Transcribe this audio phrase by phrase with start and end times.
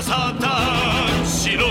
[0.00, 1.66] 翼たちの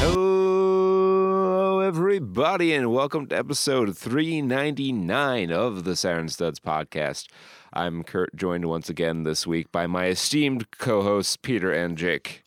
[0.00, 7.28] Hello, everybody, and welcome to episode 399 of the Saturn Studs podcast.
[7.74, 12.42] I'm Kurt, joined once again this week by my esteemed co hosts, Peter and Jake.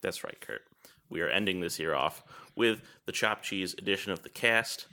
[0.00, 0.62] That's right, Kurt.
[1.10, 2.24] We are ending this year off
[2.54, 4.86] with the chopped cheese edition of the cast,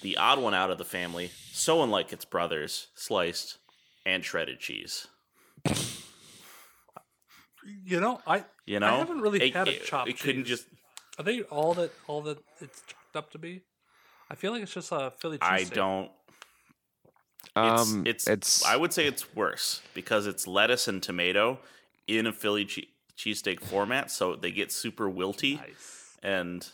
[0.00, 3.58] the odd one out of the family, so unlike its brothers, sliced
[4.06, 5.06] and shredded cheese.
[7.84, 10.44] You know, I You know, I haven't really it, had a it- chopped It couldn't
[10.44, 10.60] cheese.
[10.60, 10.66] just.
[11.18, 13.62] Are they all that all that it's chalked up to be?
[14.30, 15.48] I feel like it's just a Philly cheese.
[15.48, 16.10] I don't.
[17.54, 21.58] It's, Um, it's, it's I would say it's worse because it's lettuce and tomato
[22.06, 26.16] in a Philly che- cheesesteak format, so they get super wilty Nice.
[26.22, 26.66] and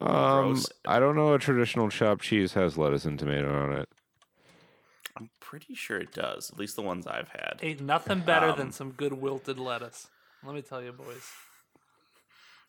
[0.00, 0.08] um,
[0.52, 0.66] gross.
[0.84, 3.88] I don't know a traditional chopped cheese has lettuce and tomato on it.
[5.20, 6.50] I'm pretty sure it does.
[6.50, 7.60] At least the ones I've had.
[7.62, 10.08] Ain't nothing better Um, than some good wilted lettuce.
[10.42, 11.22] Let me tell you, boys.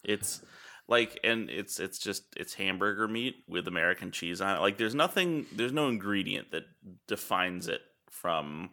[0.04, 0.42] It's
[0.88, 4.60] like and it's it's just it's hamburger meat with American cheese on it.
[4.60, 6.64] Like there's nothing there's no ingredient that
[7.08, 8.72] defines it from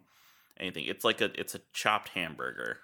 [0.59, 0.85] anything.
[0.87, 2.79] It's like a it's a chopped hamburger.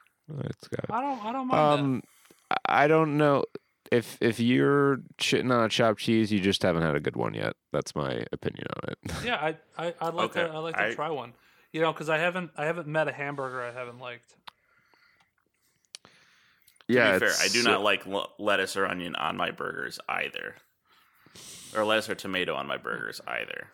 [0.45, 2.03] It's got I don't I don't mind Um,
[2.51, 3.45] I I don't know
[3.93, 7.35] if if you're shitting on a chopped cheese, you just haven't had a good one
[7.35, 7.55] yet.
[7.73, 8.99] That's my opinion on it.
[9.25, 11.33] Yeah, I I I'd like Okay, to I like to I- try one.
[11.73, 14.35] You know, because I haven't I haven't met a hamburger I haven't liked.
[16.89, 18.05] yeah, to be fair, I do not like
[18.39, 20.57] lettuce or onion on my burgers either.
[21.77, 23.69] Or lettuce or tomato on my burgers either.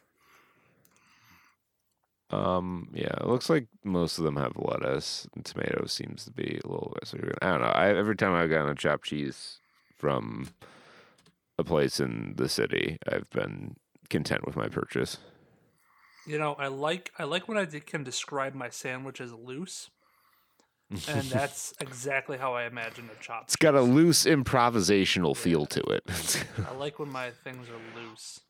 [2.30, 5.26] Um, yeah, it looks like most of them have lettuce.
[5.34, 7.12] And tomato seems to be a little less.
[7.42, 7.66] I don't know.
[7.66, 9.58] I, every time I've gotten a chopped cheese
[10.00, 10.48] from
[11.58, 13.76] a place in the city, I've been
[14.08, 15.18] content with my purchase.
[16.26, 19.90] You know, I like I like when I can describe my sandwich as loose,
[21.08, 23.44] and that's exactly how I imagine a chop.
[23.44, 26.44] It's got a loose improvisational feel to it.
[26.70, 28.40] I like when my things are loose.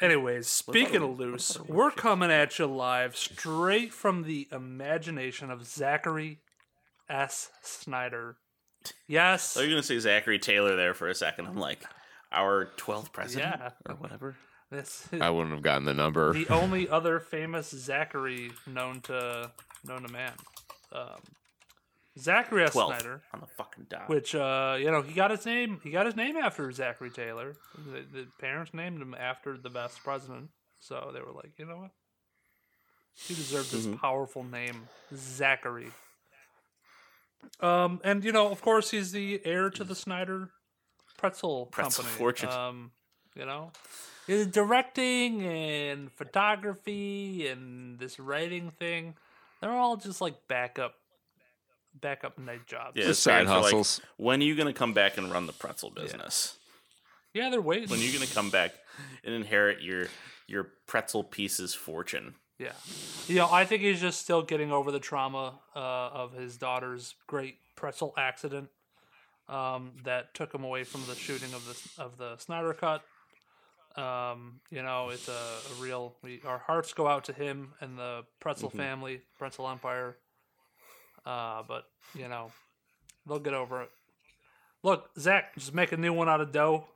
[0.00, 6.40] Anyways, speaking of loose, we're coming at you live straight from the imagination of Zachary
[7.08, 7.48] S.
[7.62, 8.36] Snyder.
[9.06, 11.46] Yes, So you're gonna say Zachary Taylor there for a second.
[11.46, 11.82] I'm like,
[12.32, 13.70] our twelfth president Yeah.
[13.88, 14.36] or whatever.
[14.70, 16.32] this I wouldn't have gotten the number.
[16.32, 19.50] the only other famous Zachary known to
[19.84, 20.32] known to man.
[20.92, 21.20] Um,
[22.18, 22.72] Zachary S.
[22.72, 23.20] Twelve Snyder.
[23.34, 24.08] on the fucking dot.
[24.08, 27.54] which uh, you know he got his name he got his name after Zachary Taylor.
[27.76, 30.48] The, the parents named him after the best president,
[30.80, 31.90] so they were like, you know what,
[33.14, 35.88] he deserves this powerful name, Zachary.
[37.60, 40.50] Um, and you know, of course, he's the heir to the Snyder
[41.16, 42.18] Pretzel, Pretzel Company.
[42.18, 42.48] fortune.
[42.48, 42.90] Um,
[43.34, 43.72] you know,
[44.26, 49.14] his directing and photography and this writing thing,
[49.60, 50.94] they're all just like backup,
[52.00, 52.96] backup night jobs.
[52.96, 54.00] yeah, his side parents are like, hustles.
[54.16, 56.58] when are you gonna come back and run the pretzel business?
[57.32, 57.88] Yeah, they're waiting.
[57.88, 58.72] When are you gonna come back
[59.24, 60.08] and inherit your
[60.46, 62.34] your pretzel pieces fortune?
[62.58, 62.72] Yeah,
[63.26, 67.14] you know, I think he's just still getting over the trauma uh, of his daughter's
[67.26, 68.68] great pretzel accident
[69.48, 73.02] um, that took him away from the shooting of the of the Snyder Cut.
[73.96, 76.16] Um, you know, it's a, a real.
[76.22, 80.16] We, our hearts go out to him and the pretzel family, pretzel empire.
[81.24, 82.52] Uh, but you know,
[83.26, 83.90] they'll get over it.
[84.82, 86.86] Look, Zach, just make a new one out of dough.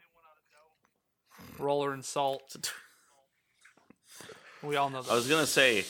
[1.59, 2.57] Roller and salt.
[4.63, 5.11] We all know that.
[5.11, 5.85] I was gonna say,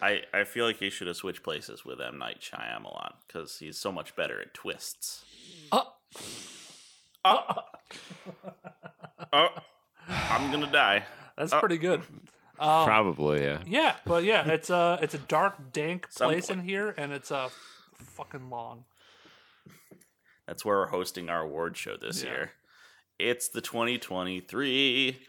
[0.00, 3.78] I I feel like he should have switched places with M Night Shyamalan because he's
[3.78, 5.24] so much better at twists.
[5.72, 5.92] Oh,
[9.32, 9.48] Oh,
[10.08, 11.04] I'm gonna die.
[11.36, 12.00] that's Uh, pretty good.
[12.58, 13.58] Um, Probably, yeah.
[13.66, 17.48] yeah, but yeah, it's a it's a dark, dank place in here, and it's uh,
[17.94, 18.84] fucking long.
[20.46, 22.30] That's where we're hosting our award show this Yeah.
[22.30, 22.52] year.
[23.18, 25.26] It's the 2023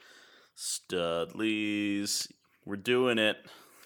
[0.58, 2.32] Studlies.
[2.66, 3.38] We're doing it.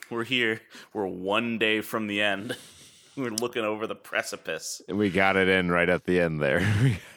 [0.09, 0.61] We're here.
[0.93, 2.55] We're one day from the end.
[3.17, 4.81] We're looking over the precipice.
[4.87, 6.65] We got it in right at the end there.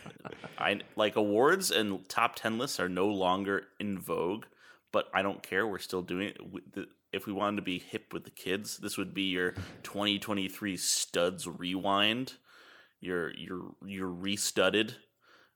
[0.58, 4.46] I like awards and top 10 lists are no longer in vogue,
[4.90, 5.68] but I don't care.
[5.68, 6.32] We're still doing
[6.74, 6.88] it.
[7.12, 9.52] If we wanted to be hip with the kids, this would be your
[9.84, 12.32] 2023 studs rewind.
[13.00, 14.94] Your your your restudded,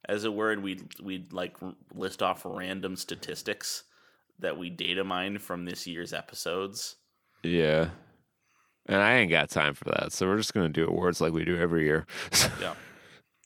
[0.04, 1.56] as it were, and we would we'd like
[1.94, 3.84] list off random statistics
[4.40, 6.96] that we data mined from this year's episodes.
[7.42, 7.90] yeah.
[8.90, 10.12] And I ain't got time for that.
[10.12, 12.06] So we're just going to do awards like we do every year.
[12.60, 12.72] Yeah.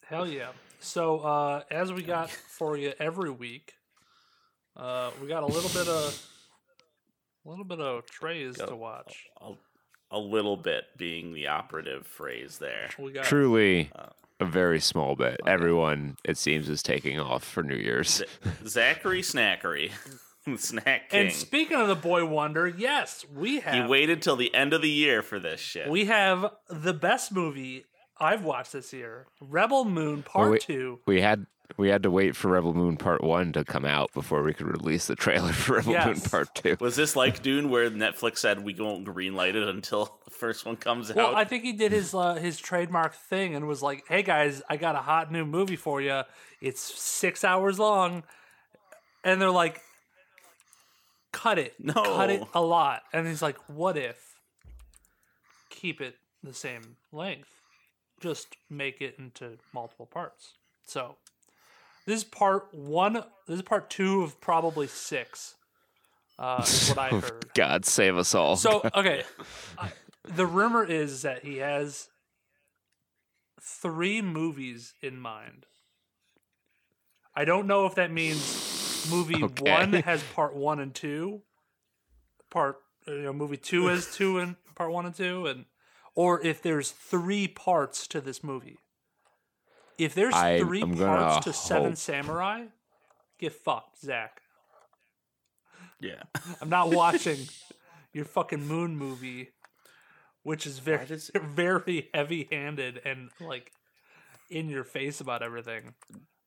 [0.07, 0.49] Hell yeah!
[0.79, 3.73] So uh, as we got for you every week,
[4.77, 6.23] uh, we got a little bit of
[7.45, 8.67] A little bit of trays Go.
[8.67, 9.25] to watch.
[9.41, 9.53] A,
[10.13, 12.91] a little bit being the operative phrase there.
[12.99, 15.41] We got Truly Uh, a very small bit.
[15.47, 18.23] Everyone, it seems, is taking off for New Year's.
[18.67, 19.91] Zachary Snackery,
[20.57, 21.21] Snack King.
[21.27, 23.75] And speaking of the boy wonder, yes, we have.
[23.75, 25.89] he have waited till the end of the year for this shit.
[25.89, 27.85] we have the best movie
[28.19, 31.01] I've watched this year, Rebel Moon Part we- Two.
[31.07, 31.47] We had
[31.79, 34.67] we had to wait for Rebel Moon Part One to come out before we could
[34.67, 36.77] release the trailer for Rebel Moon Part Two.
[36.81, 40.77] Was this like Dune, where Netflix said we won't greenlight it until the first one
[40.77, 41.35] comes Well, out?
[41.35, 44.77] I think he did his uh, his trademark thing and was like, "Hey guys, I
[44.77, 46.23] got a hot new movie for you.
[46.61, 48.23] It's six hours long,"
[49.25, 49.81] and they're like,
[51.33, 51.95] "Cut it, No.
[51.95, 54.35] cut it a lot." And he's like, "What if
[55.71, 57.49] keep it the same length,
[58.21, 61.17] just make it into multiple parts?" So
[62.07, 63.15] this is part one.
[63.47, 65.55] This is part two of probably six.
[66.39, 67.51] Uh, is what I heard.
[67.55, 68.57] God save us all.
[68.57, 69.23] So okay,
[69.79, 69.93] I-
[70.25, 72.09] the rumor is that he has
[73.61, 75.67] three movies in mind.
[77.35, 78.41] I don't know if that means
[79.11, 79.71] movie Okay.
[79.71, 81.43] one has part one and two,
[82.51, 82.77] part
[83.07, 85.65] you know movie two has two and part one and two, and
[86.15, 88.79] or if there's three parts to this movie.
[89.99, 92.65] If there's I- 3 I'm gonna parts to Seven Samurai,
[93.39, 94.41] get fucked, Zach.
[96.01, 96.23] yeah.
[96.61, 97.39] I'm not watching
[98.13, 99.51] your fucking moon movie,
[100.43, 103.73] which is very does- very heavy handed and like
[104.51, 105.95] in your face about everything.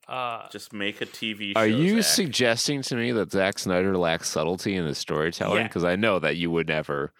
[0.08, 1.60] Uh Just make a TV show.
[1.60, 2.14] Are you Zach.
[2.14, 5.58] suggesting to me that Zack Snyder lacks subtlety in his storytelling?
[5.62, 5.68] Yeah.
[5.68, 7.12] Because I know that you would never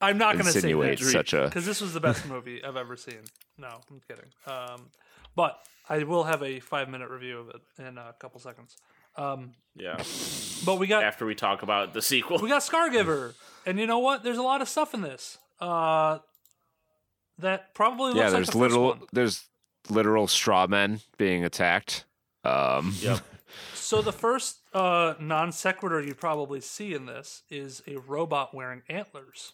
[0.00, 1.44] I'm not gonna say insinuate that such a.
[1.44, 3.20] because this was the best movie I've ever seen.
[3.58, 4.26] No, I'm kidding.
[4.46, 4.90] Um,
[5.36, 8.76] but I will have a five minute review of it in a couple seconds.
[9.16, 10.02] Um, Yeah.
[10.66, 12.38] but we got After we talk about the sequel.
[12.38, 13.34] we got Scargiver,
[13.66, 14.24] and you know what?
[14.24, 15.38] There's a lot of stuff in this.
[15.60, 16.18] Uh,
[17.38, 19.44] that probably looks Yeah, like there's the first literal there's
[19.88, 22.04] literal straw men being attacked.
[22.44, 23.20] Um, Yep.
[23.74, 28.80] So the first uh, non sequitur you probably see in this is a robot wearing
[28.88, 29.52] antlers.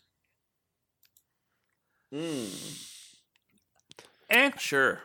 [4.31, 5.01] And Sure.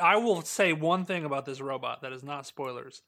[0.00, 3.02] I will say one thing about this robot that is not spoilers.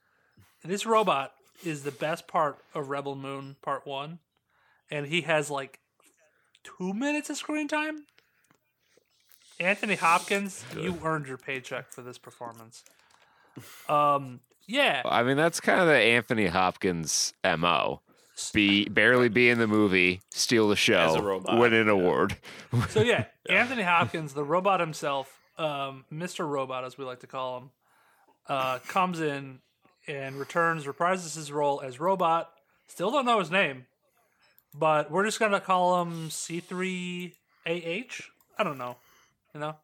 [0.65, 1.35] This robot
[1.65, 4.19] is the best part of Rebel Moon Part One,
[4.91, 5.79] and he has like
[6.65, 8.07] two minutes of screen time.
[9.61, 12.83] Anthony Hopkins, you earned your paycheck for this performance.
[13.89, 18.01] Um, yeah, I mean, that's kind of the Anthony Hopkins mo.
[18.53, 22.37] Be barely be in the movie, steal the show, As a robot, win an award.
[22.91, 26.49] So yeah, Anthony Hopkins, the robot himself, um, Mr.
[26.49, 27.71] Robot as we like to call him,
[28.47, 29.59] uh, comes in
[30.07, 32.53] and returns, reprises his role as Robot.
[32.87, 33.87] Still don't know his name,
[34.73, 37.33] but we're just gonna call him C3AH.
[38.59, 38.97] I don't know,
[39.55, 39.77] you know,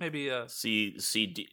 [0.00, 1.48] maybe uh, See, see, D-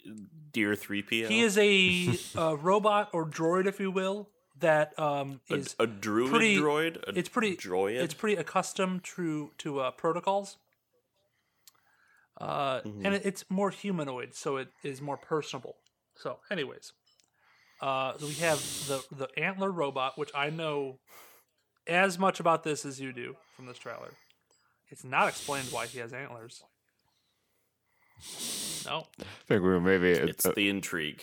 [0.51, 1.27] Dear Three PO.
[1.27, 5.87] he is a, a robot or droid, if you will, that um, a, is a
[5.87, 6.97] druid pretty- droid.
[7.07, 7.95] A it's pretty droid.
[8.01, 10.57] It's pretty accustomed to to uh, protocols.
[12.39, 13.05] Uh, Mm-hmm.
[13.05, 15.77] and it, it's more humanoid, so it is more personable.
[16.17, 16.91] So, anyways,
[17.81, 20.99] uh, so we have the the antler robot, which I know
[21.87, 24.11] as much about this as you do from this trailer.
[24.89, 26.61] It's not explained why he has antlers.
[28.85, 31.21] No, I think we were maybe it's uh, the intrigue.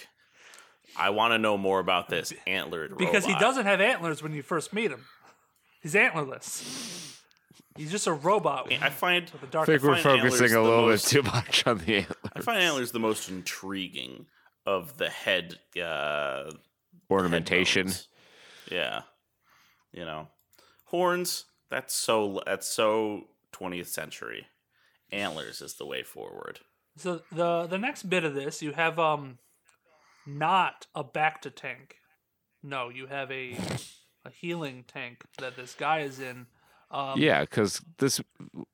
[0.96, 4.42] I want to know more about this antlered because he doesn't have antlers when you
[4.42, 5.04] first meet him.
[5.80, 7.18] He's antlerless.
[7.76, 8.70] He's just a robot.
[8.82, 9.68] I find with a dark.
[9.68, 12.16] I think we're focusing a little most- bit too much on the antlers.
[12.34, 14.26] I find antlers the most intriguing
[14.66, 16.50] of the head uh,
[17.10, 17.86] ornamentation.
[17.86, 18.08] headphones.
[18.70, 19.02] Yeah,
[19.92, 20.28] you know,
[20.84, 21.46] horns.
[21.70, 22.42] That's so.
[22.44, 24.46] That's so 20th century.
[25.10, 26.60] Antlers is the way forward.
[26.96, 29.38] So the the next bit of this, you have um,
[30.26, 31.96] not a back to tank.
[32.62, 33.56] No, you have a
[34.24, 36.46] a healing tank that this guy is in.
[36.90, 38.20] Um, Yeah, because this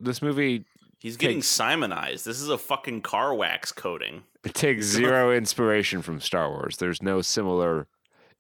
[0.01, 0.65] this movie
[1.01, 2.25] He's getting Takes- Simonized.
[2.27, 4.25] This is a fucking car wax coating.
[4.45, 6.79] it takes zero inspiration from Star Wars.
[6.79, 7.87] There's no similar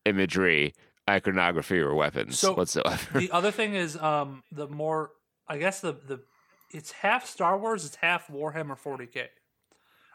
[0.05, 0.75] imagery,
[1.09, 3.21] iconography, or weapons So, whatsoever.
[3.21, 5.13] the other thing is um the more
[5.47, 6.21] I guess the the
[6.75, 9.29] it's half Star Wars, it's half Warhammer 40k.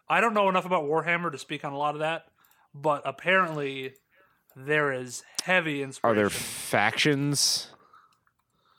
[0.10, 2.26] I don't know enough about Warhammer to speak on a lot of that,
[2.74, 3.94] but apparently
[4.56, 6.18] there is heavy inspiration.
[6.20, 6.24] Are inspiration.
[6.24, 7.68] there factions?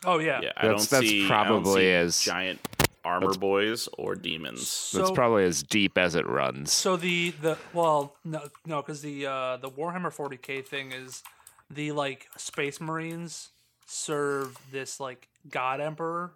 [0.04, 0.40] oh yeah.
[0.42, 1.24] Yeah, I That's- don't that's see.
[1.24, 2.60] I don't probably see as- giant
[3.04, 4.66] armor boys or demons.
[4.68, 6.72] So, That's probably as deep as it runs.
[6.72, 11.22] So the the well no no because the uh the Warhammer 40k thing is
[11.70, 13.50] the like Space Marines
[13.86, 16.32] serve this like god emperor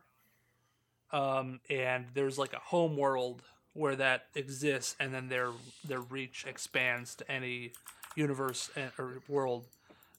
[1.12, 3.40] um and there's like a home world
[3.78, 5.50] where that exists and then their
[5.84, 7.72] their reach expands to any
[8.16, 9.64] universe and, or world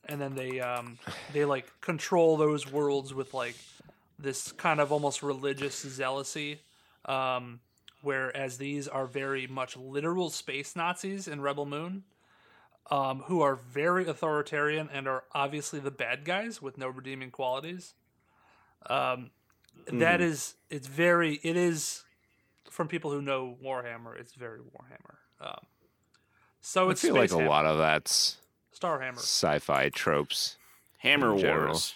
[0.05, 0.97] and then they um
[1.33, 3.55] they like control those worlds with like
[4.17, 6.57] this kind of almost religious zealousy
[7.05, 7.59] um
[8.01, 12.03] whereas these are very much literal space nazis in rebel moon
[12.91, 17.93] um, who are very authoritarian and are obviously the bad guys with no redeeming qualities.
[18.89, 19.31] Um,
[19.91, 22.03] that is, it's very, it is
[22.69, 24.19] from people who know Warhammer.
[24.19, 25.15] It's very Warhammer.
[25.41, 25.59] Um,
[26.61, 28.37] so I it's feel like Space a Hammer, lot of that's
[28.77, 29.17] Starhammer.
[29.17, 30.57] sci-fi tropes.
[30.99, 31.67] Hammer In general.
[31.67, 31.95] Wars.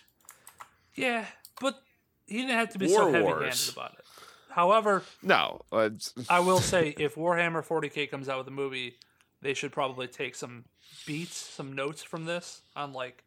[0.96, 1.25] Yeah,
[1.60, 1.82] but
[2.27, 3.70] he didn't have to be War so heavy-handed Wars.
[3.70, 4.05] about it.
[4.50, 5.89] However, No, uh,
[6.29, 8.96] I will say if Warhammer 40k comes out with a movie,
[9.41, 10.65] they should probably take some
[11.08, 13.24] beats, some notes from this on like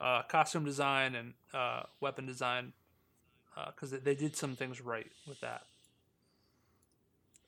[0.00, 2.72] uh, costume design and uh, weapon design,
[3.66, 5.62] because they, they did some things right with that.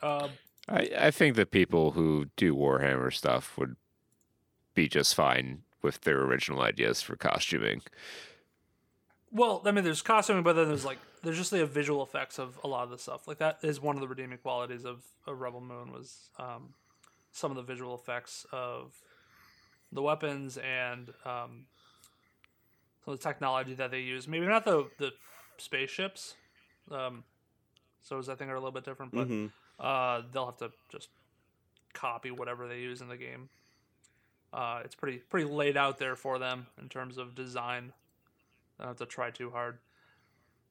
[0.03, 0.31] Um,
[0.69, 3.77] I, I think the people who do Warhammer stuff would
[4.75, 7.83] be just fine with their original ideas for costuming.
[9.31, 12.59] well, I mean, there's costuming, but then there's like there's just the visual effects of
[12.65, 13.27] a lot of the stuff.
[13.29, 16.75] Like that is one of the redeeming qualities of, of Rebel Moon was um,
[17.33, 18.93] some of the visual effects of
[19.93, 21.67] the weapons and um,
[23.05, 24.27] some of the technology that they use.
[24.29, 25.13] Maybe not the the
[25.59, 26.35] spaceships.
[26.91, 27.25] Um,
[28.03, 29.51] so those I think are a little bit different, but Mhm.
[29.79, 31.09] Uh, they'll have to just
[31.93, 33.49] copy whatever they use in the game.
[34.53, 37.93] Uh, it's pretty pretty laid out there for them in terms of design.
[38.79, 39.79] Don't have to try too hard.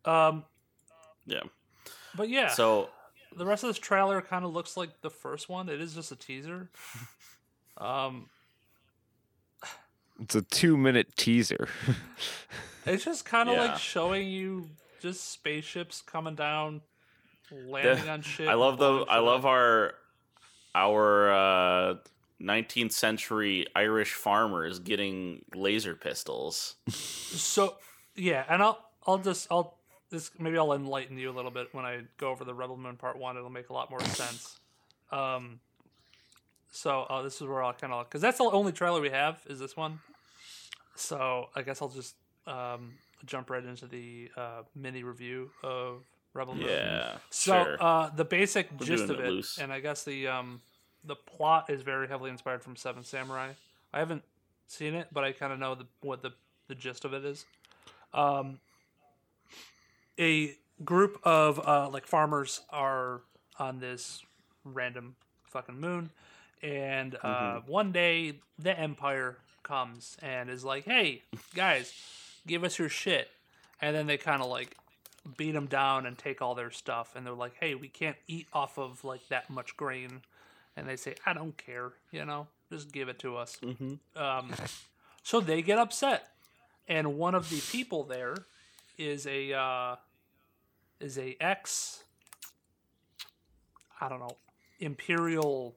[0.05, 0.45] Um,
[1.25, 1.41] Yeah.
[2.15, 2.89] but yeah, So
[3.35, 5.69] the rest of this trailer kind of looks like the first one.
[5.69, 6.69] It is just a teaser.
[7.77, 8.29] um,
[10.21, 11.67] It's a two-minute teaser.
[12.85, 13.61] it's just kind of Yeah.
[13.67, 14.69] like showing you
[15.01, 16.81] just spaceships coming down,
[17.67, 18.47] landing on shit.
[18.49, 19.93] I love the I love our
[20.75, 21.95] our uh
[22.41, 26.75] 19th century Irish farmers getting laser pistols.
[26.89, 27.75] So
[28.15, 29.77] yeah, and I'll I'll just I'll
[30.09, 32.97] this maybe I'll enlighten you a little bit when I go over the Rebel Moon
[32.97, 33.37] Part One.
[33.37, 34.59] It'll make a lot more sense.
[35.11, 35.59] Um,
[36.71, 39.41] so uh, this is where I'll kind of because that's the only trailer we have
[39.47, 39.99] is this one.
[40.95, 42.93] So I guess I'll just um,
[43.25, 46.03] jump right into the uh, mini review of
[46.33, 46.65] Rebel Moon.
[46.67, 47.17] Yeah.
[47.29, 47.77] So sure.
[47.79, 49.57] uh, the basic We're gist of it it, loose.
[49.57, 50.61] and I guess the um,
[51.03, 53.49] the plot is very heavily inspired from Seven Samurai.
[53.93, 54.23] I haven't
[54.67, 56.31] seen it, but I kind of know the, what the
[56.67, 57.45] the gist of it is.
[58.13, 58.59] Um,
[60.19, 63.21] a group of uh, like farmers are
[63.59, 64.21] on this
[64.63, 66.09] random fucking moon,
[66.61, 67.27] and uh,
[67.59, 67.71] Mm-hmm.
[67.71, 71.21] one day the Empire comes and is like, "Hey
[71.53, 71.93] guys,
[72.47, 73.29] give us your shit,"
[73.81, 74.75] and then they kind of like
[75.37, 78.47] beat them down and take all their stuff, and they're like, "Hey, we can't eat
[78.53, 80.21] off of like that much grain,"
[80.75, 83.59] and they say, "I don't care, you know, just give it to us."
[84.15, 84.53] Um,
[85.23, 86.29] so they get upset,
[86.87, 88.35] and one of the people there
[88.97, 89.95] is a uh,
[90.99, 92.03] is a ex
[93.99, 94.37] I don't know
[94.79, 95.75] imperial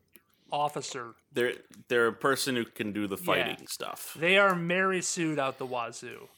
[0.51, 1.15] officer.
[1.33, 1.55] they're
[1.89, 4.17] they're a person who can do the fighting stuff.
[4.19, 6.29] They are Mary sued out the wazoo,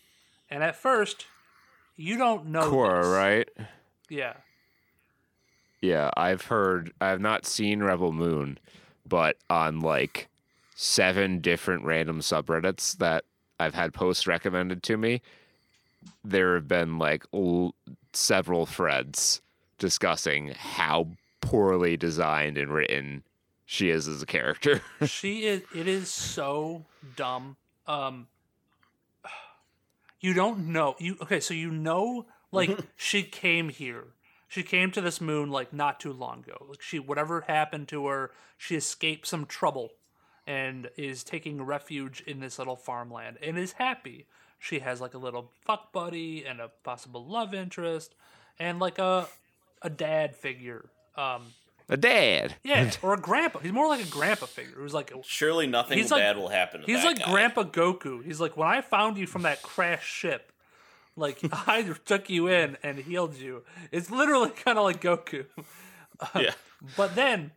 [0.51, 1.27] and at first
[1.99, 3.09] you don't know Kora, this.
[3.15, 3.49] right?
[4.09, 4.33] Yeah,
[5.83, 6.93] Yeah, I've heard.
[7.01, 8.59] I have not seen Rebel Moon,
[9.07, 10.29] but on like
[10.75, 13.25] seven different random subreddits that
[13.61, 15.21] I've had posts recommended to me,
[16.25, 17.75] there have been like l-
[18.13, 19.41] several threads
[19.79, 21.09] discussing how
[21.41, 23.23] poorly designed and written
[23.67, 24.81] she is as a character.
[25.07, 25.63] she is.
[25.75, 26.87] It is so
[27.17, 27.57] dumb.
[27.87, 28.27] Um,
[30.21, 30.97] you don't know.
[30.99, 31.41] You okay?
[31.41, 34.05] So you know, like she came here.
[34.49, 36.67] She came to this moon like not too long ago.
[36.69, 39.91] Like she, whatever happened to her, she escaped some trouble,
[40.47, 44.27] and is taking refuge in this little farmland and is happy.
[44.59, 48.15] She has like a little fuck buddy and a possible love interest,
[48.59, 49.29] and like a
[49.83, 50.91] a dad figure.
[51.17, 51.53] Um,
[51.89, 52.57] a dad.
[52.65, 53.59] yeah, or a grandpa.
[53.61, 54.75] He's more like a grandpa figure.
[54.77, 56.93] Who's like Surely nothing He's like- bad will happen to that.
[56.93, 57.31] He's that like guy.
[57.31, 58.25] Grandpa Goku.
[58.25, 60.53] He's like, when I found you from that crash ship,
[61.17, 63.63] like I took you in and healed you.
[63.91, 65.47] It's literally kind of like Goku.
[66.35, 66.53] Yeah.
[66.97, 67.53] But then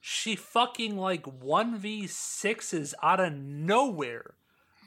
[0.00, 4.34] she fucking like 1v6s out of nowhere.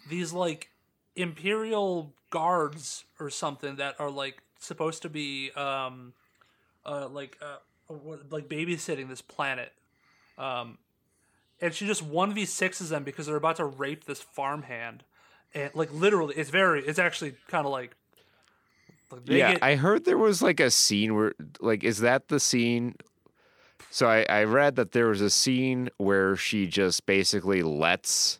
[0.09, 0.69] These like
[1.15, 6.13] Imperial guards or something that are like supposed to be um
[6.85, 7.61] uh like uh what-
[8.29, 9.74] like babysitting this planet.
[10.38, 10.77] Um
[11.60, 15.03] and she just 1v6s them because they're about to rape this farmhand
[15.53, 16.86] and like literally, it's very.
[16.86, 17.96] It's actually kind of like.
[19.12, 22.39] like, yeah, get- I heard there was like a scene where, like, is that the
[22.39, 22.96] scene?
[23.89, 28.39] So I, I read that there was a scene where she just basically lets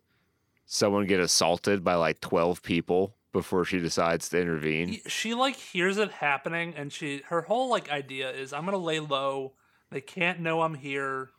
[0.66, 5.00] someone get assaulted by like 12 people before she decides to intervene.
[5.08, 9.00] she like hears it happening and she her whole like idea is i'm gonna lay
[9.00, 9.52] low
[9.92, 11.30] they can't know i'm here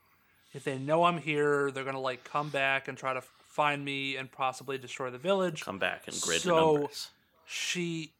[0.54, 4.16] if they know i'm here they're gonna like come back and try to find me
[4.16, 7.08] and possibly destroy the village Come back and grid So- the numbers.
[7.46, 8.12] she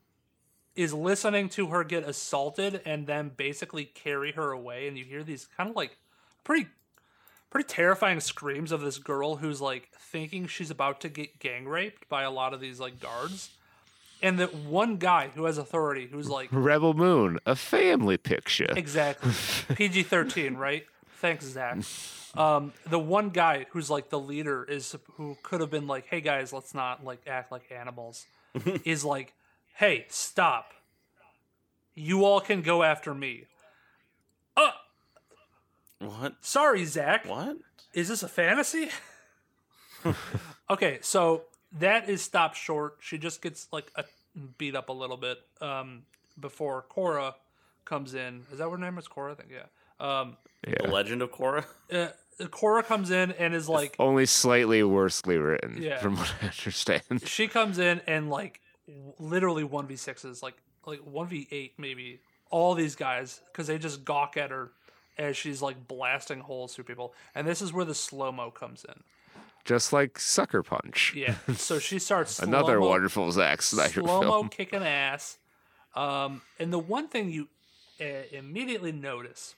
[0.74, 5.22] is listening to her get assaulted and then basically carry her away and you hear
[5.22, 5.96] these kind of like
[6.44, 6.66] pretty
[7.50, 12.08] pretty terrifying screams of this girl who's like thinking she's about to get gang raped
[12.08, 13.50] by a lot of these like guards
[14.22, 18.72] and that one guy who has authority who's like Rebel Moon, a family picture.
[18.76, 19.32] exactly.
[19.76, 20.84] Pg-13 right?
[21.20, 21.78] Thanks zach.
[22.36, 26.20] Um, the one guy who's like the leader is who could have been like hey
[26.20, 28.26] guys let's not like act like animals
[28.84, 29.32] is like
[29.76, 30.72] hey stop.
[31.94, 33.46] You all can go after me.
[34.56, 34.70] Uh
[36.00, 36.34] What?
[36.40, 37.24] sorry zach.
[37.26, 37.56] What?
[37.94, 38.90] is this a fantasy?
[40.70, 44.04] Okay so that is stopped short she just gets like a,
[44.56, 46.02] beat up a little bit um,
[46.38, 47.34] before kora
[47.84, 49.66] comes in is that what her name is kora i think yeah
[50.00, 51.66] um, The Legend of Cora.
[51.92, 52.08] uh,
[52.52, 55.98] Kora comes in and is like, Only slightly worsely written, Yeah.
[55.98, 57.02] from what I understand.
[57.26, 58.60] she comes in and like,
[59.18, 60.54] literally one v sixes, like
[60.86, 62.20] like one v eight maybe.
[62.50, 64.70] All these guys because they just gawk at her
[65.18, 68.86] as she's like blasting holes through people, and this is where the slow mo comes
[68.88, 69.02] in.
[69.68, 71.12] Just like Sucker Punch.
[71.14, 75.36] Yeah, so she starts Another wonderful Zack Snyder slow mo kicking ass.
[75.94, 77.48] Um, and the one thing you
[78.00, 79.54] uh, immediately notice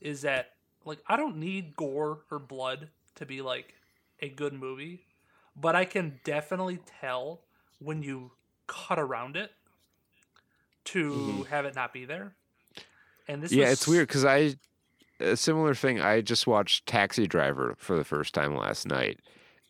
[0.00, 3.74] is that like I don't need gore or blood to be like
[4.20, 5.04] a good movie,
[5.54, 7.42] but I can definitely tell
[7.78, 8.32] when you
[8.66, 9.52] cut around it
[10.86, 12.34] to have it not be there.
[13.28, 14.56] And this is Yeah, was it's weird because I
[15.22, 16.00] a similar thing.
[16.00, 19.20] I just watched Taxi Driver for the first time last night,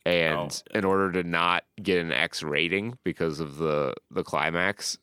[0.07, 0.37] and
[0.75, 0.77] Oh.
[0.79, 4.99] in order to not get an X rating because of the the climax,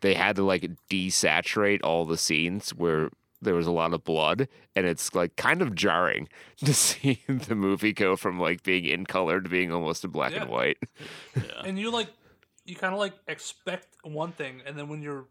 [0.00, 3.10] they had to like desaturate all the scenes where
[3.40, 7.54] there was a lot of blood, and it's like kind of jarring to see the
[7.56, 10.42] movie go from like being in color to being almost in black Yeah.
[10.42, 10.78] and white.
[11.64, 12.08] and you like
[12.64, 15.24] you kind of like expect one thing and then when your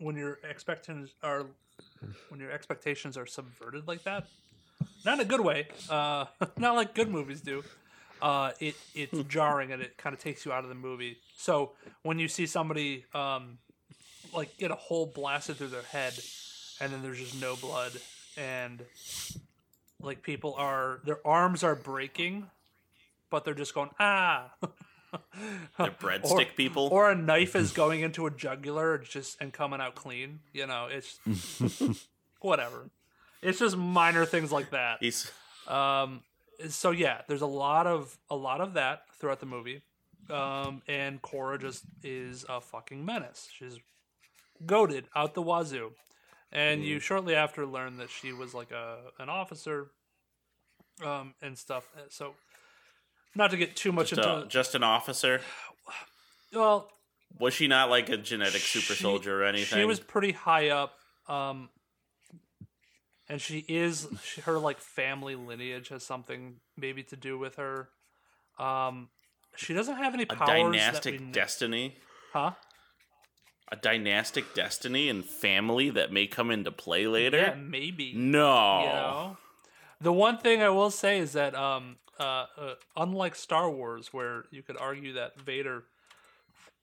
[0.00, 1.46] when your expectations are
[2.28, 4.26] when your expectations are subverted like that
[5.04, 6.24] not in a good way uh
[6.58, 7.62] not like good movies do
[8.22, 11.18] uh it it's jarring and it kind of takes you out of the movie.
[11.36, 13.58] So when you see somebody um
[14.34, 16.12] like get a hole blasted through their head
[16.80, 17.92] and then there's just no blood
[18.36, 18.84] and
[20.00, 22.46] like people are their arms are breaking
[23.30, 24.52] but they're just going ah
[25.78, 26.88] They're breadstick people?
[26.90, 30.40] or a knife is going into a jugular and just and coming out clean.
[30.52, 31.18] You know, it's
[32.40, 32.90] whatever.
[33.42, 34.98] It's just minor things like that.
[35.00, 35.30] He's
[35.66, 36.22] Um,
[36.68, 39.82] so yeah, there's a lot of a lot of that throughout the movie.
[40.28, 43.48] Um, and Kora just is a fucking menace.
[43.52, 43.80] She's
[44.64, 45.92] goaded out the wazoo.
[46.52, 49.90] And you shortly after learn that she was like a an officer,
[51.04, 51.88] um, and stuff.
[52.08, 52.34] So,
[53.34, 55.40] not to get too much just, into a, just an officer.
[56.52, 56.88] well,
[57.38, 59.78] Was she not like a genetic super soldier or anything?
[59.78, 60.94] She was pretty high up,
[61.28, 61.68] um,
[63.28, 67.88] and she is she, her like family lineage has something maybe to do with her.
[68.58, 69.08] Um,
[69.56, 70.48] she doesn't have any a powers.
[70.48, 71.96] that we dynastic destiny.
[72.32, 72.52] huh?
[73.72, 77.38] A dynastic destiny and family that may come into play later.
[77.38, 78.12] Yeah, maybe.
[78.14, 78.80] No.
[78.80, 79.36] You know,
[80.00, 84.44] the one thing I will say is that um, uh, uh, unlike Star Wars, where
[84.50, 85.84] you could argue that Vader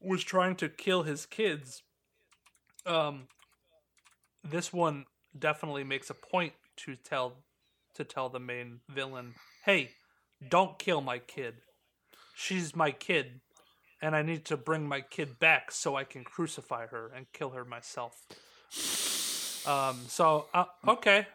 [0.01, 1.83] was trying to kill his kids,
[2.87, 3.27] um,
[4.43, 5.05] this one
[5.37, 7.35] definitely makes a point to tell
[7.93, 9.91] to tell the main villain, "Hey,
[10.49, 11.61] don't kill my kid.
[12.35, 13.41] She's my kid."
[14.01, 17.51] And I need to bring my kid back so I can crucify her and kill
[17.51, 18.25] her myself.
[19.67, 20.05] Um.
[20.07, 21.27] So, uh, okay,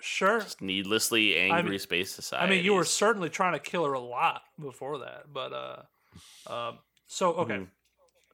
[0.00, 0.40] sure.
[0.40, 2.46] Just Needlessly angry mean- space society.
[2.46, 6.52] I mean, you were certainly trying to kill her a lot before that, but uh,
[6.52, 7.68] um, so okay, Mhm.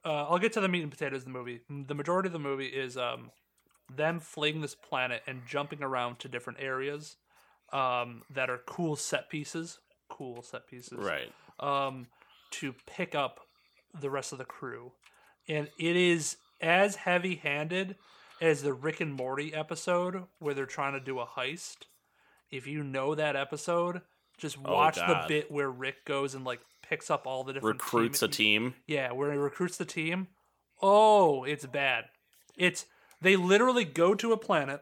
[0.03, 1.61] uh, I'll get to the meat and potatoes of the movie.
[1.69, 3.31] The majority of the movie is um,
[3.93, 7.17] them fleeing this planet and jumping around to different areas
[7.73, 11.31] um, that are cool set pieces, cool set pieces, right.
[11.59, 12.07] um,
[12.51, 13.39] to pick up
[13.99, 14.91] the rest of the crew.
[15.47, 17.35] And it is as heavy
[18.41, 21.85] as the Rick and Morty episode where they're trying to do a heist.
[22.51, 24.01] If you know that episode,
[24.37, 25.27] just Oh, watch the God.
[25.27, 28.75] bit where Rick goes and like picks up all the different Recruits a team.
[28.87, 30.27] Yeah, where he recruits the team.
[30.81, 32.05] Oh, it's bad.
[32.57, 32.85] It's
[33.21, 34.81] they literally go to a planet.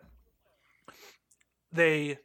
[1.71, 2.19] They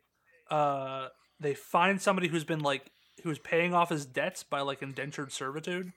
[0.50, 1.08] uh
[1.40, 2.90] they find somebody who's been like
[3.22, 5.92] who's paying off his debts by like indentured servitude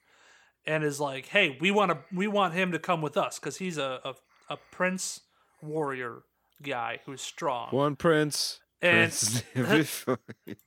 [0.65, 3.58] and is like, "Hey, we want to we want him to come with us cuz
[3.58, 4.13] he's a, a
[4.54, 5.22] a prince
[5.62, 6.24] warrior
[6.62, 8.60] guy who's strong." One prince.
[8.84, 9.12] And-
[9.54, 10.06] prince.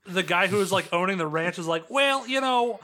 [0.06, 2.78] the guy who was like owning the ranch is like, well, you know,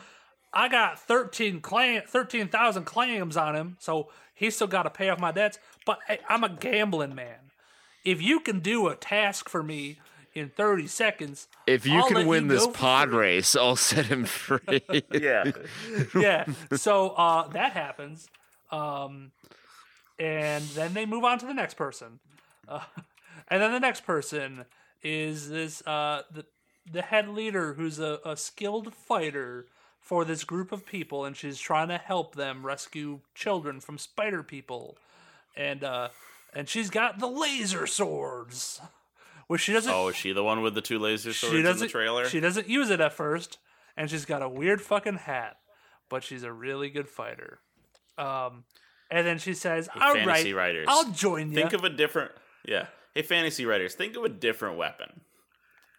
[0.53, 5.21] I got 13 clam 13,000 clams on him, so he's still got to pay off
[5.21, 7.53] my debts, but hey, I'm a gambling man.
[8.05, 9.99] If you can do a task for me
[10.35, 13.77] in 30 seconds, if you I'll let can win you this pod free." race, I'll
[13.77, 14.93] set him free.
[15.13, 15.53] Yeah.
[16.17, 16.47] yeah.
[16.75, 18.29] So uh, that happens.
[18.73, 19.31] Um,
[20.21, 22.21] and then they move on to the next person.
[22.69, 22.81] Uh,
[23.49, 24.67] and then the next person
[25.03, 26.45] is this uh, the,
[26.91, 29.67] the head leader who's a, a skilled fighter
[29.99, 34.43] for this group of people, and she's trying to help them rescue children from spider
[34.43, 34.99] people.
[35.57, 36.11] And uh,
[36.55, 38.81] and she's got the laser swords,
[39.47, 41.65] which she doesn't Oh, is she the one with the two laser swords she in
[41.65, 42.27] the doesn't trailer?
[42.27, 43.59] She doesn't use it at first,
[43.97, 45.57] and she's got a weird fucking hat,
[46.11, 47.61] but she's a really good fighter.
[48.19, 48.65] Um,
[49.11, 52.33] and then she says, "All right, fantasy writers, I'll join you." Think of a different.
[52.67, 52.87] Yeah.
[53.15, 55.21] Hey, fantasy writers, think of a different weapon.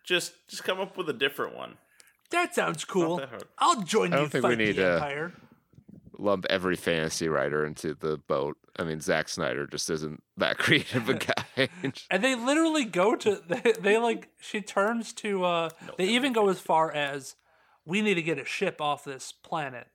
[0.06, 1.76] Just, just come up with a different one.
[2.32, 3.18] that sounds cool.
[3.18, 3.44] that.
[3.60, 5.34] I'll join I don't think we need the to- Empire.
[6.18, 8.56] Lump every fantasy writer into the boat.
[8.78, 11.70] I mean, Zack Snyder just isn't that creative a guy.
[12.12, 16.50] And they literally go to they, they like she turns to uh they even go
[16.50, 17.36] as far as
[17.86, 19.88] we need to get a ship off this planet.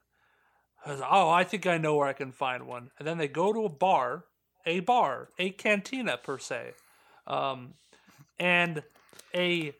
[0.87, 2.91] I was, oh, I think I know where I can find one.
[2.99, 4.25] And then they go to a bar,
[4.65, 6.73] a bar, a cantina per se.
[7.27, 7.75] Um
[8.39, 8.83] and
[9.35, 9.73] a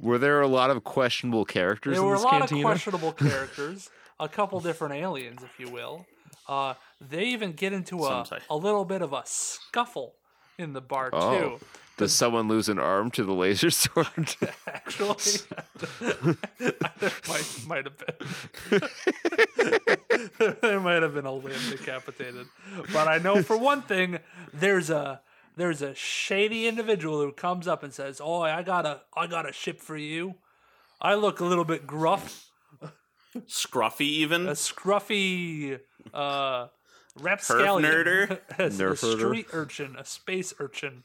[0.00, 2.26] Were there a lot of questionable characters in this cantina?
[2.26, 2.60] there were a lot cantina?
[2.60, 6.06] of questionable characters, a couple different aliens, if you will.
[6.48, 10.14] Uh, they even get into a, a little bit of a scuffle
[10.58, 11.38] in the bar Oh.
[11.38, 11.60] too.
[11.96, 14.34] Does someone lose an arm to the laser sword?
[14.66, 15.16] Actually,
[16.00, 18.80] there might might have been.
[20.60, 22.46] there might have been a limb decapitated,
[22.92, 24.18] but I know for one thing,
[24.52, 25.20] there's a
[25.56, 29.48] there's a shady individual who comes up and says, "Oh, I got a I got
[29.48, 30.36] a ship for you.
[31.00, 32.50] I look a little bit gruff,
[33.46, 34.48] Scruffy, even.
[34.48, 35.80] a scruffy
[36.12, 36.66] uh,
[37.18, 38.40] rapscallion, nerder?
[38.58, 41.04] as a street urchin, a space urchin."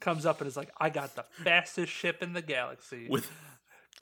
[0.00, 3.06] Comes up and is like, "I got the fastest ship in the galaxy.
[3.08, 3.30] with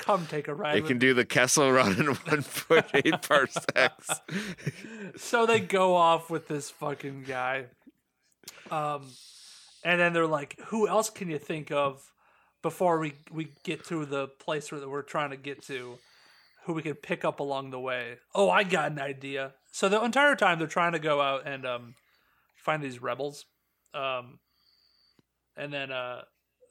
[0.01, 4.21] Come take a ride." They can do the Kessel run in 1.8 parsecs.
[5.17, 7.67] so they go off with this fucking guy.
[8.71, 9.07] Um,
[9.85, 12.13] and then they're like, "Who else can you think of
[12.63, 15.99] before we we get to the place where we're trying to get to?
[16.65, 19.55] Who we can pick up along the way?" Oh, I got an idea.
[19.73, 21.95] So the entire time they're trying to go out and um,
[22.57, 23.45] find these rebels.
[23.95, 24.39] Um,
[25.57, 26.23] and then uh,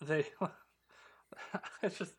[0.01, 0.25] they,
[1.83, 2.13] it's just.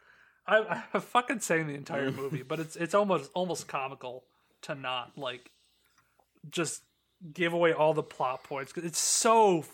[0.51, 4.25] I, I'm fucking saying the entire movie, but it's it's almost almost comical
[4.63, 5.51] to not like
[6.51, 6.83] just
[7.33, 9.65] give away all the plot points 'cause it's so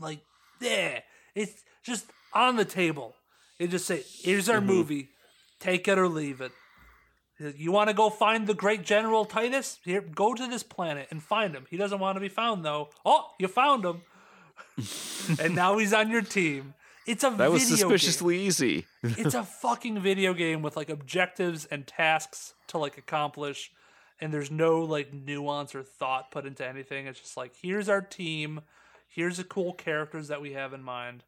[0.00, 0.20] like
[0.60, 1.00] yeah
[1.34, 3.14] it's just on the table.
[3.58, 4.66] It just say here's our mm-hmm.
[4.66, 5.08] movie.
[5.60, 6.52] Take it or leave it.
[7.56, 9.78] You want to go find the great general titus?
[9.84, 11.66] Here go to this planet and find him.
[11.68, 12.90] He doesn't want to be found though.
[13.04, 14.02] Oh you found him.
[15.40, 16.74] And now he's on your team
[17.06, 17.98] it's a That was video game.
[17.98, 18.86] suspiciously easy.
[19.02, 23.70] it's a fucking video game with like objectives and tasks to like accomplish
[24.20, 27.06] and there's no like nuance or thought put into anything.
[27.06, 28.60] It's just like here's our team.
[29.08, 31.24] Here's the cool characters that we have in mind.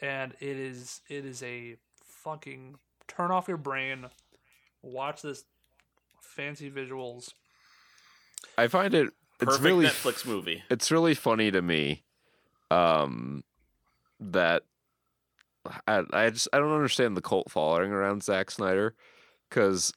[0.00, 1.76] And it is it is a
[2.22, 2.76] fucking
[3.08, 4.06] turn off your brain.
[4.82, 5.44] Watch this
[6.20, 7.32] fancy visuals.
[8.56, 9.08] I find it
[9.40, 10.62] it's really Netflix movie.
[10.70, 12.02] it's really funny to me
[12.70, 13.42] um
[14.20, 14.62] that
[15.86, 18.94] I, I just I don't understand the cult following around Zack Snyder
[19.48, 19.92] because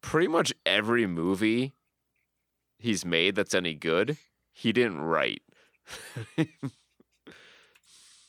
[0.00, 1.72] pretty much every movie
[2.78, 4.16] he's made that's any good
[4.52, 5.42] he didn't write.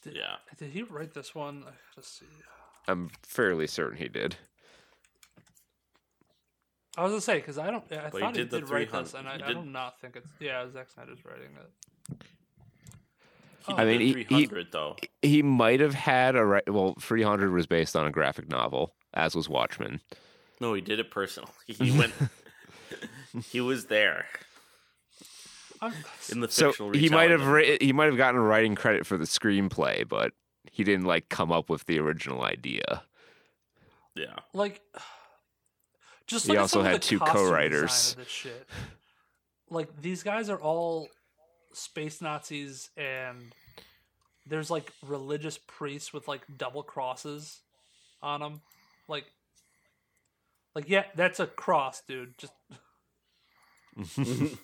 [0.06, 0.34] Yeah.
[0.34, 2.26] Uh, did he write this one I gotta see
[2.88, 4.36] I'm fairly certain he did.
[6.97, 7.84] I was gonna say because I don't.
[7.91, 9.99] I he thought he did the did write this, and I, he I do not
[9.99, 10.28] think it's.
[10.39, 12.21] Yeah, Zack Snyder's writing it.
[13.65, 14.97] He I mean, he- he- though.
[15.21, 16.69] He might have had a right.
[16.71, 20.02] Well, 300 was based on a graphic novel, as was Watchmen.
[20.60, 21.49] No, he did it personally.
[21.67, 22.13] He went.
[23.49, 24.26] he was there
[26.32, 29.26] in the So he might have retelling he might have gotten writing credit for the
[29.26, 30.32] screenplay, but
[30.71, 33.04] he didn't like come up with the original idea.
[34.15, 34.36] Yeah.
[34.54, 34.82] like,
[36.28, 38.12] Just He look also had two co-writers.
[38.12, 38.69] of This shit.
[39.69, 41.10] Like these guys are all
[41.73, 43.53] space Nazis, and
[44.45, 47.62] there's like religious priests with like double crosses
[48.21, 48.62] on them.
[49.07, 49.25] Like,
[50.75, 52.36] like yeah, that's a cross, dude.
[52.38, 52.53] Just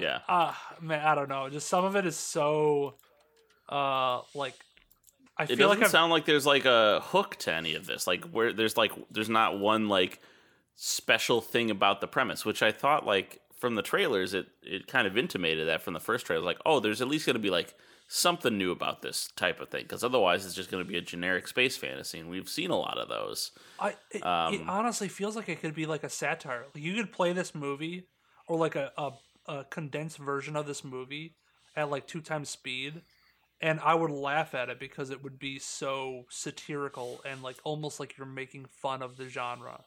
[0.00, 0.20] Yeah.
[0.28, 1.48] ah, man, I don't know.
[1.48, 2.94] Just some of it is so,
[3.68, 4.54] uh, like
[5.36, 8.06] I It feel doesn't like sound like there's like a hook to any of this.
[8.06, 10.20] Like where there's like there's not one like
[10.76, 15.06] special thing about the premise, which I thought like from the trailers it it kind
[15.06, 16.44] of intimated that from the first trailer.
[16.44, 17.74] Like, oh, there's at least going to be like
[18.08, 21.00] something new about this type of thing because otherwise it's just going to be a
[21.00, 23.52] generic space fantasy, and we've seen a lot of those.
[23.78, 26.64] I it, it Um, honestly feels like it could be like a satire.
[26.74, 28.08] Like you could play this movie
[28.48, 29.12] or like a, a,
[29.46, 31.36] a condensed version of this movie
[31.76, 33.02] at like two times speed,
[33.60, 38.00] and I would laugh at it because it would be so satirical and like almost
[38.00, 39.84] like you're making fun of the genre.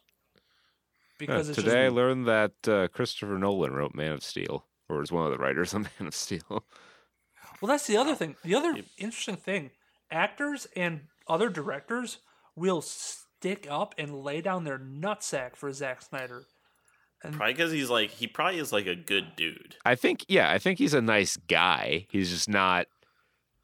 [1.18, 4.98] Because Uh, it's today I learned that uh, Christopher Nolan wrote Man of Steel, or
[4.98, 6.42] was one of the writers on Man of Steel.
[7.60, 8.36] well, that's the other thing.
[8.44, 9.70] The other interesting thing:
[10.10, 12.18] actors and other directors
[12.54, 16.44] will stick up and lay down their nutsack for Zack Snyder.
[17.22, 19.74] Probably because he's like he probably is like a good dude.
[19.84, 22.06] I think, yeah, I think he's a nice guy.
[22.10, 22.86] He's just not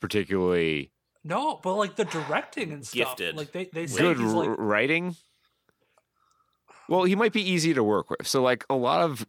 [0.00, 0.90] particularly
[1.22, 3.36] No, but like the directing and stuff, Gifted.
[3.36, 5.16] like they they say good he's r- like writing.
[6.92, 8.26] Well, he might be easy to work with.
[8.26, 9.26] So, like a lot of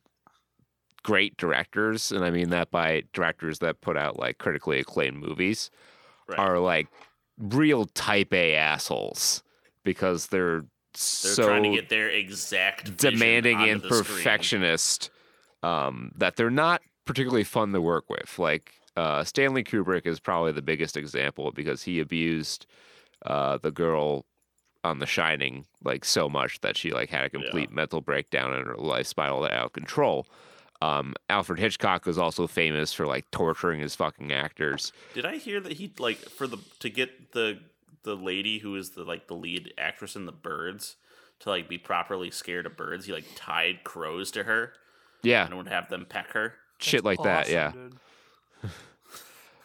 [1.01, 5.71] great directors, and I mean that by directors that put out like critically acclaimed movies,
[6.27, 6.39] Right.
[6.39, 6.89] are like
[7.37, 9.43] real type A assholes
[9.85, 15.09] because they're, They're so trying to get their exact demanding and perfectionist
[15.63, 18.37] um, that they're not particularly fun to work with.
[18.39, 22.65] Like uh, Stanley Kubrick is probably the biggest example because he abused
[23.25, 24.25] uh, the girl
[24.83, 28.67] on The Shining like so much that she like had a complete mental breakdown and
[28.67, 30.27] her life spiraled out of control.
[30.81, 34.91] Um, Alfred Hitchcock was also famous for like torturing his fucking actors.
[35.13, 37.59] Did I hear that he like for the to get the
[38.03, 40.97] the lady who is the like the lead actress in the birds
[41.39, 44.73] to like be properly scared of birds, he like tied crows to her
[45.21, 46.55] Yeah, and would have them peck her.
[46.79, 47.49] shit like that.
[47.49, 47.95] Yeah, dude.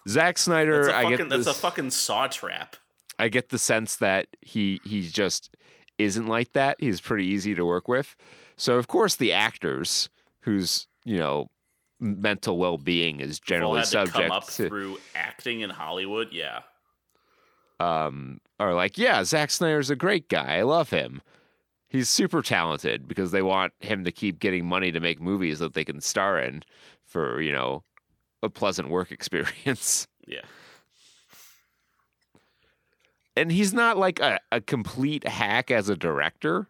[0.09, 0.85] Zack Snyder.
[0.85, 2.76] That's a I fucking get that's a fucking saw trap.
[3.18, 5.54] I get the sense that he he just
[5.98, 6.76] isn't like that.
[6.78, 8.14] He's pretty easy to work with.
[8.57, 10.09] So of course the actors
[10.40, 11.48] whose you know
[12.00, 16.28] mental well being is generally had to come subject up to through acting in Hollywood.
[16.33, 16.61] Yeah,
[17.81, 20.59] um are like yeah Zack Snyder's a great guy.
[20.59, 21.22] I love him.
[21.88, 25.72] He's super talented because they want him to keep getting money to make movies that
[25.72, 26.62] they can star in
[27.04, 27.83] for you know
[28.42, 30.07] a pleasant work experience.
[30.26, 30.42] yeah.
[33.38, 36.68] And he's not like a, a complete hack as a director.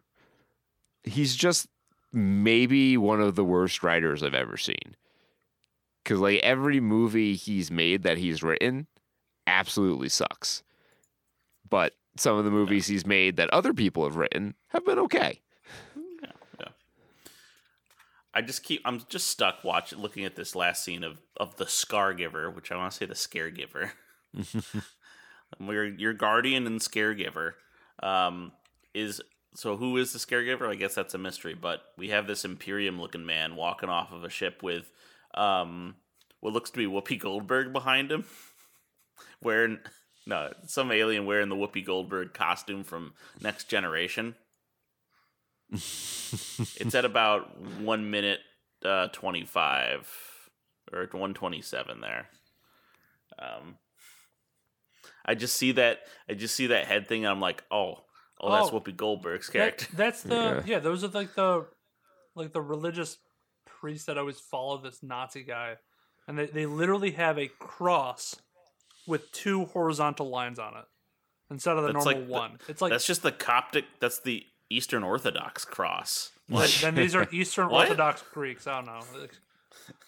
[1.03, 1.67] He's just
[2.13, 4.95] maybe one of the worst writers I've ever seen.
[6.05, 8.87] Cause like every movie he's made that he's written
[9.45, 10.63] absolutely sucks.
[11.69, 15.41] But some of the movies he's made that other people have written have been okay.
[15.95, 16.67] Yeah, yeah.
[18.33, 18.81] I just keep.
[18.85, 22.71] I'm just stuck watching, looking at this last scene of of the Scar Giver, which
[22.71, 23.93] I want to say the Scare Giver.
[25.59, 27.55] Your your guardian and Scare Giver
[28.01, 28.51] um,
[28.93, 29.21] is
[29.55, 29.75] so.
[29.75, 30.67] Who is the Scare Giver?
[30.67, 31.53] I guess that's a mystery.
[31.53, 34.91] But we have this Imperium looking man walking off of a ship with
[35.33, 35.95] um,
[36.39, 38.25] what looks to be Whoopi Goldberg behind him,
[39.41, 39.79] wearing
[40.25, 44.35] no some alien wearing the Whoopi Goldberg costume from Next Generation.
[45.71, 48.39] it's at about one minute
[48.83, 50.09] uh, twenty five
[50.93, 52.29] or one twenty seven there.
[53.37, 53.77] Um,
[55.29, 57.95] I just see that I just see that head thing, and I'm like, oh,
[58.41, 58.79] oh, that's Oh.
[58.79, 59.85] Whoopi Goldberg's That- character.
[59.95, 60.61] that's the Yeah.
[60.65, 60.79] yeah.
[60.79, 61.67] Those are like the
[62.35, 63.17] like the religious
[63.65, 65.77] priests that always follow this Nazi guy,
[66.27, 68.35] and they they literally have a cross
[69.07, 70.85] with two horizontal lines on it
[71.51, 72.59] instead of the That's normal like the- one.
[72.67, 73.85] it's like that's just the Coptic.
[73.99, 76.31] That's the Eastern Orthodox cross.
[76.47, 77.85] then, then these are Eastern What?
[77.85, 78.67] Orthodox Greeks.
[78.67, 79.19] I don't know.
[79.21, 79.31] Like,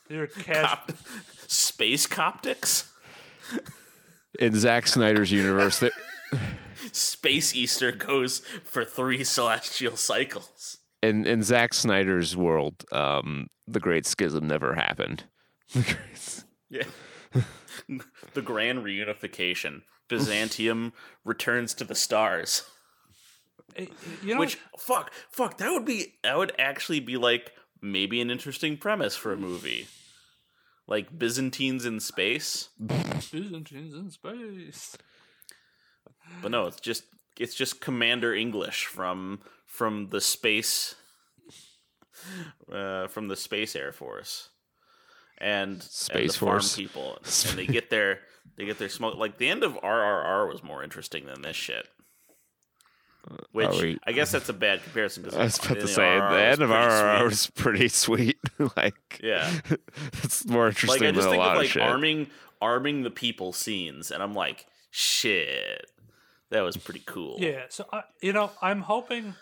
[0.07, 0.69] These are cash.
[0.69, 0.91] Cop-
[1.47, 2.87] Space Coptics,
[4.39, 5.91] In Zack Snyder's universe, that
[6.91, 10.77] Space Easter goes for three celestial cycles.
[11.03, 15.23] in in Zack Snyder's world, um, the Great Schism never happened.
[16.69, 16.83] Yeah.
[18.33, 19.81] the grand reunification.
[20.07, 20.93] Byzantium
[21.25, 22.63] returns to the stars.
[23.77, 23.89] You
[24.35, 28.77] know, Which fuck, fuck, that would be that would actually be like maybe an interesting
[28.77, 29.87] premise for a movie.
[30.91, 32.67] Like Byzantines in space.
[33.31, 34.97] Byzantines in space.
[36.41, 37.05] But no, it's just
[37.39, 40.95] it's just Commander English from from the space
[42.69, 44.49] uh, from the Space Air Force,
[45.37, 46.75] and and the Space farm Force.
[46.75, 48.19] people, and they get their
[48.57, 49.15] they get their smoke.
[49.15, 51.87] Like the end of RRR was more interesting than this shit.
[53.51, 55.23] Which we- I guess that's a bad comparison.
[55.23, 57.23] Cause I was about to say RRR the end of pretty RRR sweet.
[57.25, 58.37] was pretty sweet.
[58.77, 59.51] like, Yeah.
[60.23, 61.81] it's more like interesting I just than a think lot of of like shit.
[61.83, 62.27] arming
[62.61, 65.85] arming the people scenes, and I'm like, shit,
[66.51, 67.37] that was pretty cool.
[67.39, 69.35] Yeah, so I, you know, I'm hoping.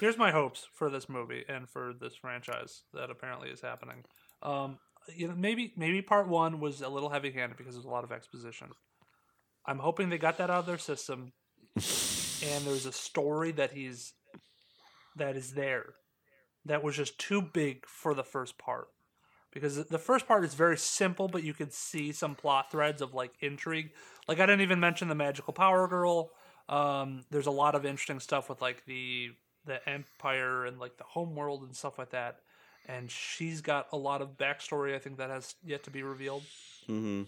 [0.00, 4.04] Here's my hopes for this movie and for this franchise that apparently is happening.
[4.42, 4.78] Um,
[5.14, 8.10] you know, maybe maybe part one was a little heavy-handed because there's a lot of
[8.12, 8.68] exposition.
[9.66, 11.32] I'm hoping they got that out of their system,
[12.52, 14.12] and there's a story that he's
[15.16, 15.94] that is there
[16.64, 18.88] that was just too big for the first part.
[19.52, 23.14] Because the first part is very simple but you could see some plot threads of
[23.14, 23.90] like intrigue.
[24.26, 26.30] Like i didn't even mention the magical power girl.
[26.68, 29.30] Um, there's a lot of interesting stuff with like the
[29.66, 32.40] the empire and like the home world and stuff like that.
[32.86, 36.42] And she's got a lot of backstory i think that has yet to be revealed.
[36.86, 37.22] Hmm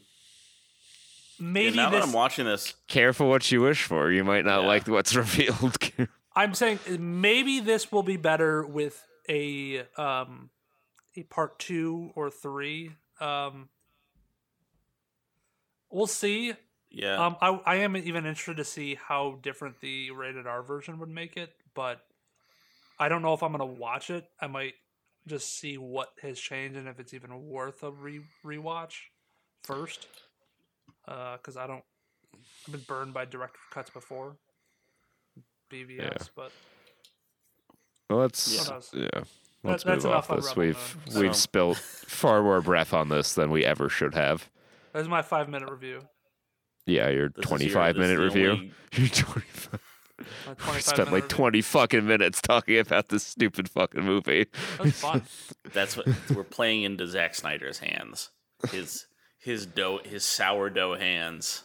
[1.39, 4.11] maybe now that I'm watching this, Careful what you wish for.
[4.11, 4.67] You might not Yeah.
[4.69, 5.77] like what's revealed.
[6.35, 10.51] I'm saying uh, maybe this will be better with a um
[11.17, 12.93] a part two or three.
[13.21, 13.69] Um
[15.91, 16.55] we'll see.
[16.91, 20.99] yeah, Um I I am even interested to see how different the rated R version
[20.99, 22.01] would make it, but
[22.99, 24.27] I don't know if I'm gonna watch it.
[24.41, 24.75] I might
[25.27, 28.95] just see what has changed and if it's even worth a re rewatch
[29.65, 30.07] first.
[31.09, 31.85] Uh, because I don't
[32.67, 34.37] I've been burned by director cuts before.
[35.73, 36.13] BVS, Yeah.
[36.35, 36.53] but
[38.11, 38.81] Well, let's Yeah.
[38.93, 39.25] Yeah.
[39.65, 40.57] Let's that's move enough off on this.
[40.57, 41.23] We've Moon.
[41.23, 44.49] we've So- spilt far more breath on this than we ever should have.
[44.93, 46.07] That's my five minute review.
[46.87, 48.51] Yeah, your This is your- 25 minute review.
[48.51, 49.81] only- Your 25.
[50.47, 51.29] My We spent like review.
[51.29, 54.47] 20 fucking minutes talking about this stupid fucking movie.
[54.79, 55.23] That's fun.
[55.73, 58.31] That's what we're playing into Zack Snyder's hands.
[58.71, 59.07] His
[59.47, 61.63] his dough, his sourdough hands.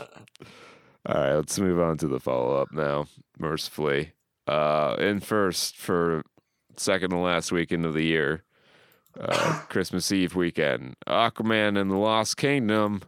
[0.00, 3.06] All right, let's move on to the follow up now,
[3.38, 4.12] mercifully.
[4.48, 6.22] Uh, in first for
[6.76, 8.42] second to last weekend of the year,
[9.18, 13.02] uh, Christmas Eve weekend, Aquaman and the Lost Kingdom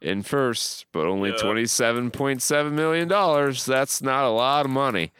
[0.00, 1.36] in first, but only Yeah.
[1.36, 3.06] $27.7 million.
[3.08, 5.12] That's not a lot of money.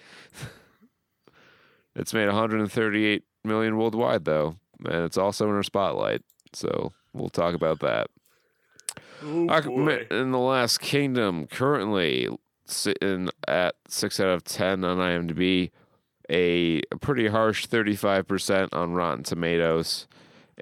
[1.94, 6.22] it's made 138 million worldwide, though, and it's also in our spotlight.
[6.54, 8.08] So we'll talk about that.
[9.22, 9.48] Oh,
[10.10, 12.28] in the Last Kingdom currently
[12.66, 15.70] sitting at six out of ten on IMDb,
[16.30, 20.06] a, a pretty harsh thirty-five percent on Rotten Tomatoes,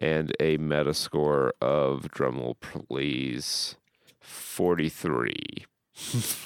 [0.01, 3.77] and a Metascore of drumroll please
[4.21, 5.67] forty-three.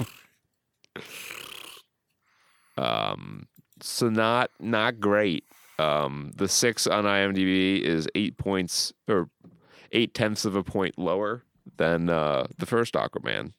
[2.79, 3.49] um,
[3.81, 5.45] so not not great.
[5.79, 9.31] Um, the six on IMDb is eight points or
[9.93, 11.45] eight tenths of a point lower
[11.77, 13.53] than uh, the first Aquaman,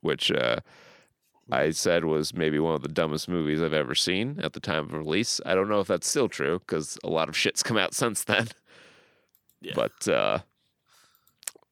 [0.00, 0.60] which uh,
[1.50, 4.84] I said was maybe one of the dumbest movies I've ever seen at the time
[4.84, 5.40] of release.
[5.44, 8.24] I don't know if that's still true because a lot of shit's come out since
[8.24, 8.48] then.
[9.60, 9.72] Yeah.
[9.74, 10.38] But uh,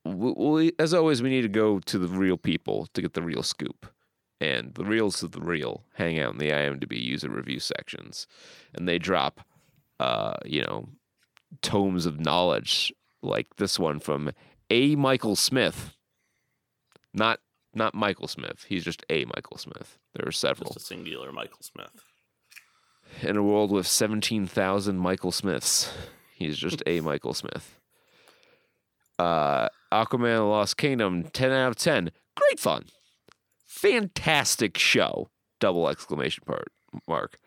[0.05, 3.23] we, we, as always, we need to go to the real people to get the
[3.23, 3.87] real scoop.
[4.41, 8.27] And the reals of the real hang out in the IMDb user review sections,
[8.75, 9.41] and they drop,
[10.01, 10.89] uh, you know,
[11.61, 14.33] tomes of knowledge like this one from
[14.71, 14.97] A.
[14.97, 15.95] Michael Smith.
[17.15, 17.41] Not
[17.75, 18.67] not Michael Smith.
[18.69, 19.25] He's just A.
[19.25, 19.99] Michael Smith.
[20.15, 20.73] There are several.
[20.73, 22.05] Just a singular Michael Smith.
[23.23, 25.93] In a world with 17,000 Michael Smiths,
[26.35, 27.01] he's just A.
[27.03, 27.79] Michael Smith.
[29.19, 32.11] Uh, Aquaman the Lost Kingdom, 10 out of 10.
[32.35, 32.87] Great fun.
[33.67, 35.29] Fantastic show.
[35.61, 36.73] Double exclamation part
[37.07, 37.39] mark.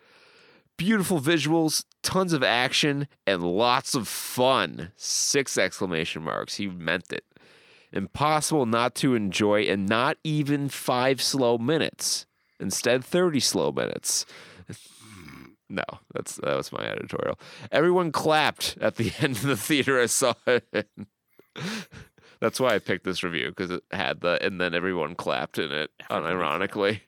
[0.78, 4.92] Beautiful visuals, tons of action, and lots of fun.
[4.98, 6.56] Six exclamation marks.
[6.56, 7.26] He meant it.
[7.94, 12.26] Impossible not to enjoy, and not even five slow minutes.
[12.60, 14.26] Instead, 30 slow minutes.
[15.70, 15.84] No,
[16.14, 17.40] that's that was my editorial.
[17.72, 20.90] Everyone clapped at the end of the theater I saw it.
[22.40, 25.72] That's why I picked this review because it had the and then everyone clapped in
[25.72, 27.02] it, unironically.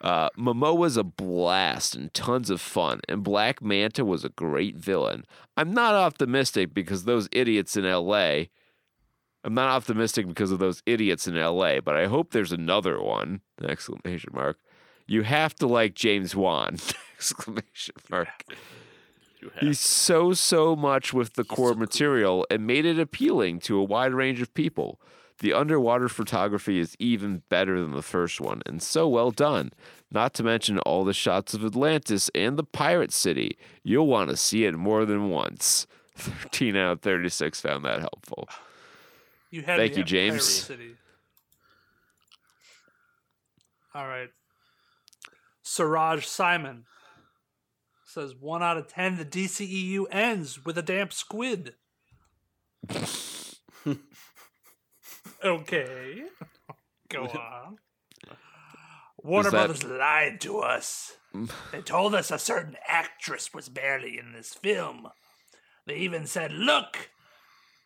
[0.00, 5.24] Uh, Momoa's a blast and tons of fun, and Black Manta was a great villain.
[5.56, 8.50] I'm not optimistic because those idiots in L.A.
[9.44, 11.80] I'm not optimistic because of those idiots in L.A.
[11.80, 13.40] But I hope there's another one!
[13.62, 14.58] Exclamation mark.
[15.06, 16.78] You have to like James Wan!
[17.16, 18.44] Exclamation mark.
[19.60, 21.80] He's so so much with the core so cool.
[21.80, 25.00] material and made it appealing to a wide range of people.
[25.44, 29.74] The underwater photography is even better than the first one, and so well done.
[30.10, 33.58] Not to mention all the shots of Atlantis and the pirate city.
[33.82, 35.86] You'll want to see it more than once.
[36.16, 38.48] 13 out of 36 found that helpful.
[39.50, 40.70] You had Thank you, James.
[43.94, 44.30] All right.
[45.62, 46.86] Siraj Simon
[48.06, 49.18] says one out of ten.
[49.18, 51.74] The DCEU ends with a damp squid.
[55.44, 56.22] okay,
[57.08, 57.76] go on.
[59.22, 61.16] Warner that- Brothers lied to us.
[61.72, 65.08] They told us a certain actress was barely in this film.
[65.84, 67.10] They even said, "Look,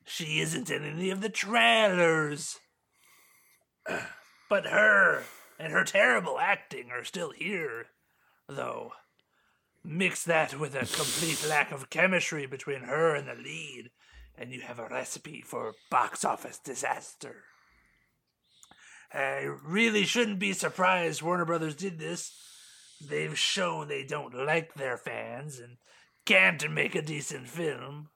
[0.04, 2.58] she isn't in any of the trailers."
[4.50, 5.22] But her
[5.58, 7.86] and her terrible acting are still here,
[8.48, 8.92] though.
[9.82, 13.90] Mix that with a complete lack of chemistry between her and the lead,
[14.38, 17.44] and you have a recipe for box office disaster.
[19.12, 22.32] I really shouldn't be surprised Warner Brothers did this.
[23.06, 25.76] They've shown they don't like their fans and
[26.26, 28.10] can't make a decent film.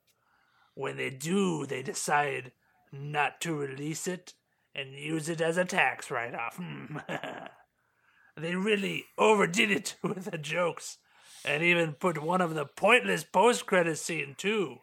[0.75, 2.53] When they do, they decide
[2.93, 4.35] not to release it
[4.75, 6.57] and use it as a tax write off.
[6.57, 6.99] Hmm.
[8.37, 10.99] they really overdid it with the jokes
[11.45, 14.79] and even put one of the pointless post credit scene too.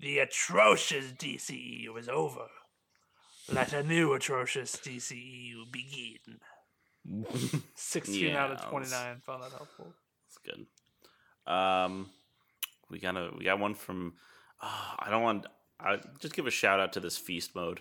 [0.00, 2.46] The atrocious DCEU is over.
[3.52, 6.40] Let a new atrocious DCEU begin.
[7.74, 9.92] 16 out of 29 found that helpful.
[10.26, 11.52] That's good.
[11.52, 12.08] Um,
[12.88, 14.14] we got a we got one from.
[14.60, 15.46] Uh, I don't want.
[15.78, 17.80] I just give a shout out to this feast mode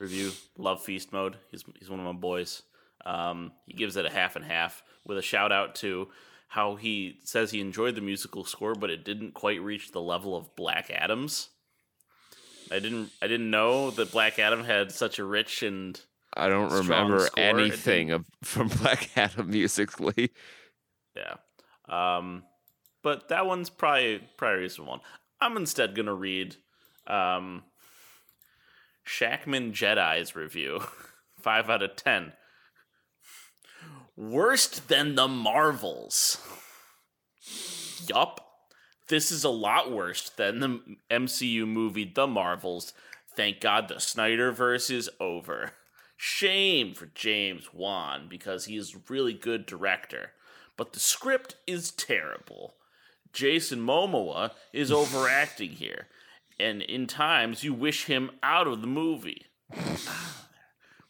[0.00, 0.32] review.
[0.58, 1.36] Love feast mode.
[1.52, 2.62] He's he's one of my boys.
[3.06, 6.08] Um, he gives it a half and half with a shout out to
[6.48, 10.36] how he says he enjoyed the musical score, but it didn't quite reach the level
[10.36, 11.50] of Black Adams.
[12.70, 16.00] I didn't I didn't know that Black Adam had such a rich and
[16.34, 20.30] I don't remember score, anything of, from Black Adam musically.
[21.16, 21.36] Yeah.
[21.88, 22.44] Um,
[23.02, 25.00] but that one's probably probably a recent one.
[25.40, 26.56] I'm instead gonna read
[27.06, 27.64] um,
[29.04, 30.80] Shackman Jedi's review,
[31.40, 32.32] five out of ten.
[34.16, 36.38] Worst than the Marvels.
[38.06, 38.49] Yup.
[39.10, 40.80] This is a lot worse than the
[41.10, 42.92] MCU movie The Marvels.
[43.34, 45.72] Thank God the Snyderverse is over.
[46.16, 50.30] Shame for James Wan because he is a really good director.
[50.76, 52.76] But the script is terrible.
[53.32, 56.06] Jason Momoa is overacting here.
[56.60, 59.46] And in times you wish him out of the movie.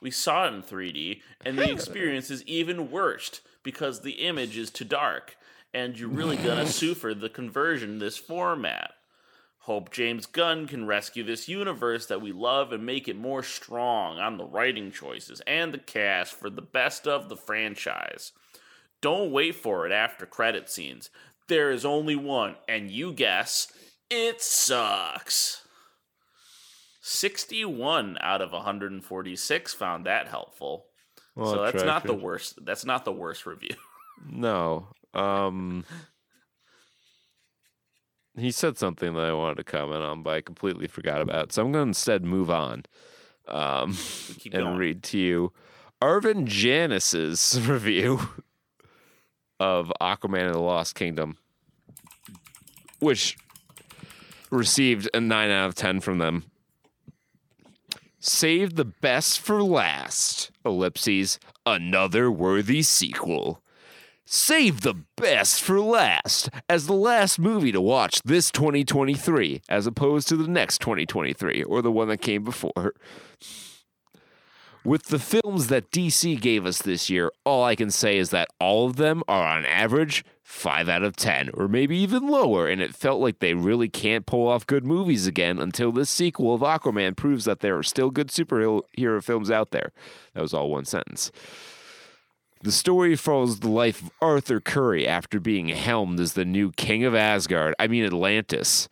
[0.03, 4.71] We saw it in 3D, and the experience is even worse because the image is
[4.71, 5.37] too dark,
[5.73, 8.93] and you're really gonna suffer the conversion this format.
[9.65, 14.19] Hope James Gunn can rescue this universe that we love and make it more strong
[14.19, 18.33] on the writing choices and the cast for the best of the franchise.
[19.03, 21.11] Don't wait for it after credit scenes.
[21.47, 23.71] There is only one, and you guess
[24.11, 25.63] it sucks.
[27.03, 30.87] 61 out of 146 found that helpful.
[31.35, 32.65] Well, so that's not the worst.
[32.65, 33.77] That's not the worst review.
[34.31, 34.89] No.
[35.15, 35.85] Um
[38.37, 41.53] He said something that I wanted to comment on, but I completely forgot about.
[41.53, 42.85] So I'm going to instead move on
[43.49, 43.97] um,
[44.45, 44.77] and going.
[44.77, 45.53] read to you
[46.01, 48.21] Arvin Janis's review
[49.59, 51.37] of Aquaman and the Lost Kingdom,
[53.01, 53.37] which
[54.51, 56.45] received a 9 out of 10 from them.
[58.19, 60.51] Save the best for last.
[60.65, 61.39] Ellipses.
[61.65, 63.63] Another worthy sequel.
[64.33, 70.29] Save the best for last as the last movie to watch this 2023, as opposed
[70.29, 72.95] to the next 2023 or the one that came before.
[74.85, 78.47] With the films that DC gave us this year, all I can say is that
[78.61, 82.81] all of them are on average 5 out of 10, or maybe even lower, and
[82.81, 86.61] it felt like they really can't pull off good movies again until this sequel of
[86.61, 89.91] Aquaman proves that there are still good superhero films out there.
[90.35, 91.33] That was all one sentence.
[92.63, 97.05] The story follows the life of Arthur Curry after being helmed as the new king
[97.05, 98.91] of Asgard, I mean Atlantis.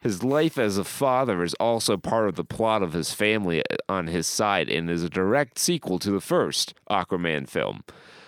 [0.00, 4.06] His life as a father is also part of the plot of his family on
[4.06, 7.84] his side and is a direct sequel to the first Aquaman film.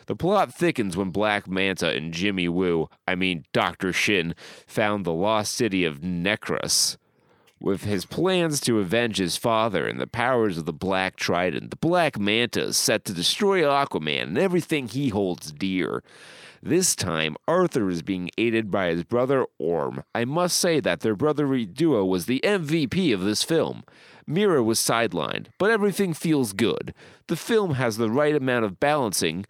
[0.07, 3.95] The plot thickens when Black Manta and Jimmy Woo, I mean Dr.
[3.95, 4.35] Shin,
[4.67, 6.99] found the lost city of Necrus.
[7.59, 11.77] With his plans to avenge his father and the powers of the Black Trident, the
[11.77, 16.03] Black Manta is set to destroy Aquaman and everything he holds dear.
[16.63, 20.05] This time, Arthur is being aided by his brother Orm.
[20.15, 23.85] I must say that their brotherly duo was the MVP of this film.
[24.27, 26.93] Mera was sidelined, but everything feels good.
[27.29, 29.47] The film has the right amount of balancing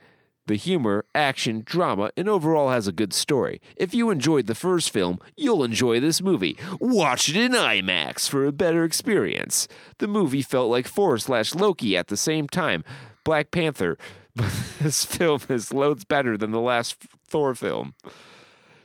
[0.47, 3.61] the humor, action, drama, and overall has a good story.
[3.77, 6.57] If you enjoyed the first film, you'll enjoy this movie.
[6.81, 9.69] Watch it in IMAX for a better experience.
[9.99, 12.85] The movie felt like Thor slash Loki at the same time.
[13.25, 13.99] Black Panther.
[14.35, 17.95] But this film is loads better than the last Thor film.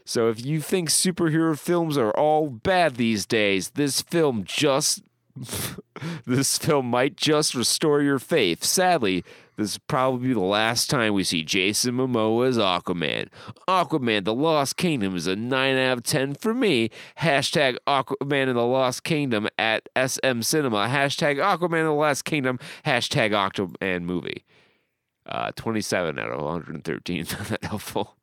[0.03, 5.03] So if you think superhero films are all bad these days, this film just
[6.25, 8.63] this film might just restore your faith.
[8.63, 9.23] Sadly,
[9.57, 13.27] this is probably the last time we see Jason Momoa as Aquaman.
[13.67, 16.89] Aquaman The Lost Kingdom is a 9 out of 10 for me.
[17.19, 20.87] Hashtag Aquaman and the Lost Kingdom at SM Cinema.
[20.87, 22.59] Hashtag Aquaman and the Lost Kingdom.
[22.85, 24.45] Hashtag Aquaman movie.
[25.25, 27.17] Uh, 27 out of 113.
[27.31, 28.15] Not that helpful.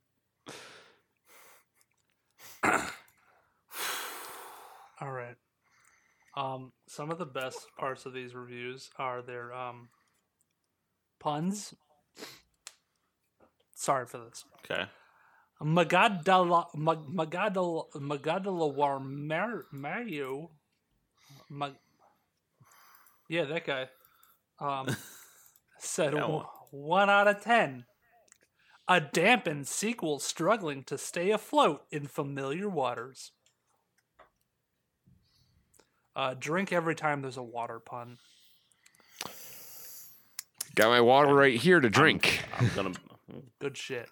[5.01, 5.37] All right.
[6.37, 9.89] Um, some of the best parts of these reviews are their um,
[11.19, 11.75] puns.
[13.75, 14.45] Sorry for this.
[14.65, 14.85] Okay.
[15.63, 20.51] Magadala Mag- Magadala Magadalawar Mar- Mario.
[21.51, 21.77] Mag-
[23.29, 23.89] yeah, that guy.
[24.61, 24.95] Um,
[25.79, 26.33] said That one.
[26.33, 26.45] one.
[26.71, 27.85] one out of ten.
[28.89, 33.33] A dampened sequel struggling to stay afloat in familiar waters.
[36.17, 38.19] Uh, drink every time there's a water pun.
[40.79, 42.45] Got my water right here to drink.
[42.57, 42.93] I'm gonna.
[43.59, 44.09] Good shit.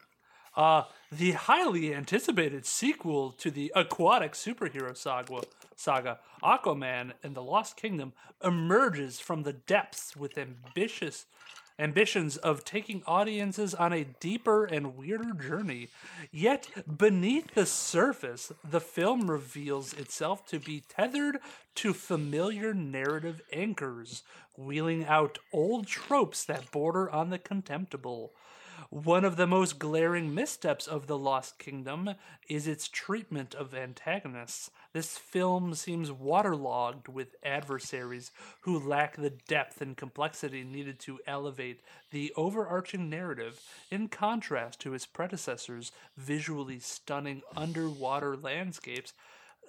[0.57, 5.43] Uh, the highly anticipated sequel to the aquatic superhero saga,
[5.77, 11.27] saga, Aquaman and the Lost Kingdom, emerges from the depths with ambitious
[11.79, 15.89] ambitions of taking audiences on a deeper and weirder journey.
[16.31, 16.69] Yet,
[16.99, 21.39] beneath the surface, the film reveals itself to be tethered
[21.77, 24.23] to familiar narrative anchors,
[24.57, 28.33] wheeling out old tropes that border on the contemptible.
[28.91, 32.11] One of the most glaring missteps of The Lost Kingdom
[32.49, 34.71] is its treatment of antagonists.
[34.97, 38.31] This film seems waterlogged with adversaries
[38.63, 41.83] who lack the depth and complexity needed to elevate
[42.13, 49.13] the overarching narrative, in contrast to its predecessors' visually stunning underwater landscapes.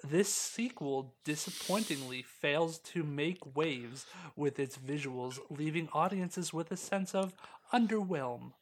[0.02, 7.14] This sequel disappointingly fails to make waves with its visuals, leaving audiences with a sense
[7.14, 7.34] of
[7.70, 8.52] underwhelm.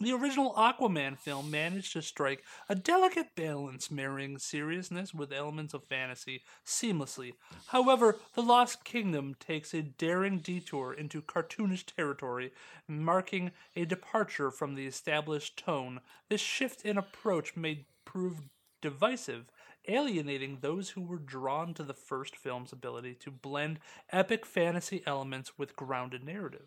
[0.00, 5.84] The original Aquaman film managed to strike a delicate balance, marrying seriousness with elements of
[5.84, 7.34] fantasy seamlessly.
[7.68, 12.52] However, The Lost Kingdom takes a daring detour into cartoonish territory,
[12.88, 16.00] marking a departure from the established tone.
[16.28, 18.42] This shift in approach may prove
[18.82, 19.44] divisive,
[19.86, 23.78] alienating those who were drawn to the first film's ability to blend
[24.10, 26.66] epic fantasy elements with grounded narrative.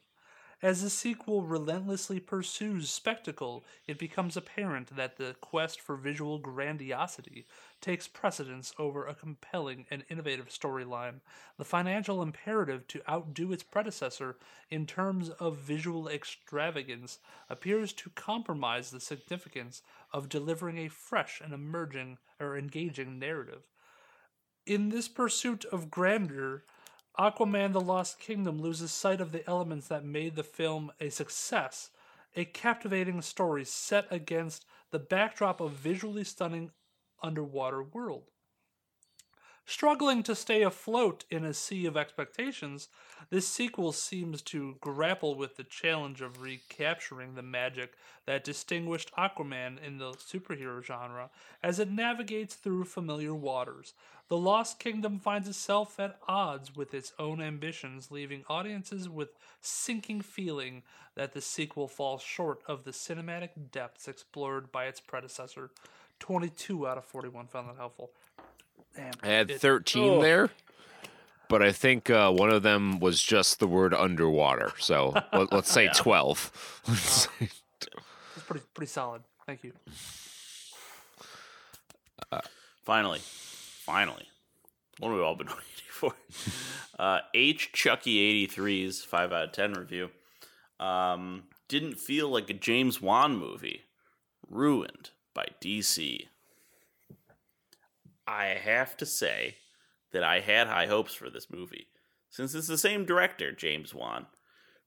[0.59, 7.45] As the sequel relentlessly pursues spectacle, it becomes apparent that the quest for visual grandiosity
[7.79, 11.19] takes precedence over a compelling and innovative storyline.
[11.57, 14.37] The financial imperative to outdo its predecessor
[14.71, 17.19] in terms of visual extravagance
[17.51, 23.61] appears to compromise the significance of delivering a fresh and emerging or engaging narrative.
[24.65, 26.63] In this pursuit of grandeur,
[27.19, 31.89] Aquaman the Lost Kingdom loses sight of the elements that made the film a success.
[32.35, 36.69] A captivating story set against the backdrop of visually stunning
[37.23, 38.25] underwater world.
[39.69, 42.87] Struggling to stay afloat in a sea of expectations,
[43.29, 47.91] this sequel seems to grapple with the challenge of recapturing the magic
[48.25, 51.29] that distinguished Aquaman in the superhero genre
[51.61, 53.93] as it navigates through familiar waters.
[54.29, 60.21] The Lost Kingdom finds itself at odds with its own ambitions, leaving audiences with sinking
[60.21, 60.83] feeling
[61.15, 65.71] that the sequel falls short of the cinematic depths explored by its predecessor.
[66.19, 68.11] 22 out of 41 found that helpful.
[68.97, 70.21] Damn, I had 13 oh.
[70.21, 70.49] there,
[71.47, 74.73] but I think uh, one of them was just the word underwater.
[74.79, 76.81] So let, let's say 12.
[76.87, 79.21] Let's say- It's pretty pretty solid.
[79.45, 79.71] Thank you.
[82.83, 84.27] Finally, finally,
[84.99, 86.13] what have we all been waiting for?
[86.97, 90.09] Uh, H Chucky 83's five out of ten review
[90.79, 93.81] um, didn't feel like a James Wan movie,
[94.49, 96.27] ruined by DC.
[98.27, 99.55] I have to say
[100.11, 101.87] that I had high hopes for this movie,
[102.29, 104.27] since it's the same director, James Wan,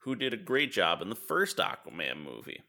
[0.00, 2.62] who did a great job in the first Aquaman movie.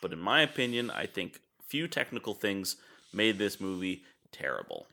[0.00, 2.76] But in my opinion, I think few technical things
[3.12, 4.02] made this movie
[4.32, 4.86] terrible.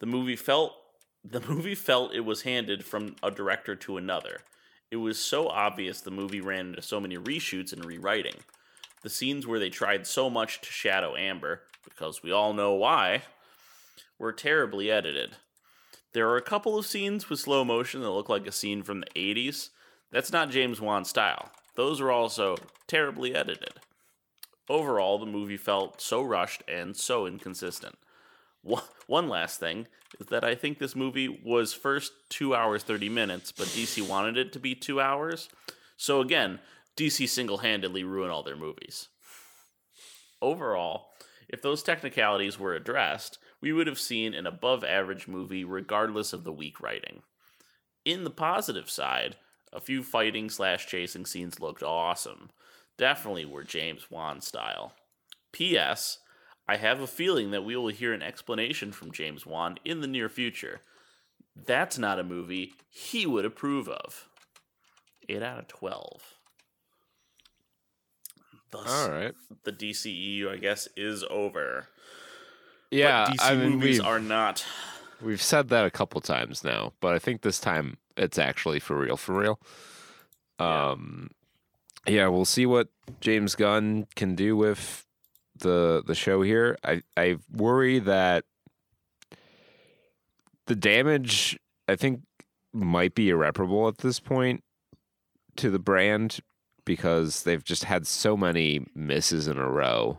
[0.00, 0.72] The movie felt
[1.24, 4.40] the movie felt it was handed from a director to another.
[4.90, 8.36] It was so obvious the movie ran into so many reshoots and rewriting.
[9.02, 13.22] The scenes where they tried so much to shadow Amber, because we all know why,
[14.18, 15.36] were terribly edited.
[16.12, 19.00] There are a couple of scenes with slow motion that look like a scene from
[19.00, 19.70] the 80s.
[20.12, 21.50] That's not James Wan's style.
[21.74, 22.56] Those are also
[22.86, 23.74] terribly edited.
[24.68, 27.96] Overall, the movie felt so rushed and so inconsistent.
[28.62, 29.88] One last thing
[30.18, 34.38] is that I think this movie was first 2 hours 30 minutes, but DC wanted
[34.38, 35.48] it to be 2 hours.
[35.96, 36.60] So again,
[36.96, 39.08] DC single handedly ruined all their movies.
[40.40, 41.08] Overall,
[41.48, 46.44] if those technicalities were addressed, we would have seen an above average movie regardless of
[46.44, 47.22] the weak writing.
[48.04, 49.36] In the positive side,
[49.72, 52.50] a few fighting slash chasing scenes looked awesome.
[52.98, 54.92] Definitely were James Wan style.
[55.50, 56.18] P.S.
[56.68, 60.06] I have a feeling that we will hear an explanation from James Wan in the
[60.06, 60.82] near future.
[61.56, 64.28] That's not a movie he would approve of.
[65.26, 66.34] 8 out of 12.
[68.70, 69.32] Thus, All right.
[69.64, 71.88] the DCEU, I guess, is over.
[72.90, 74.64] Yeah, but DC I mean, movies are not.
[75.20, 78.96] we've said that a couple times now, but I think this time it's actually for
[78.98, 79.60] real, for real.
[80.58, 81.30] Um,
[82.06, 82.88] yeah, we'll see what
[83.20, 85.06] James Gunn can do with
[85.58, 86.76] the the show here.
[86.84, 88.44] I I worry that
[90.66, 91.58] the damage
[91.88, 92.20] I think
[92.72, 94.62] might be irreparable at this point
[95.56, 96.40] to the brand
[96.84, 100.18] because they've just had so many misses in a row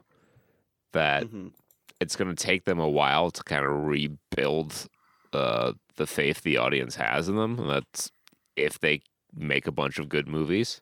[0.94, 1.52] that Mhm.
[2.00, 4.88] It's going to take them a while to kind of rebuild
[5.34, 7.60] uh, the faith the audience has in them.
[7.60, 8.12] And that's
[8.56, 9.02] if they
[9.34, 10.82] make a bunch of good movies,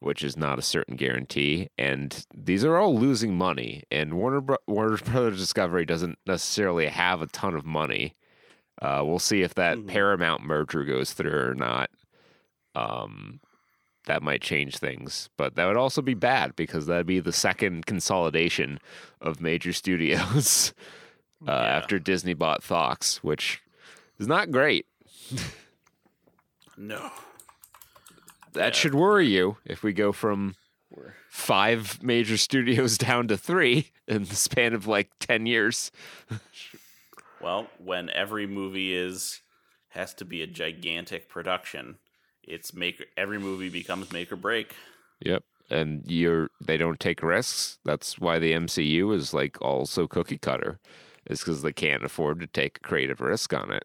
[0.00, 1.68] which is not a certain guarantee.
[1.78, 3.82] And these are all losing money.
[3.90, 8.14] And Warner Bro- Warner Brothers Discovery doesn't necessarily have a ton of money.
[8.80, 9.86] Uh, we'll see if that Mhm.
[9.88, 11.90] Paramount merger goes through or not.
[12.74, 13.40] Um,
[14.06, 17.86] that might change things, but that would also be bad because that'd be the second
[17.86, 18.80] consolidation
[19.20, 20.72] of major studios
[21.46, 21.76] uh, Yeah.
[21.76, 23.60] after Disney bought Fox, which
[24.18, 24.86] is not great.
[26.76, 27.10] No.
[28.52, 28.78] That Yeah.
[28.80, 30.56] should worry you if we go from
[31.30, 35.90] five major studios down to three in the span of like 10 years.
[37.40, 39.40] Well, when every movie is
[39.90, 41.98] has to be a gigantic production,
[42.44, 44.74] it's make every movie becomes make or break.
[45.20, 45.44] Yep.
[45.70, 47.78] And you're they don't take risks.
[47.84, 50.78] That's why the MCU is like also cookie cutter.
[51.26, 53.84] Is because they can't afford to take a creative risk on it.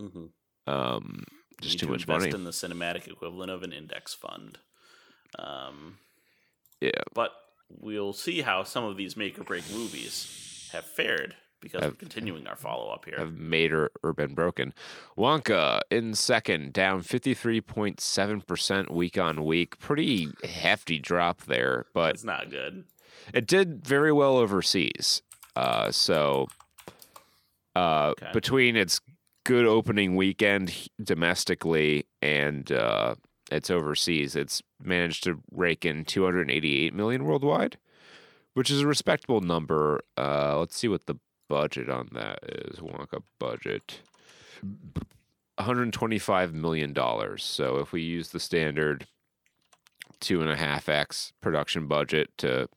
[0.00, 0.72] Mm-hmm.
[0.72, 1.24] Um,
[1.60, 2.34] just too to much invest money.
[2.34, 4.58] in the cinematic equivalent of an index fund.
[5.38, 5.98] Um,
[6.80, 7.02] yeah.
[7.14, 7.32] but
[7.68, 11.96] we'll see how some of these make or break movies have fared because Have- we're
[11.96, 13.16] continuing our follow up here.
[13.18, 14.72] have made or, or been broken.
[15.16, 19.78] Wonka in second, down 53.7% week on week.
[19.78, 22.84] Pretty hefty drop there, but It's not good.
[23.34, 25.22] it did very well overseas.
[25.56, 26.48] Uh, so
[27.76, 28.30] uh, Okay.
[28.32, 29.00] between its
[29.44, 33.14] good opening weekend domestically and uh,
[33.50, 37.78] its overseas, it's managed to rake in 288 million worldwide,
[38.54, 40.00] which is a respectable number.
[40.16, 41.16] Uh, let's see what the
[41.50, 42.78] budget on that is.
[42.78, 44.00] Wonka budget.
[45.56, 47.44] 125 million dollars.
[47.44, 49.06] So if we use the standard
[50.20, 52.68] two and a half x production budget to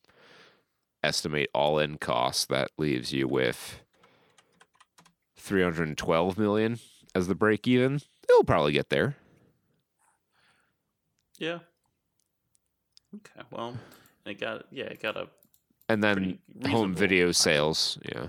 [1.02, 3.80] estimate all in costs, that leaves you with
[5.38, 6.80] 312 million
[7.14, 8.02] as the break even.
[8.30, 9.16] It'll probably get there.
[11.38, 11.60] Yeah.
[13.16, 13.46] Okay.
[13.52, 13.78] Well,
[14.26, 15.28] it got yeah, it got a
[15.90, 18.28] And then home video sales, yeah.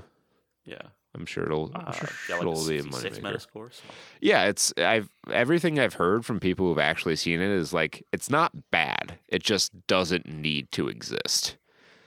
[0.65, 0.83] Yeah.
[1.17, 3.23] I'm sure it'll, I'm Uh, sure got like it'll a be a 66 moneymaker.
[3.37, 3.73] Metascore.
[3.73, 3.83] So.
[4.21, 8.29] Yeah, it's I've everything I've heard from people who've actually seen it is like it's
[8.29, 9.19] not bad.
[9.29, 11.57] It just doesn't need to exist.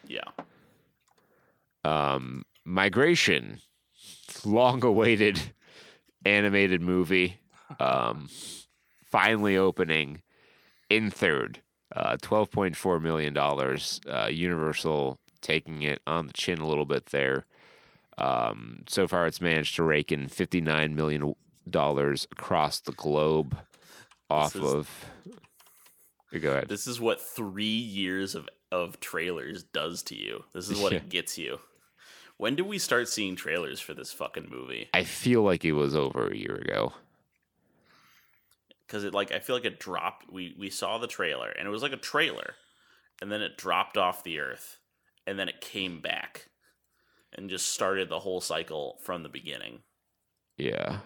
[0.06, 0.24] Yeah.
[1.84, 3.62] Um, Migration,
[4.44, 5.40] long awaited
[6.26, 7.40] animated movie,
[7.80, 8.28] um,
[9.06, 10.22] finally opening
[10.90, 11.62] in third.
[11.96, 14.02] Uh, twelve point four million dollars.
[14.06, 17.46] Uh, Universal taking it on the chin a little bit there.
[18.18, 21.36] Um, so far, it's managed to rake in fifty nine million
[21.70, 23.58] dollars across the globe
[24.30, 25.06] off is- of.
[26.42, 26.68] Go ahead.
[26.68, 30.44] This is what three years of, of trailers does to you.
[30.54, 31.60] This is what it gets you.
[32.36, 34.90] When did we start seeing trailers for this fucking movie?
[34.94, 36.94] I feel like it was over a year ago.
[38.86, 40.32] Because it like I feel like it dropped.
[40.32, 42.54] We we saw the trailer and it was like a trailer,
[43.22, 44.78] and then it dropped off the earth,
[45.26, 46.50] and then it came back,
[47.34, 49.80] and just started the whole cycle from the beginning.
[50.58, 51.00] Yeah.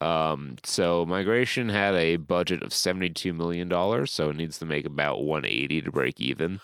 [0.00, 4.84] Um, so Migration had a budget of seventy-two million dollars, so it needs to make
[4.84, 6.60] about one eighty to break even.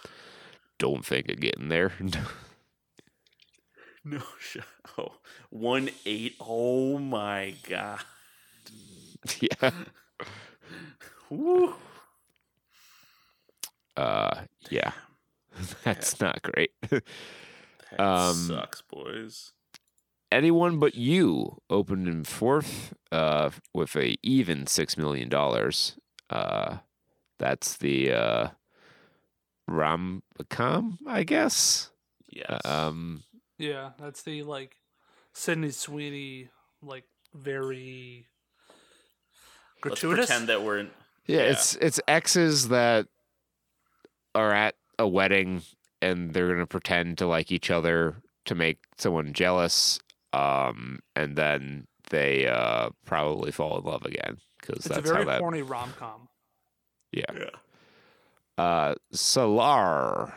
[0.79, 1.93] Don't think of getting there.
[4.05, 4.57] No, sh-
[4.99, 5.13] oh,
[5.51, 6.35] one eight.
[6.41, 8.01] Oh my god.
[9.41, 9.71] yeah.
[11.31, 11.75] Woo.
[13.97, 14.41] Uh,
[14.71, 14.91] yeah.
[15.85, 16.73] That's not great.
[17.97, 19.53] That Um, sucks, boys.
[20.31, 25.99] Anyone but you opened in fourth, uh, with a even six million dollars.
[26.31, 26.79] Uh,
[27.39, 28.49] that's the uh,
[29.69, 31.91] rom com, I guess.
[32.29, 32.61] Yes.
[32.65, 33.25] Um,
[33.59, 34.77] Yeah, that's the like
[35.35, 36.49] Sydney Sweeney,
[36.83, 38.27] like very
[39.83, 39.85] gratuitous.
[39.85, 40.27] Let's gratuitous.
[40.27, 40.91] pretend that we're in.
[41.27, 41.51] Yeah, Yeah.
[41.53, 43.07] it's it's exes that
[44.35, 45.63] are at a wedding
[46.03, 49.99] and they're gonna pretend to like each other to make someone jealous,
[50.33, 55.25] um, and then they uh, probably fall in love again because it's a that's very
[55.25, 55.41] how that.
[55.41, 56.29] horny rom com.
[57.13, 57.25] Yeah.
[57.35, 57.51] Yeah.
[58.59, 60.35] Uh, Solar,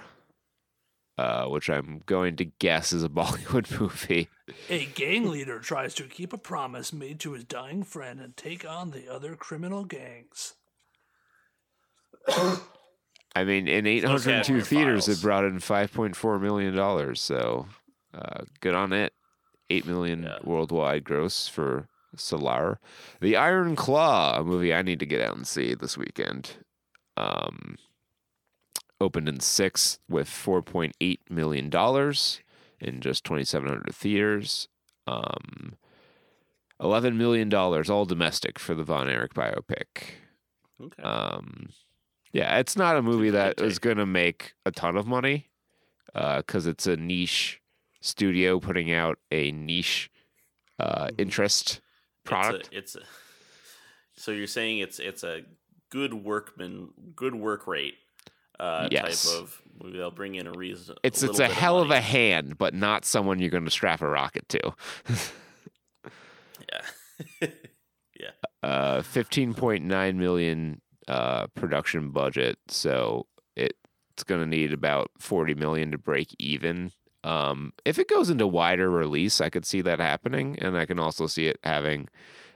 [1.17, 4.29] uh, which I'm going to guess is a Bollywood movie.
[4.69, 8.67] A gang leader tries to keep a promise made to his dying friend and take
[8.67, 10.53] on the other criminal gangs.
[13.35, 17.21] I mean, in 802 Academy theaters, it brought in 5.4 million dollars.
[17.21, 17.67] So,
[18.13, 19.13] uh, good on it.
[19.69, 20.37] Eight million Yeah.
[20.43, 22.79] worldwide gross for Solar.
[23.19, 26.57] The Iron Claw, a movie I need to get out and see this weekend.
[27.17, 27.75] Um,
[29.01, 32.39] opened in six with 4.8 million dollars
[32.79, 34.69] in just 2,700 theaters.
[35.07, 35.75] Um,
[36.79, 40.15] 11 million dollars, all domestic for the Von Erich biopic.
[40.81, 41.01] Okay.
[41.03, 41.69] Um,
[42.35, 45.47] yeah, it's not a movie that is going to make a ton of money
[46.13, 47.61] because it's a niche
[48.01, 50.09] studio putting out a niche
[50.79, 51.21] uh, Mhm.
[51.21, 51.81] interest
[52.25, 52.69] product.
[52.71, 54.21] It's a, it's a.
[54.21, 55.41] So you're saying it's it's a
[55.89, 57.95] good workman, good work rate.
[58.59, 59.23] Uh, Yes.
[59.31, 59.97] Type of movie.
[59.97, 60.95] They'll bring in a reason.
[61.03, 64.01] it's a it's a hell of a hand, but not someone you're going to strap
[64.01, 64.73] a rocket to.
[66.71, 66.81] Yeah.
[68.19, 68.31] yeah.
[68.63, 73.75] Uh, 15.9 million uh, production budget, so it,
[74.11, 76.91] it's going to need about 40 million to break even.
[77.23, 80.99] Um, if it goes into wider release, I could see that happening, and I can
[80.99, 82.07] also see it having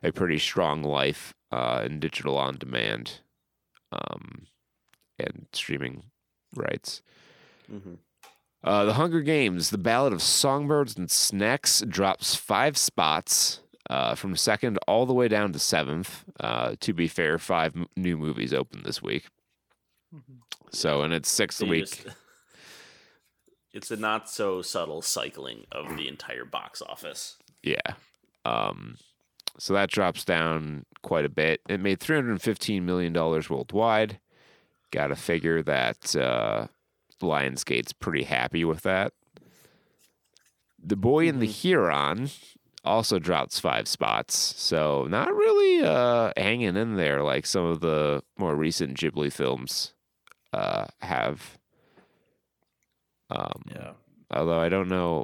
[0.03, 3.21] a pretty strong life uh, in digital on demand
[3.91, 4.47] um,
[5.17, 6.03] and streaming
[6.55, 7.01] rights.
[7.69, 7.95] hmm
[8.63, 14.35] Uh, the Hunger Games, The Ballad of Songbirds and Snacks, drops five spots uh, from
[14.35, 16.23] second all the way down to seventh.
[16.39, 19.27] Uh, to be fair, five m- new movies opened this week.
[20.71, 22.07] So, and its sixth So week, just-
[23.73, 27.37] it's a not so subtle cycling of the entire box office.
[27.63, 27.79] yeah.
[28.45, 28.95] Um,
[29.57, 31.59] so that drops down quite a bit.
[31.67, 34.19] It made $315 million worldwide.
[34.91, 36.67] Got to figure that uh,
[37.21, 39.11] Lionsgate's pretty happy with that.
[40.81, 42.29] The Boy in the Heron
[42.89, 48.23] also drops five spots, so not really uh, hanging in there like some of the
[48.37, 49.93] more recent Ghibli films
[50.51, 51.57] uh, have.
[53.29, 53.91] Um, Yeah.
[54.31, 55.23] Although I don't know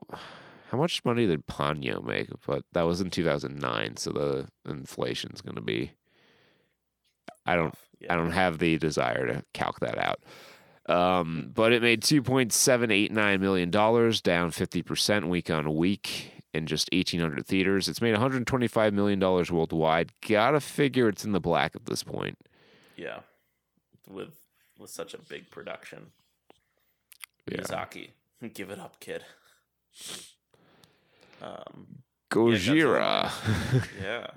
[0.72, 5.56] how much money did Ponyo make, but that was in 2009, so the inflation's going
[5.56, 5.92] to be.
[7.46, 7.76] I don't.
[8.00, 8.14] Yeah.
[8.14, 10.20] I don't have the desire to calc that out.
[10.88, 15.50] Um, but it made two point seven eight nine million dollars, down fifty percent week
[15.50, 17.88] on week in just eighteen hundred theaters.
[17.88, 20.12] It's made one hundred twenty five million dollars worldwide.
[20.28, 22.38] Gotta figure it's in the black at this point.
[22.96, 23.20] Yeah.
[24.10, 24.34] With
[24.80, 26.08] with such a big production.
[27.50, 27.60] Yeah.
[27.60, 28.10] Miyazaki.
[28.54, 29.24] Give it up, kid.
[31.42, 33.32] Um Gojira.
[34.02, 34.28] yeah.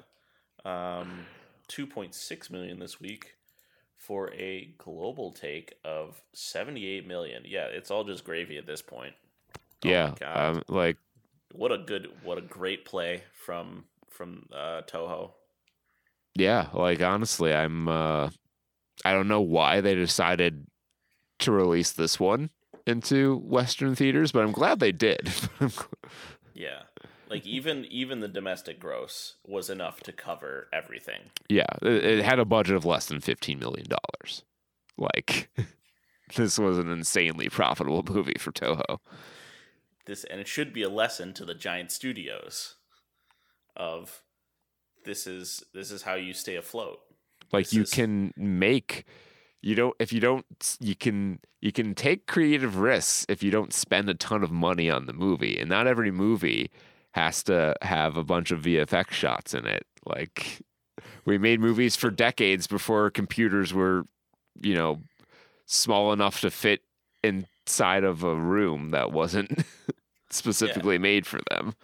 [0.65, 1.27] Um
[1.69, 3.35] 2.6 million this week
[3.97, 7.43] for a global take of 78 million.
[7.47, 9.15] Yeah, it's all just gravy at this point.
[9.85, 10.15] Oh yeah.
[10.25, 10.97] Um, like
[11.53, 15.33] What a good what a great play from from uh Toho.
[16.35, 18.31] Yeah, like honestly, I'm uh
[19.05, 20.67] I don't know why they decided
[21.41, 22.51] to release this one
[22.87, 25.31] into western theaters, but I'm glad they did.
[26.55, 26.83] Yeah.
[27.31, 31.31] Like even even the domestic gross was enough to cover everything.
[31.49, 34.45] yeah, it, it had a budget of less than 15 million dollars.
[34.97, 35.51] Like
[36.37, 38.99] this was an insanely profitable movie for Toho.
[40.09, 42.75] This and it should be a lesson to the giant studios
[43.77, 44.23] of
[45.05, 46.99] this is this is how you stay afloat.
[47.53, 49.05] Like This you is- can make
[49.63, 53.73] you don't if you don't you can you can take creative risks if you don't
[53.73, 56.71] spend a ton of money on the movie and not every movie
[57.13, 60.63] has to have a bunch of VFX shots in it like
[61.27, 64.05] We made movies for decades before computers were,
[64.63, 65.03] you know,
[65.67, 66.81] small enough to fit
[67.23, 69.65] inside of a room that wasn't
[70.31, 71.75] specifically made for them.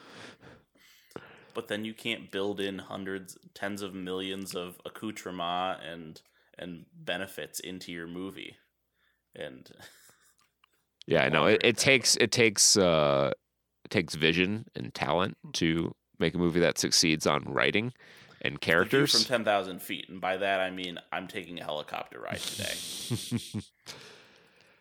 [1.55, 6.21] But then you can't build in hundreds, tens of millions of accoutrement and
[6.59, 8.57] and benefits into your movie.
[9.35, 9.71] And
[11.07, 11.47] Yeah, I know.
[11.47, 13.31] It, it takes it takes uh
[13.85, 17.93] it takes vision and talent to make a movie that succeeds on writing
[18.41, 19.13] and characters.
[19.13, 23.61] from ten thousand feet, and by that I mean I'm taking a helicopter ride today.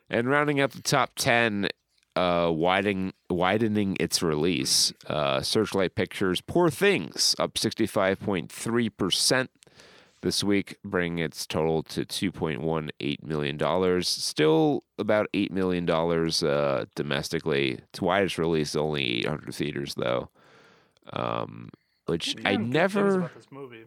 [0.09, 1.70] And rounding out the top 10,
[2.16, 9.47] uh, widening, widening its release, uh, Searchlight Pictures' Poor Things, up 65.3%
[10.22, 14.01] this week, bringing its total to $2.18 million.
[14.03, 17.80] Still about $8 million uh, domestically.
[17.89, 20.30] Its widest release, only 800 theaters, though.
[21.11, 21.70] Um,
[22.05, 23.18] which I heard good things never.
[23.18, 23.86] about this movie.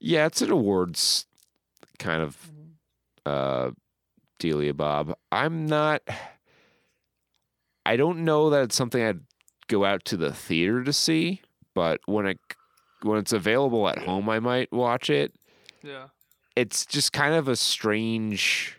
[0.00, 1.26] Yeah, it's an awards
[1.98, 2.36] kind of
[3.24, 3.70] uh
[4.38, 5.14] Delia Bob.
[5.30, 6.02] I'm not
[7.86, 9.20] I don't know that it's something I'd
[9.68, 11.42] go out to the theater to see,
[11.74, 12.38] but when it
[13.02, 15.34] when it's available at home I might watch it.
[15.82, 16.06] Yeah.
[16.56, 18.78] It's just kind of a strange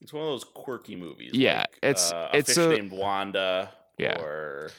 [0.00, 1.32] It's one of those quirky movies.
[1.34, 3.72] Yeah, like, it's- uh, it's a fish a- named Wanda.
[3.98, 4.20] Yeah.
[4.20, 4.70] Or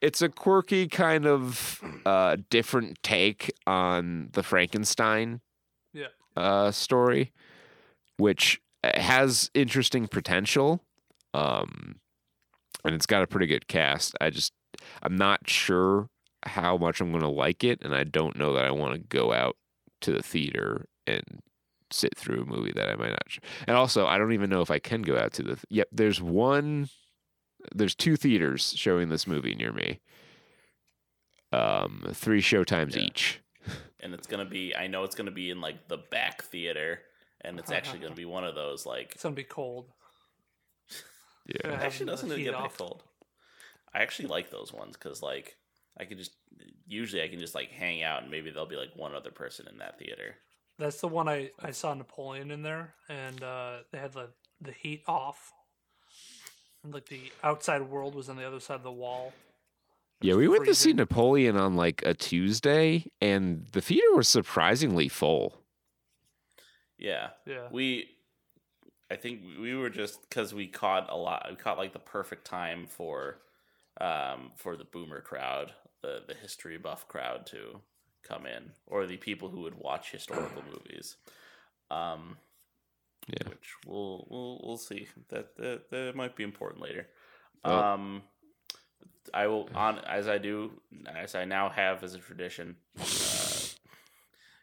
[0.00, 5.40] it's a quirky kind of uh different take on the Frankenstein
[5.92, 6.06] Yeah.
[6.36, 7.32] uh story
[8.16, 10.82] which has interesting potential
[11.34, 11.99] um
[12.84, 14.52] and it's got a pretty good cast i just
[15.02, 16.08] i'm not sure
[16.44, 18.98] how much i'm going to like it and i don't know that i want to
[19.00, 19.56] go out
[20.00, 21.22] to the theater and
[21.90, 23.22] sit through a movie that i might not
[23.66, 25.88] and also i don't even know if i can go out to the th- yep
[25.92, 26.88] there's one
[27.74, 30.00] there's two theaters showing this movie near me
[31.52, 33.02] um three showtimes Yeah.
[33.02, 33.40] each
[34.02, 37.00] and it's gonna be I know it's gonna be in like the back theater,
[37.42, 39.90] and it's actually gonna be one of those like It's gonna be cold.
[41.50, 41.80] Yeah Yeah.
[41.80, 42.78] It actually doesn't heat get that off.
[42.78, 43.02] cold.
[43.92, 45.56] I actually like those ones because like
[45.98, 46.32] I can just
[46.86, 49.66] usually I can just like hang out and maybe there'll be like one other person
[49.70, 50.36] in that theater.
[50.78, 54.30] That's the one I, I saw Napoleon in there, and uh, they had the
[54.62, 55.52] the heat off,
[56.82, 59.34] and like the outside world was on the other side of the wall.
[60.22, 60.92] Yeah, we went to see.
[60.94, 65.56] Napoleon on like a Tuesday, and the theater was surprisingly full.
[66.98, 68.08] Yeah, Yeah, we.
[69.10, 71.46] I think we were just because we caught a lot.
[71.50, 73.38] We caught like the perfect time for,
[74.00, 77.80] um, for the boomer crowd, the the history buff crowd to
[78.22, 81.16] come in, or the people who would watch historical movies.
[81.90, 82.36] Um,
[83.28, 83.48] Yeah.
[83.48, 85.08] which we'll we'll we'll see.
[85.28, 87.08] That that, that might be important later.
[87.64, 87.76] Oh.
[87.78, 88.22] Um,
[89.34, 90.72] I will on as I do
[91.06, 92.76] as I now have as a tradition.
[92.98, 93.02] Uh,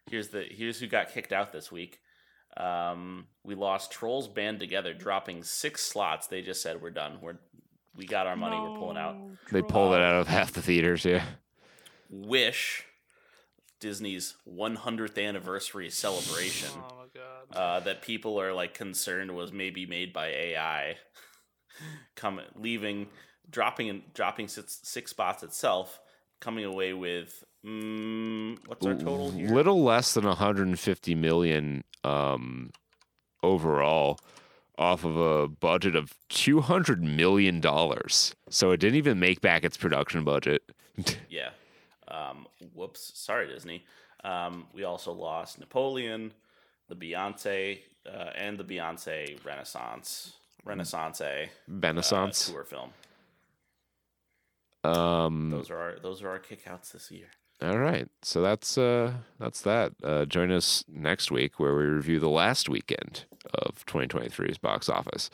[0.10, 2.00] here's the here's who got kicked out this week.
[2.58, 6.28] Um, we lost Trolls Band Together, dropping six slots.
[6.28, 7.20] They just said we're done.
[7.22, 7.38] We're
[7.96, 8.60] we got our money.
[8.60, 9.16] We're pulling out.
[9.18, 11.04] No, They pulled it out of half the theaters.
[11.06, 11.24] Yeah,
[12.10, 12.86] Wish
[13.80, 16.70] Disney's 100th anniversary celebration.
[16.76, 17.56] Oh my god.
[17.60, 20.98] uh, that people are like concerned was maybe made by AI,
[22.16, 23.08] coming leaving,
[23.50, 26.00] dropping in, dropping six, six spots itself,
[26.40, 29.50] coming away with mm, what's our total here?
[29.50, 32.72] little less than 150 million um,
[33.44, 34.20] overall,
[34.78, 38.34] off of a budget of 200 million dollars.
[38.50, 40.64] So it didn't even make back its production budget.
[41.30, 41.50] Yeah.
[42.08, 43.12] Um, whoops.
[43.16, 43.84] Sorry, Disney.
[44.24, 46.32] Um, we also lost Napoleon,
[46.88, 52.50] the Beyonce, uh, and the Beyonce Renaissance Renaissance uh, Renaissance.
[52.50, 52.92] tour film.
[54.84, 57.28] um, Those are our those are our kickouts this year.
[57.62, 58.08] All right.
[58.22, 59.94] So that's uh that's that.
[60.04, 65.30] Uh join us next week where we review the last weekend of 2023's box office.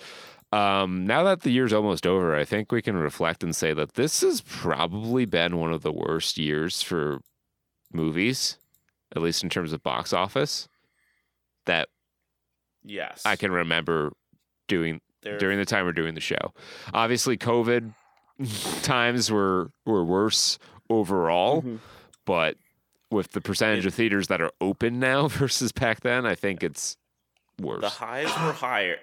[0.54, 3.96] Um now that the year's almost over, I think we can reflect and say that
[3.96, 7.20] this has probably been one of the worst years for
[7.92, 8.58] movies,
[9.16, 10.68] at least in terms of box office
[11.66, 11.90] that
[12.86, 14.12] Yes, I can remember
[14.68, 16.54] doing There- during the time we're doing the show.
[16.94, 17.94] Obviously COVID
[18.84, 20.58] times were were worse
[20.90, 21.80] overall Mhm.
[22.26, 22.58] But
[23.12, 26.98] with the percentage of theaters that are open now versus back then, I think it's
[27.60, 27.82] worse.
[27.82, 28.98] The highs were higher.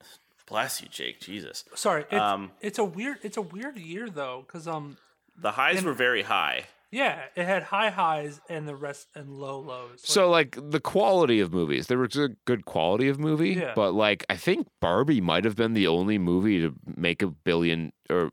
[0.48, 1.20] Bless you, Jake.
[1.20, 1.64] Jesus.
[1.74, 4.96] Sorry, it's, Um, it's a weird it's a weird year though, because um
[5.36, 6.66] The highs And- were very high.
[6.92, 9.90] yeah, it had high highs and the rest and low lows.
[9.90, 13.72] Like, so, like the quality of movies, there was a good quality of movie, Yeah.
[13.74, 17.92] but like I think Barbie might have been the only movie to make a billion,
[18.08, 18.30] or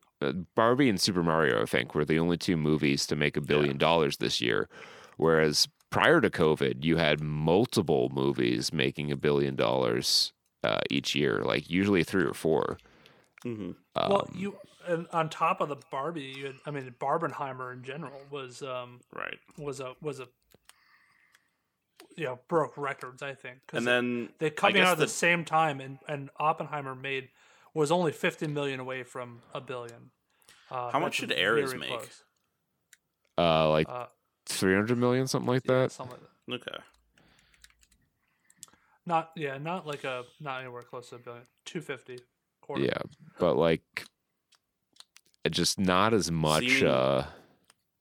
[0.55, 3.77] Barbie and Super Mario, I think, were the only two movies to make a billion
[3.77, 4.69] dollars this year.
[5.17, 10.31] Whereas prior to COVID, you had multiple movies making a billion dollars
[10.63, 12.77] uh, each year, like usually three or four.
[13.43, 14.57] hmm well, Um, you
[14.87, 19.01] and on top of the Barbie, you had, I mean, Barbenheimer in general was um
[19.13, 19.39] Right.
[19.57, 20.27] was a was a
[22.15, 23.21] you know broke records.
[23.21, 23.59] I think.
[23.73, 27.29] And then they I coming out at the the- same time, and and Oppenheimer made
[27.73, 30.11] was only fifty million away from a billion.
[30.71, 31.89] Uh, How much should did Eras make?
[31.89, 32.23] close.
[33.37, 34.07] Uh, like Uh,
[34.45, 35.91] three hundred million, something like yeah, that.
[35.91, 36.17] something
[36.47, 36.71] like that.
[36.71, 36.83] Okay.
[39.05, 41.43] Not yeah, not like a not anywhere close to a billion.
[41.65, 42.19] Two fifty.
[42.61, 42.83] Quarter.
[42.85, 43.01] Yeah,
[43.39, 44.05] but like,
[45.49, 46.63] just not as much.
[46.63, 47.27] Seeing- Uh,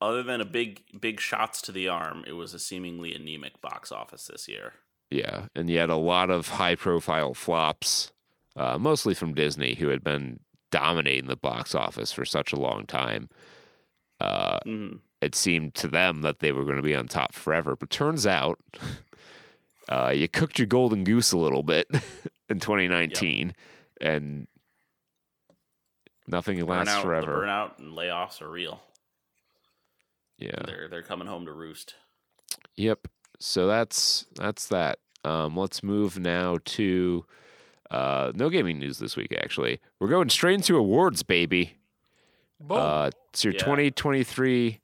[0.01, 3.91] Other than a big big shots to the arm, it was a seemingly anemic box
[3.91, 4.75] office this year.
[5.11, 8.12] Yeah, and you had a lot of high profile flops,
[8.57, 10.41] uh, mostly from Disney, who had been
[10.71, 13.29] dominating the box office for such a long time.
[14.21, 14.93] Uh, hmm
[15.23, 18.27] it seemed to them that they were going to be on top forever, but turns
[18.27, 18.59] out
[19.89, 21.87] uh, you cooked your golden goose a little bit
[22.49, 23.55] in 2019,
[24.01, 24.49] and
[26.27, 27.41] nothing lasts forever.
[27.41, 28.83] The burnout and layoffs are real.
[30.39, 30.63] Yeah.
[30.67, 31.95] They're they're coming home to roost.
[32.75, 33.07] Yep.
[33.39, 34.99] So that's that's that.
[35.25, 37.25] Um, let's move now to
[37.93, 39.33] uh, no gaming news this week.
[39.41, 41.75] Actually, we're going straight into awards, baby.
[42.61, 42.79] Boom.
[42.81, 43.61] Uh, it's your Yeah.
[43.61, 44.81] 2023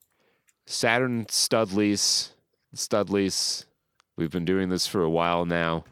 [0.66, 2.30] Saturn Studlies.
[2.74, 3.64] Studlies.
[4.16, 5.84] We've been doing this for a while now,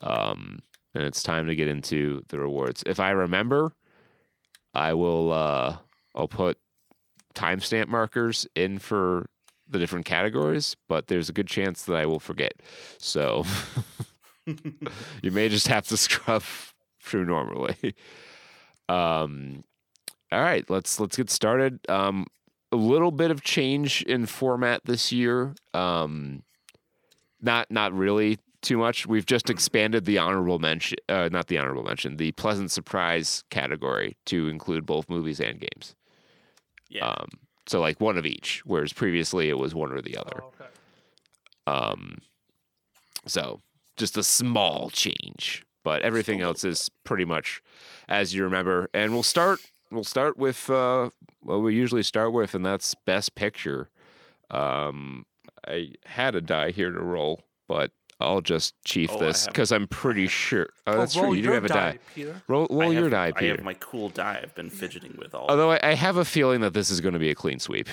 [0.00, 0.60] um,
[0.94, 2.82] and it's time to get into the rewards.
[2.86, 3.72] If I remember,
[4.72, 5.32] I will.
[5.32, 5.76] Uh,
[6.14, 6.58] I'll put
[7.34, 9.28] timestamp markers in for
[9.68, 12.54] the different categories, but there's a good chance that I will forget.
[12.98, 13.44] So
[15.22, 16.42] you may just have to scrub
[17.02, 17.94] through normally.
[18.88, 19.64] Um,
[20.32, 21.80] all right, let's let's get started.
[21.88, 22.26] Um,
[22.72, 25.54] a little bit of change in format this year.
[25.72, 26.42] Um,
[27.40, 29.06] not not really too much.
[29.06, 34.16] We've just expanded the honorable mention, uh, not the honorable mention, the pleasant surprise category
[34.26, 35.94] to include both movies and games.
[36.88, 37.06] Yeah.
[37.06, 37.28] Um,
[37.66, 40.42] so like one of each, whereas previously it was one or the other.
[40.42, 40.70] Oh, okay.
[41.66, 42.18] Um,
[43.26, 43.60] so
[43.96, 47.62] just a small change, but everything else is pretty much
[48.08, 48.88] as you remember.
[48.94, 49.60] And we'll start.
[49.90, 53.88] We'll start with uh, what we usually start with, and that's Best Picture.
[54.50, 55.26] Um,
[55.66, 59.86] I had a die here to roll, but I'll just chief Oh, this because I'm
[59.88, 60.68] pretty sure.
[60.86, 61.34] Oh, that's true.
[61.34, 61.98] You do have a die.
[62.14, 62.42] Peter.
[62.48, 63.56] Roll, roll I your have, die, I Peter.
[63.56, 65.46] have my cool die I've been fidgeting with all.
[65.48, 67.88] Although I, I have a feeling that this is going to be a clean sweep.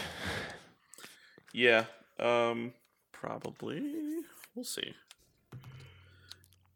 [1.53, 1.85] yeah.
[2.19, 2.73] Um.
[3.11, 3.81] Probably.
[4.55, 4.93] We'll see.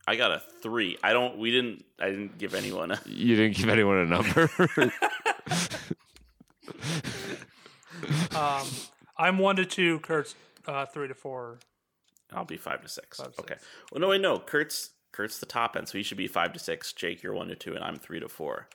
[0.08, 0.98] I got a three.
[1.04, 1.38] I don't.
[1.38, 1.84] We didn't.
[2.00, 3.02] I didn't give anyone a.
[3.06, 4.50] You didn't give anyone a number.
[8.36, 8.68] Um,
[9.18, 10.00] I'm one to two.
[10.00, 10.36] Kurt's
[10.68, 11.58] uh, three to four.
[12.32, 13.18] I'll be five to six.
[13.18, 13.54] Five to okay.
[13.56, 13.66] six.
[13.92, 14.38] Well, no, wait, no.
[14.38, 16.94] Kurt's Kurt's the top end, so he should be five to six.
[16.94, 18.68] Jake, you're one to two, and I'm three to four.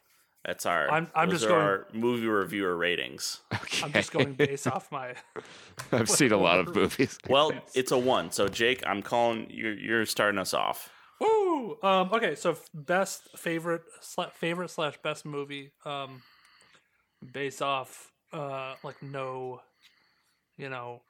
[0.44, 0.90] That's our.
[0.90, 3.40] I'm- I'm those just are going- our movie reviewer ratings.
[3.54, 3.84] okay.
[3.84, 5.14] I'm just going based off my.
[5.92, 7.16] I've seen a lot of movies.
[7.28, 8.32] Well, it's a one.
[8.32, 10.90] So Jake, I'm calling you're you're starting us off.
[11.22, 11.78] Woo!
[11.82, 15.72] Um, okay, so best favorite sla- favorite slash best movie.
[15.84, 16.22] Um,
[17.32, 19.62] based off uh like no,
[20.56, 21.02] you know,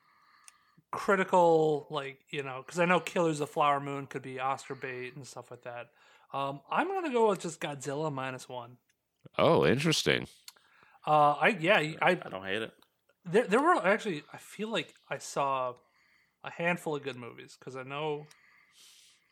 [0.90, 5.16] critical like you know because I know Killers of Flower Moon could be Oscar bait
[5.16, 5.88] and stuff like that.
[6.32, 8.78] Um, I'm gonna go with just Godzilla minus one.
[9.38, 10.26] Oh, interesting.
[11.06, 12.72] Uh, I yeah, I I don't hate it.
[13.24, 15.74] there there were actually I feel like I saw
[16.44, 18.26] a handful of good movies because I know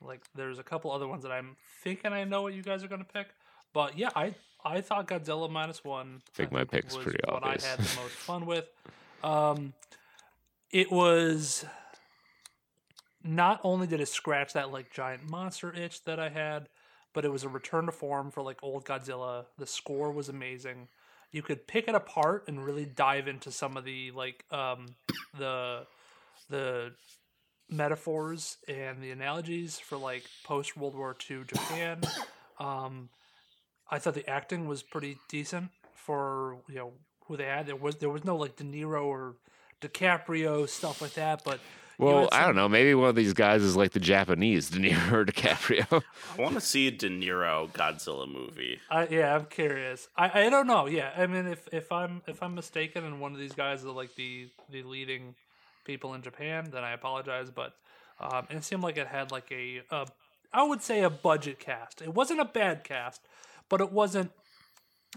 [0.03, 2.89] like there's a couple other ones that I'm thinking I know what you guys are
[2.89, 3.29] gonna pick.
[3.73, 4.35] But yeah, I
[4.65, 6.23] I thought Godzilla minus one.
[6.29, 7.65] I think my pick's was pretty what obvious.
[7.65, 8.69] I had the most fun with.
[9.23, 9.75] Um,
[10.71, 11.65] it was
[13.23, 16.69] not only did it scratch that like giant monster itch that I had,
[17.13, 19.47] but it was a return to form for like old Godzilla.
[19.59, 20.89] The score was amazing.
[21.33, 24.87] You could pick it apart and really dive into some of the like um
[25.39, 25.87] the
[26.49, 26.93] the
[27.71, 32.01] metaphors and the analogies for like post World War II Japan.
[32.59, 33.09] Um,
[33.91, 36.93] I thought the acting was pretty decent for you know
[37.27, 37.67] who they had.
[37.67, 39.37] There was there was no like De Niro or
[39.81, 41.59] DiCaprio stuff like that, but
[41.97, 42.69] Well, had I don't know.
[42.69, 46.03] Maybe one of these guys is like the Japanese De Niro or DiCaprio.
[46.39, 48.79] I want to see a De Niro Godzilla movie.
[48.91, 50.09] I, yeah, I'm curious.
[50.17, 50.87] I, I don't know.
[50.87, 53.87] Yeah, I mean, if, if I'm if I'm mistaken and one of these guys is
[53.87, 55.35] like the the leading
[55.85, 57.51] people in Japan, then I apologize.
[57.51, 57.75] But
[58.21, 60.07] um, it seemed like it had like a, a
[60.53, 62.03] I would say a budget cast.
[62.03, 63.23] It wasn't a bad cast,
[63.69, 64.33] but it wasn't.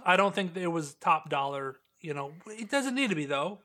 [0.06, 1.78] I don't think it was top dollar.
[2.02, 3.60] You know, it doesn't need to be though.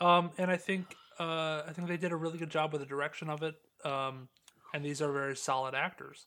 [0.00, 2.86] Um, and I think uh, I think they did a really good job with the
[2.86, 3.54] direction of it.
[3.84, 4.28] Um,
[4.74, 6.26] and these are very solid actors.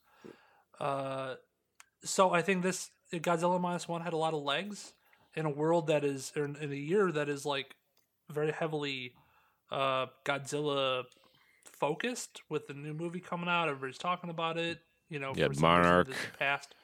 [0.80, 1.36] Uh,
[2.03, 4.93] so I think this Godzilla minus one had a lot of legs
[5.36, 7.76] in a world that is in, in a year that is like
[8.30, 9.13] very heavily
[9.72, 11.03] uh, Godzilla
[11.63, 13.68] focused with the new movie coming out.
[13.68, 14.80] Everybody's talking about it.
[15.09, 16.07] You know, Yeah, for some reason Monarch.
[16.07, 16.76] this past.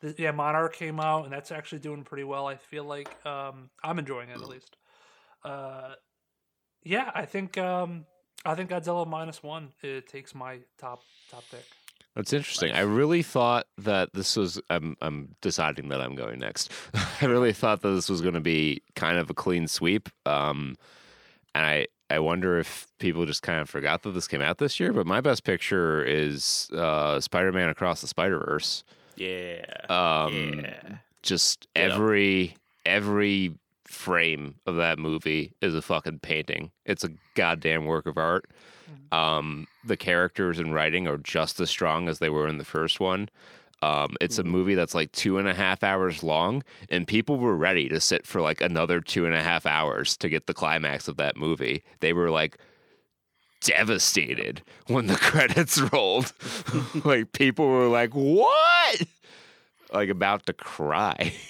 [0.00, 2.46] This, yeah, Monarch came out, and that's actually doing pretty well.
[2.46, 4.76] I feel like um, I'm enjoying it at least.
[5.44, 5.94] Uh,
[6.82, 8.06] yeah, I think um,
[8.44, 11.64] I think Godzilla minus one it takes my top top pick.
[12.16, 12.72] That's interesting.
[12.72, 14.60] I really thought that this was.
[14.68, 14.96] I'm.
[15.00, 16.72] I'm deciding that I'm going next.
[17.20, 20.08] I really thought that this was going to be kind of a clean sweep.
[20.26, 20.76] Um,
[21.54, 21.86] and I.
[22.10, 24.92] I wonder if people just kind of forgot that this came out this year.
[24.92, 28.84] But my best picture is uh, Spider-Man Across the Spider-Verse.
[29.16, 29.64] Yeah.
[29.88, 30.96] Um, yeah.
[31.22, 31.94] Just Ditto.
[31.94, 33.54] every every
[33.84, 36.70] frame of that movie is a fucking painting.
[36.84, 38.48] It's a goddamn work of art.
[39.12, 43.00] Um, the characters and writing are just as strong as they were in the first
[43.00, 43.28] one.
[43.82, 47.56] Um, it's a movie that's like two and a half hours long, and people were
[47.56, 51.08] ready to sit for like another two and a half hours to get the climax
[51.08, 51.82] of that movie.
[52.00, 52.58] They were like
[53.62, 56.32] devastated when the credits rolled.
[57.04, 59.02] like people were like, "What?"
[59.92, 61.32] Like about to cry.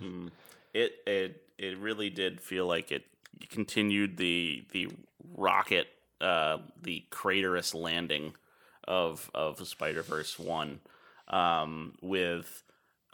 [0.00, 0.30] Mm.
[0.74, 3.04] It it it really did feel like it
[3.50, 4.88] continued the the
[5.36, 5.88] rocket
[6.20, 8.34] uh the craterous landing
[8.86, 10.78] of of Spider Verse one
[11.28, 12.62] um with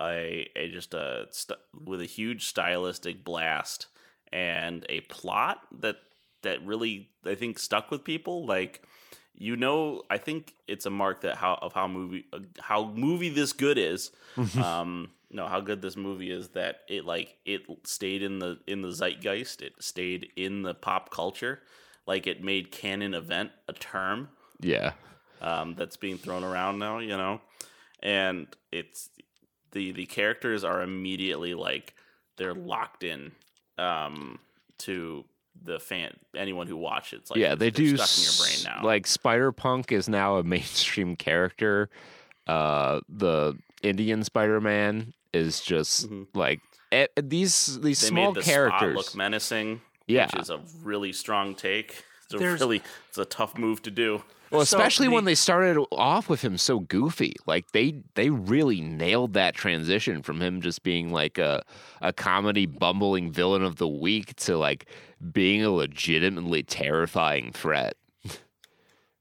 [0.01, 3.87] a a just a st- with a huge stylistic blast
[4.33, 5.97] and a plot that
[6.43, 8.45] that really I think stuck with people.
[8.47, 8.83] Like
[9.37, 13.31] you know I think it's a mark that how of how movie uh, how movie
[13.31, 14.11] this good is.
[14.59, 18.83] Um no how good this movie is that it like it stayed in the in
[18.83, 19.63] the zeitgeist.
[19.63, 21.61] It stayed in the pop culture.
[22.07, 24.29] Like it made canon event a term.
[24.61, 24.93] Yeah.
[25.41, 27.41] um, that's being thrown around now, you know,
[28.05, 29.09] and it's
[29.73, 31.95] the the characters are immediately like
[32.37, 33.33] they're locked in
[33.79, 34.39] um,
[34.79, 35.25] to
[35.65, 37.21] the fan anyone who watches.
[37.23, 37.97] It's like yeah, they do.
[37.97, 38.87] stuck in your brain now.
[38.87, 41.89] Like Spider Punk is now a mainstream character.
[42.47, 46.27] Uh, the Indian Spider Man is just Mhm.
[46.35, 46.61] like
[46.93, 48.97] eh, these these they small made the spot characters.
[48.97, 50.27] look menacing, Yeah.
[50.27, 52.05] which is a really strong take.
[52.27, 54.23] It's a There's- really it's a tough move to do.
[54.55, 57.35] Well, So especially when they started off with him so goofy.
[57.47, 61.63] Like they they really nailed that transition from him just being like a
[62.01, 64.87] a comedy bumbling villain of the week to like
[65.33, 67.97] being a legitimately terrifying threat.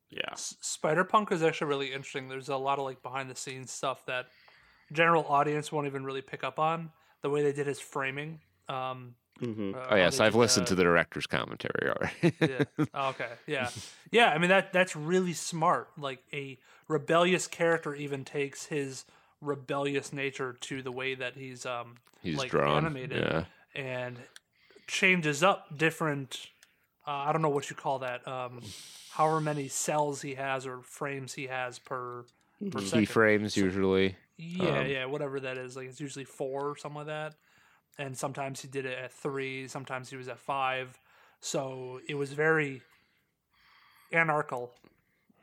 [0.10, 2.28] Yeah, Spider Punk is actually really interesting.
[2.28, 4.28] There's a lot of like behind the scenes stuff that
[4.92, 6.92] general audience won't even really pick up on.
[7.24, 8.40] The way they did his framing.
[8.70, 9.74] Um, Mhm.
[9.74, 12.36] uh, Oh how yes, they I've listened the- to the director's commentary already.
[12.40, 12.64] yeah.
[12.94, 13.30] Oh, okay.
[13.48, 13.70] Yeah.
[14.12, 14.30] Yeah.
[14.30, 15.90] I mean that that's really smart.
[15.98, 16.58] Like a
[16.88, 19.06] rebellious character even takes his
[19.42, 22.86] rebellious nature to the way that he's um He's like drawn.
[22.86, 23.46] animated Yeah.
[23.76, 24.18] and
[24.88, 26.48] changes up different.
[27.06, 28.26] Uh, I don't know what you call that.
[28.28, 28.62] Um,
[29.12, 32.24] however many cells he has or frames he has per
[32.72, 33.08] per second.
[33.08, 34.16] Keyframes usually.
[34.38, 35.76] Yeah, Um, yeah, whatever that is.
[35.76, 37.36] Like it's usually four or something like that.
[37.98, 41.00] And sometimes he did it at three, sometimes he was at five.
[41.42, 42.82] So it was very
[44.12, 44.72] anarchical.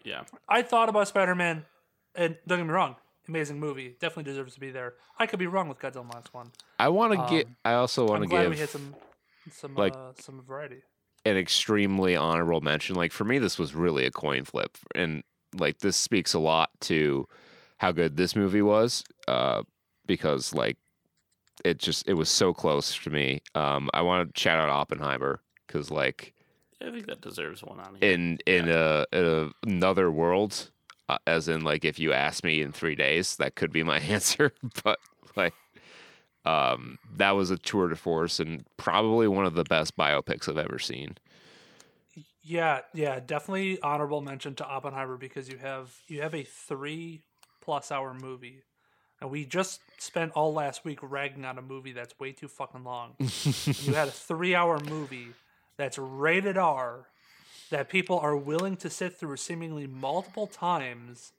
[0.05, 0.22] yeah.
[0.48, 1.64] I thought about Spider Man,
[2.14, 2.96] and don't get me wrong,
[3.29, 3.96] amazing movie.
[4.00, 4.95] Definitely deserves to be there.
[5.18, 6.50] I could be wrong with Godzilla minus one.
[6.79, 7.46] I want to get.
[7.46, 8.95] Um, I also want I'm to glad give we hit some
[9.53, 10.83] some like- uh, some variety.
[11.24, 12.96] an extremely honorable mention.
[12.96, 15.22] Like for me, this was really a coin flip, and
[15.57, 17.26] like this speaks a lot to
[17.79, 19.62] how good this movie was, uh,
[20.07, 20.76] because like
[21.64, 23.42] it just it was so close to me.
[23.54, 26.34] Um, I want to shout out Oppenheimer because like
[26.82, 28.11] I think that deserves one on here.
[28.11, 30.70] in in a, a another world,
[31.08, 33.99] uh, as in like if you ask me in three days, that could be my
[34.00, 34.53] answer.
[34.82, 34.99] but
[35.37, 35.54] like,
[36.45, 40.58] um, that was a tour de force and probably one of the best biopics I've
[40.58, 41.16] ever seen.
[42.42, 47.22] Yeah, yeah, definitely honorable mention to Oppenheimer because you have you have a three
[47.61, 48.62] plus hour movie,
[49.21, 52.84] and we just spent all last week ragging on a movie that's way too fucking
[52.84, 53.14] long.
[53.21, 55.29] You had a three hour movie
[55.76, 57.07] that's rated R
[57.71, 61.33] that people are willing to sit through seemingly multiple times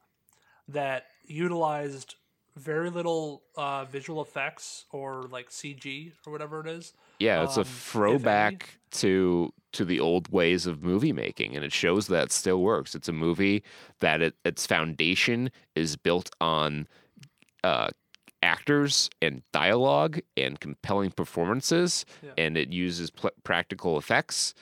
[0.68, 2.16] that utilized
[2.56, 6.94] very little uh, visual effects or like CG or whatever it is.
[7.20, 11.72] Yeah, it's um, a throwback to to the old ways of movie making, and it
[11.72, 12.94] shows that it still works.
[12.94, 13.64] It's a movie
[14.00, 16.88] that it, its foundation is built on
[17.64, 17.90] uh,
[18.44, 22.32] actors and dialogue and compelling performances, Yeah.
[22.38, 24.54] and it uses pl- practical effects.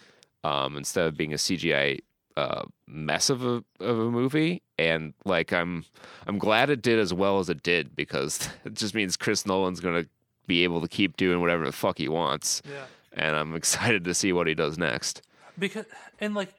[0.45, 1.99] um, instead of being a CGI
[2.38, 4.61] uh, mess of a of a movie.
[4.77, 5.84] And like I'm
[6.27, 9.81] I'm glad it did as well as it did because it just means Chris Nolan's
[9.81, 10.05] gonna
[10.47, 12.61] be able to keep doing whatever the fuck he wants.
[12.65, 12.85] Yeah.
[13.11, 15.21] And I'm excited to see what he does next.
[15.57, 15.85] because
[16.21, 16.53] and like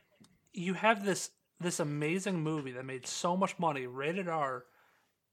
[0.53, 4.65] you have this this amazing movie that made so much money rated r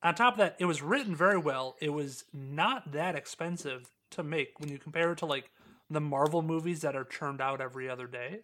[0.08, 4.24] on top of that it was written very well it was not that expensive to
[4.24, 5.50] make when you compare it to like
[5.90, 8.42] the marvel movies that are churned out every other day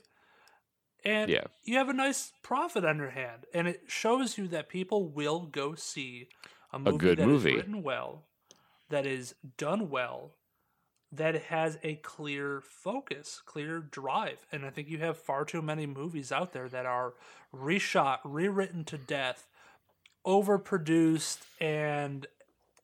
[1.06, 1.46] and Yeah.
[1.64, 5.42] you have a nice profit on your hand and it shows you that people will
[5.42, 6.28] go see
[6.72, 7.56] a movie good that is movie.
[7.56, 8.24] written well
[8.90, 10.36] that is done well
[11.12, 14.48] that has a clear focus, clear drive.
[14.52, 17.14] And I think you have far too many movies out there that are
[17.56, 19.48] reshot, rewritten to death,
[20.26, 22.26] overproduced, and,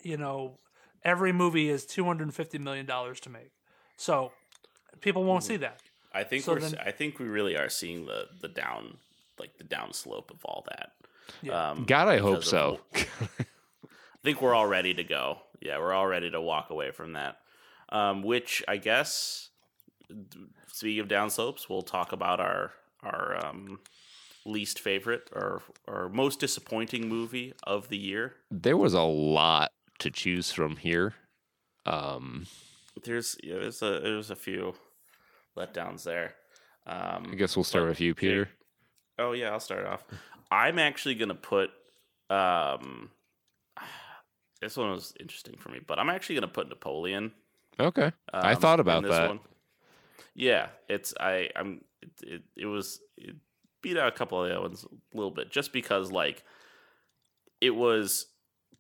[0.02, 0.57] you know,
[1.03, 3.52] every movie is $250 million to make.
[3.98, 4.32] So
[5.02, 5.80] people won't see that.
[6.14, 6.60] I think So we're.
[6.60, 8.98] then- I think we really are seeing the the down,
[9.40, 10.91] like the down slope of all that.
[11.44, 11.70] Yeah.
[11.72, 12.80] Um, God, I hope so.
[12.95, 13.06] of-
[13.86, 15.38] I think we're all ready to go.
[15.61, 17.38] Yeah, we're all ready to walk away from that.
[17.90, 19.49] Um, which I guess,
[20.68, 22.72] speaking of down slopes, we'll talk about our
[23.03, 23.80] our um,
[24.50, 28.34] least favorite or or most disappointing movie of the year.
[28.52, 31.14] there was a lot to choose from here.
[31.86, 32.46] Um,
[33.04, 34.76] There's yeah, there's a there's a few
[35.58, 36.36] letdowns there.
[36.86, 38.50] Um, I guess we'll start But- with you, Peter.
[39.18, 40.04] Oh yeah, I'll start off.
[40.52, 41.70] I'm actually gonna put
[42.30, 43.10] um
[44.62, 47.32] this one was interesting for me, but I'm actually gonna put Napoleon.
[47.80, 48.12] Okay.
[48.34, 49.30] I um, thought about this that.
[49.30, 49.40] One.
[50.36, 53.36] Yeah, it's I I'm it it, it was it
[53.81, 56.43] beat out a couple of the other ones a little bit just because like
[57.61, 58.27] it was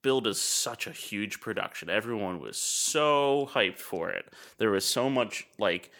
[0.01, 1.89] billed as such a huge production.
[1.89, 4.33] Everyone was so hyped for it.
[4.57, 5.91] There was so much like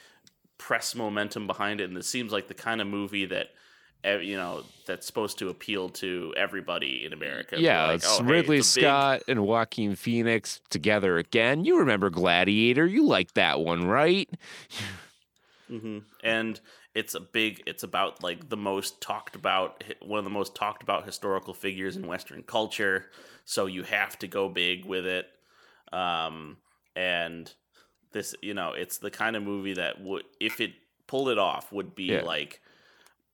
[0.57, 3.47] press momentum behind it, and it seems like the kind of movie that
[4.03, 7.59] eh, you know that's supposed to appeal to everybody in America.
[7.59, 11.65] Yeah, like, it's "Oh, hey, Ridley it's a big- Scott and Joaquin Phoenix together again.
[11.65, 12.85] You remember Gladiator?
[12.85, 14.29] You like that one, right?
[15.69, 16.59] Mm hmm And
[16.95, 17.63] it's a big.
[17.65, 21.95] It's about like the most talked about, one of the most talked about historical figures
[21.95, 23.05] in Western culture.
[23.45, 25.27] So you have to go big with it.
[25.91, 26.57] Um,
[26.95, 27.51] and
[28.11, 30.71] this, you know, it's the kind of movie that would, if it
[31.07, 32.21] pulled it off, would be Yeah.
[32.23, 32.61] like.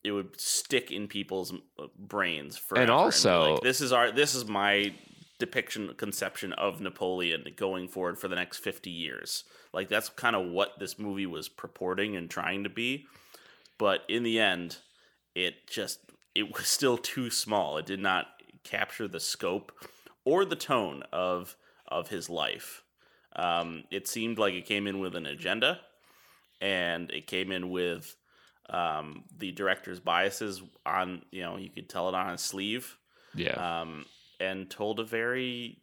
[0.03, 2.83] It would stick in people's uh, brains forever.
[2.83, 4.93] And also- like, this is our this is my
[5.39, 9.45] depiction conception of Napoleon going forward for the next 50 years.
[9.73, 13.07] Like that's kind of what this movie was purporting and trying to be.
[13.77, 14.77] But in the end,
[15.33, 15.99] it just
[16.33, 17.77] it was still too small.
[17.77, 18.27] It did not
[18.63, 19.71] capture the scope
[20.23, 21.55] or the tone of
[21.87, 22.83] of his life.
[23.35, 25.79] Um, it seemed like it came in with an agenda,
[26.61, 28.15] and it came in with
[28.69, 31.21] um, the director's biases on.
[31.31, 32.97] You know, you could tell it on his sleeve
[33.35, 33.81] Yeah.
[33.81, 34.05] um,
[34.39, 35.79] and told a very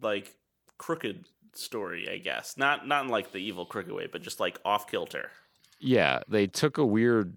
[0.00, 0.34] like
[0.78, 2.56] crooked story, I guess.
[2.56, 5.30] Not not in like the evil crooked way, but just like off kilter.
[5.78, 7.36] Yeah, they took a weird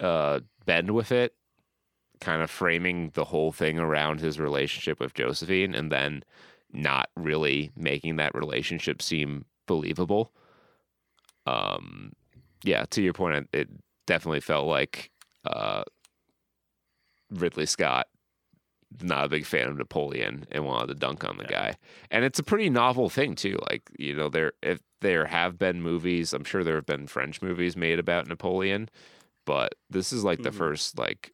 [0.00, 1.34] uh, bend with it,
[2.20, 6.24] kind of framing the whole thing around his relationship with Josephine and then
[6.72, 10.32] not really making that relationship seem believable.
[11.46, 12.12] Um,
[12.62, 13.68] yeah, to your point, it- it
[14.06, 15.10] definitely felt like
[15.44, 15.84] uh,
[17.30, 18.06] Ridley Scott
[19.02, 21.50] not a big fan of Napoleon and wanted to dunk on the Yeah.
[21.50, 21.74] guy.
[22.10, 23.58] And it's a pretty novel thing too.
[23.70, 27.42] Like, you know, there if there have been movies, I'm sure there have been French
[27.42, 28.88] movies made about Napoleon,
[29.46, 30.54] but this is like the Mhm.
[30.54, 31.32] first like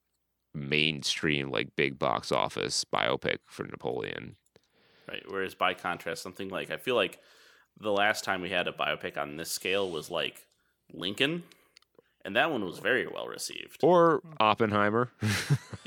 [0.55, 4.37] mainstream like big box office biopic for Napoleon.
[5.09, 5.23] Right.
[5.29, 7.21] Whereas by contrast, something like I feel like
[7.79, 10.47] the last time we had a biopic on this scale was like
[10.93, 11.45] Lincoln.
[12.25, 13.79] And that one was very well received.
[13.83, 15.11] Or Oppenheimer.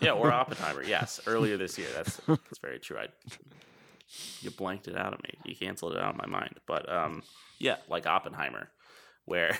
[0.02, 0.84] Yeah, or Oppenheimer.
[0.84, 1.88] Yes, earlier this year.
[1.96, 2.98] That's that's very true.
[2.98, 3.08] I
[4.42, 5.32] you blanked it out of me.
[5.46, 6.60] You canceled it out of my mind.
[6.66, 7.24] But um,
[7.60, 8.70] yeah, like Oppenheimer,
[9.26, 9.58] where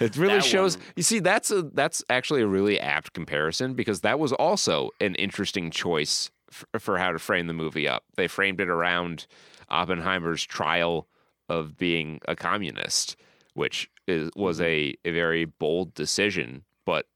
[0.00, 0.76] It really shows.
[0.76, 4.90] one- You see, that's a that's actually a really apt comparison because that was also
[5.00, 8.04] an interesting choice f- for how to frame the movie up.
[8.16, 9.26] They framed it around
[9.70, 11.08] Oppenheimer's trial
[11.48, 13.16] of being a communist,
[13.54, 14.96] which is, was mm-hmm.
[15.04, 17.06] a, a very bold decision, but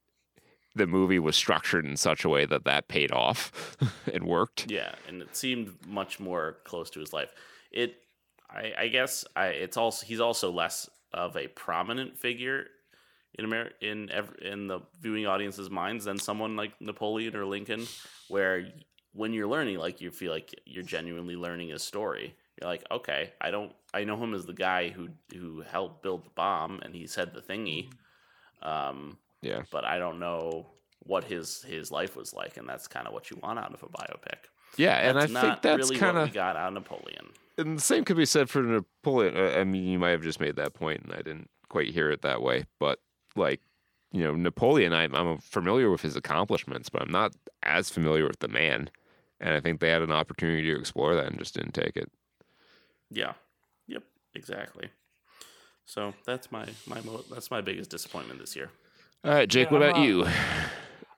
[0.75, 3.77] the movie was structured in such a way that that paid off
[4.13, 4.69] and worked.
[4.69, 7.33] yeah, and it seemed much more close to his life.
[7.71, 7.95] It,
[8.49, 12.67] I, I guess, I it's also he's also less of a prominent figure
[13.37, 17.85] in America in ev- in the viewing audience's minds than someone like Napoleon or Lincoln,
[18.29, 18.67] where
[19.17, 22.35] when you're learning, like you feel like you're genuinely learning his story.
[22.61, 26.25] You're like, okay, I don't, I know him as the guy who who helped build
[26.25, 27.89] the bomb and he said the thingy,
[28.61, 29.63] um, Yeah.
[29.71, 30.67] but I don't know
[30.99, 33.83] what his his life was like, and that's kind of what you want out of
[33.83, 34.37] a biopic.
[34.77, 37.27] Yeah, and I That's think that's really kind of got out of Napoleon.
[37.57, 39.35] and the same could be said for Napoleon.
[39.37, 42.11] Uh, I mean, you might have just made that point, and I didn't quite hear
[42.11, 42.65] it that way.
[42.79, 42.99] But
[43.35, 43.61] like,
[44.11, 47.33] you know, Napoleon, I'm, I'm familiar with his accomplishments, but I'm not
[47.63, 48.89] as familiar with the man.
[49.39, 52.11] And I think they had an opportunity to explore that and just didn't take it.
[53.09, 53.33] Yeah.
[54.37, 54.59] Yep.
[54.59, 54.89] Exactly.
[55.85, 58.69] So that's my my mo- that's my biggest disappointment this year.
[59.23, 60.27] All right, Jake, Yeah, what I'm, about uh, you?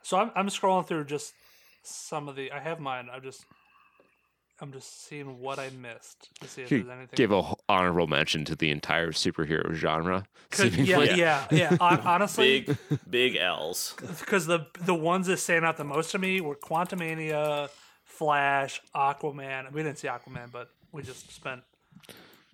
[0.03, 1.33] So I'm I'm scrolling through just
[1.83, 2.51] some of the.
[2.51, 3.09] I have mine.
[3.11, 3.45] I'm just
[4.61, 7.15] I'm just seeing what I missed to see if You there's anything.
[7.15, 10.25] Give a h- honorable mention to the entire superhero genre.
[10.51, 11.75] Could- yeah, yeah, yeah.
[11.81, 12.77] Hon- honestly, Big
[13.09, 13.95] big L's.
[14.19, 17.69] because the the ones that stand out the most to me were Quantumania,
[18.03, 19.71] Flash, Aquaman.
[19.71, 21.61] We didn't see Aquaman, but we just spent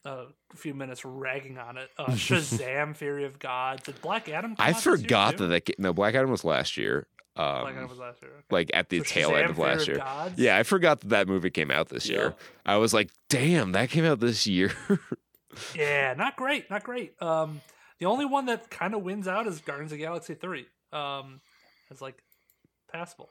[0.06, 1.90] a few minutes ragging on it.
[1.98, 3.84] Uh, Shazam: Fury of God.
[3.84, 4.56] Did Black Adam?
[4.56, 5.38] Come I out this year, forgot too?
[5.40, 7.08] that that ca- no Black Adam was last year.
[7.38, 8.32] Um, Black Adam was last year.
[8.32, 8.44] okay.
[8.50, 9.98] like at the So tail Shazam, end of Fury last of year.
[9.98, 10.40] Gods?
[10.40, 12.16] Yeah, I forgot that that movie came out this Yeah.
[12.18, 12.36] year.
[12.66, 14.72] I was like, damn, that came out this year.
[15.74, 17.14] Yeah, not great, not great.
[17.22, 17.62] Um,
[18.00, 20.66] the only one that kind of wins out is Guardians of the Galaxy Three.
[20.92, 21.40] Um,
[21.90, 22.22] it's like
[22.92, 23.30] passable.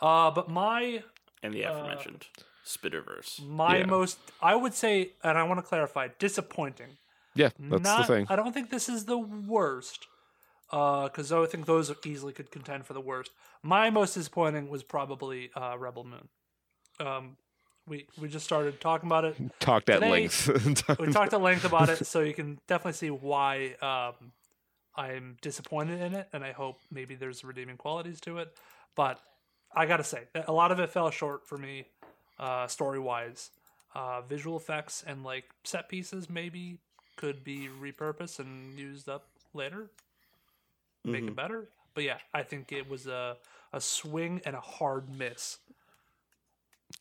[0.00, 1.04] Uh, but my
[1.44, 2.26] And the Uh, aforementioned
[2.70, 3.40] Spider-Verse.
[3.44, 3.86] my Yeah.
[3.86, 6.96] most, I would say, and I want to clarify, disappointing.
[7.34, 8.26] yeah, that's not, the thing.
[8.28, 10.06] I don't think this is the worst,
[10.70, 13.30] because I think those easily could contend for the worst.
[13.62, 16.28] My most disappointing was probably uh, Rebel Moon.
[16.98, 17.36] Um,
[17.86, 19.36] we we just started talking about it.
[19.60, 20.48] Talked at length.
[20.98, 24.32] we talked at length about it, so you can definitely see why um,
[24.96, 28.56] I'm disappointed in it, and I hope maybe there's redeeming qualities to it.
[28.94, 29.18] But
[29.74, 31.86] I gotta say, a lot of it fell short for me,
[32.40, 33.50] uh, story wise.
[33.92, 36.78] Uh, visual effects and like set pieces maybe
[37.16, 39.90] could be repurposed and used up later,
[41.04, 41.68] make it better.
[41.94, 43.36] But yeah, I think it was a
[43.72, 45.58] a swing and a hard miss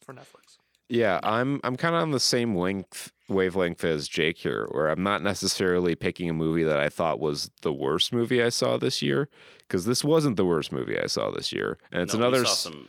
[0.03, 0.57] for Netflix.
[0.87, 5.03] Yeah, I'm I'm kind of on the same length wavelength as Jake here, where I'm
[5.03, 9.03] not necessarily picking a movie that I thought was the worst movie I saw this
[9.03, 9.29] year,
[9.59, 12.45] because this wasn't the worst movie I saw this year, and it's No, we another
[12.45, 12.87] saw some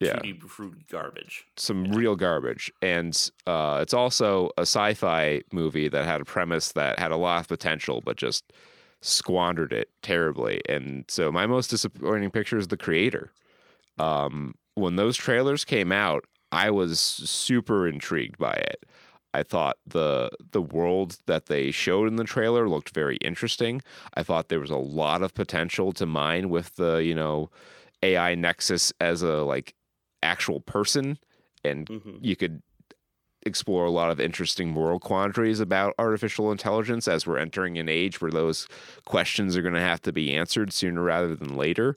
[0.00, 1.44] yeah tutti fruit garbage.
[1.56, 6.98] some real garbage, and uh, it's also a sci-fi movie that had a premise that
[6.98, 8.52] had a lot of potential, but just
[9.00, 10.62] squandered it terribly.
[10.68, 13.30] And so my most disappointing picture is The Creator.
[13.98, 18.86] Um, when those trailers came out, I was super intrigued by it.
[19.34, 23.82] I thought the the world that they showed in the trailer looked very interesting.
[24.14, 27.50] I thought there was a lot of potential to mine with the you know
[28.02, 29.74] AI Nexus as a like
[30.24, 31.18] actual person,
[31.64, 32.62] and hmm you could
[33.46, 38.20] explore a lot of interesting moral quandaries about artificial intelligence as we're entering an age
[38.20, 38.66] where those
[39.04, 41.96] questions are going to have to be answered sooner rather than later.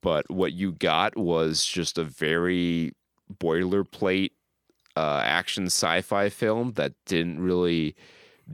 [0.00, 2.92] But what you got was just a very
[3.38, 4.30] boilerplate
[4.96, 7.94] uh, action sci-fi film that didn't really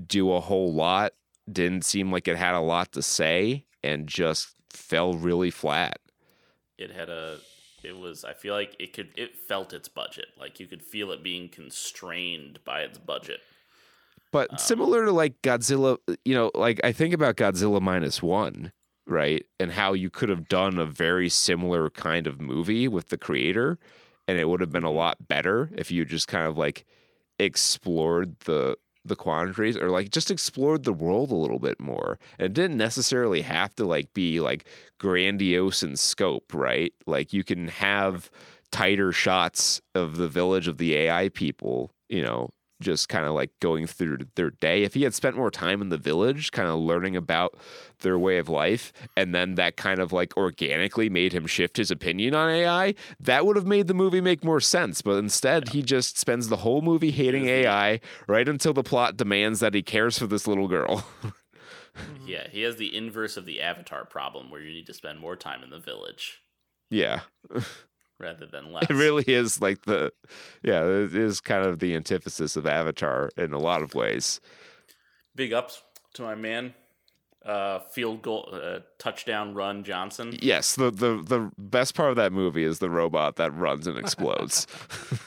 [0.06, 1.12] do a whole lot,
[1.50, 6.00] didn't seem like it had a lot to say, and just fell really flat.
[6.76, 7.38] It had a.
[7.84, 8.24] It was.
[8.24, 9.10] I feel like it could.
[9.16, 10.26] It felt its budget.
[10.38, 13.40] Like you could feel it being constrained by its budget.
[14.32, 18.72] But um, similar to like Godzilla, you know, like I think about Godzilla minus one,
[19.06, 19.44] right?
[19.60, 23.78] And how you could have done a very similar kind of movie with the creator,
[24.26, 24.96] and it would have been a mm-hmm.
[24.96, 26.84] lot better if you just kind of like
[27.38, 32.18] explored the the quandaries or like just explored the world a little bit more.
[32.38, 34.66] And it didn't necessarily have to like be like
[34.98, 36.92] grandiose in scope, right?
[37.06, 38.30] Like you can have
[38.70, 42.50] tighter shots of the village of the AI people, you know,
[42.84, 44.84] just kind of like going through their day.
[44.84, 47.56] If he had spent more time in the village, kind of learning about
[48.00, 51.90] their way of life, and then that kind of like organically made him shift his
[51.90, 55.02] opinion on AI, that would have made the movie make more sense.
[55.02, 59.60] But instead, he just spends the whole movie hating AI right until the plot demands
[59.60, 61.06] that he cares for this little girl.
[61.96, 62.26] Mm-hmm.
[62.26, 65.36] Yeah, he has the inverse of the Avatar problem, where you need to spend more
[65.36, 66.42] time in the village
[66.90, 67.20] yeah.
[68.18, 68.84] rather than less.
[68.88, 70.12] It really is like the,
[70.62, 74.40] yeah, it is kind of the antithesis of Avatar in a lot of ways.
[75.34, 75.82] Big ups
[76.14, 76.74] to my man,
[77.44, 80.36] uh, field goal, uh, touchdown run Johnson.
[80.40, 83.98] Yes, the, the the best part of that movie is the robot that runs and
[83.98, 84.66] explodes.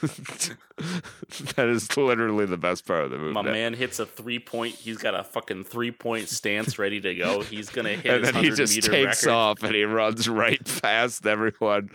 [1.54, 3.34] that is literally the best part of the movie.
[3.34, 4.74] My man hits a three point.
[4.74, 7.42] He's got a fucking three point stance ready to go.
[7.42, 9.34] He's gonna hit and then he just takes record.
[9.34, 11.90] off and he runs right past everyone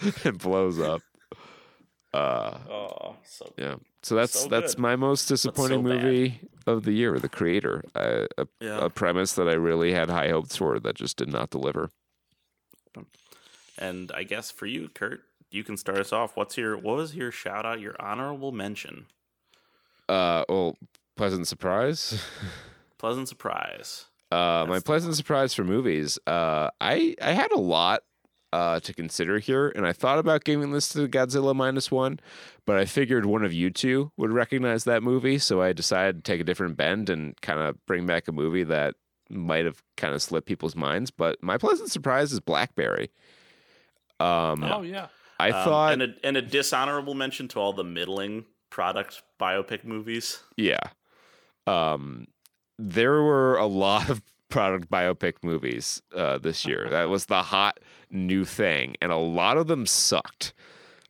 [0.24, 1.02] and blows up.
[2.12, 3.76] Uh, Oh, so yeah.
[4.02, 6.02] So that's So that's my most disappointing bad.
[6.02, 7.18] movie of the year.
[7.18, 8.84] The Creator, uh, a, yeah.
[8.84, 11.90] a premise that I really had high hopes for that just did not deliver.
[13.76, 15.20] And I guess for you, Kurt,
[15.50, 16.36] you can start us off.
[16.36, 19.06] What's your what was your shout out, your honorable mention?
[20.08, 20.76] Uh, well,
[21.16, 22.22] pleasant surprise.
[22.98, 24.06] Pleasant surprise.
[24.32, 26.18] Uh, my pleasant surprise for movies.
[26.26, 28.02] Uh, I I had a lot
[28.52, 32.18] uh, to consider here, and I thought about giving this to Godzilla minus one,
[32.64, 36.32] but I figured one of you two would recognize that movie, so I decided to
[36.32, 38.94] take a different bend and kind of bring back a movie that
[39.30, 41.10] might have kind of slipped people's minds.
[41.10, 43.10] But my pleasant surprise is Blackberry.
[44.20, 45.08] Um, Oh yeah.
[45.38, 49.84] I Um, thought, and a and a dishonorable mention to all the middling product biopic
[49.84, 50.42] movies.
[50.56, 50.80] yeah,
[51.66, 52.26] um,
[52.78, 56.88] there were a lot of product biopic movies uh, this year.
[56.90, 57.78] That was the hot
[58.10, 60.52] new thing, and a lot of them sucked,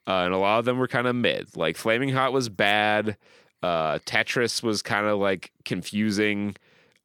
[0.06, 1.56] uh, and a lot of them were kind of mid.
[1.56, 3.16] Like Flaming Hot was bad.
[3.62, 6.56] Uh, Tetris was kind of like confusing.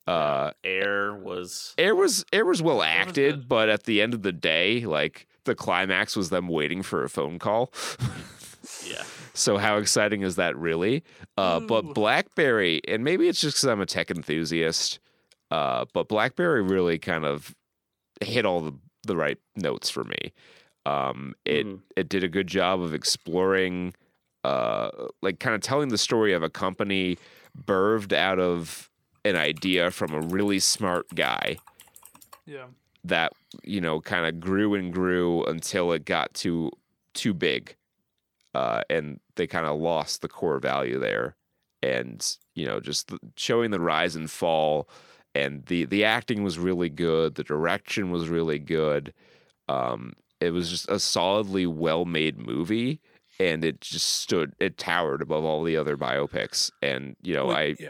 [0.06, 3.50] Uh, Air was Air was Air was well acted, good.
[3.50, 7.10] but at the end of the day, like the climax was them waiting for a
[7.10, 7.72] phone call.
[8.86, 9.04] yeah.
[9.36, 11.04] So how exciting is that really?
[11.38, 15.00] Uh, but BlackBerry, and maybe it's just because I'm a tech enthusiast,
[15.50, 17.56] uh, but BlackBerry really kind of
[18.22, 18.74] hit all the,
[19.06, 20.34] the right notes for me.
[20.86, 21.82] Um, it Mhm.
[21.96, 23.94] it did a good job of exploring,
[24.44, 24.90] uh,
[25.22, 27.18] like kind of telling the story of a company
[27.66, 28.90] birthed out of
[29.26, 31.58] an idea from a really smart guy
[32.46, 32.68] Yeah.
[33.04, 36.72] that you know kind of grew and grew until it got too
[37.14, 37.76] too big
[38.54, 41.36] uh, and they kind of lost the core value there
[41.82, 44.88] and you know just showing the rise and fall
[45.36, 49.14] and the the acting was really good the direction was really good
[49.70, 53.00] um, it was just a solidly well made movie
[53.40, 57.58] and it just stood it towered above all the other biopics and you know Well,
[57.58, 57.90] i yeah.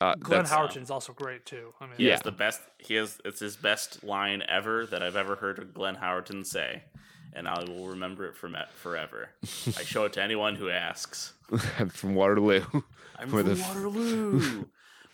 [0.00, 1.74] uh, Glenn that's- Howerton's also great too.
[1.80, 2.12] I mean, He Yeah.
[2.12, 2.60] has the best.
[2.78, 3.18] He has.
[3.24, 6.84] It's his best line ever that I've ever heard Glenn Howerton say,
[7.32, 9.30] and I will remember it from forever.
[9.76, 11.34] I show it to anyone who asks.
[11.78, 12.62] I'm from waterloo
[13.18, 14.64] I'm Where from the Waterloo,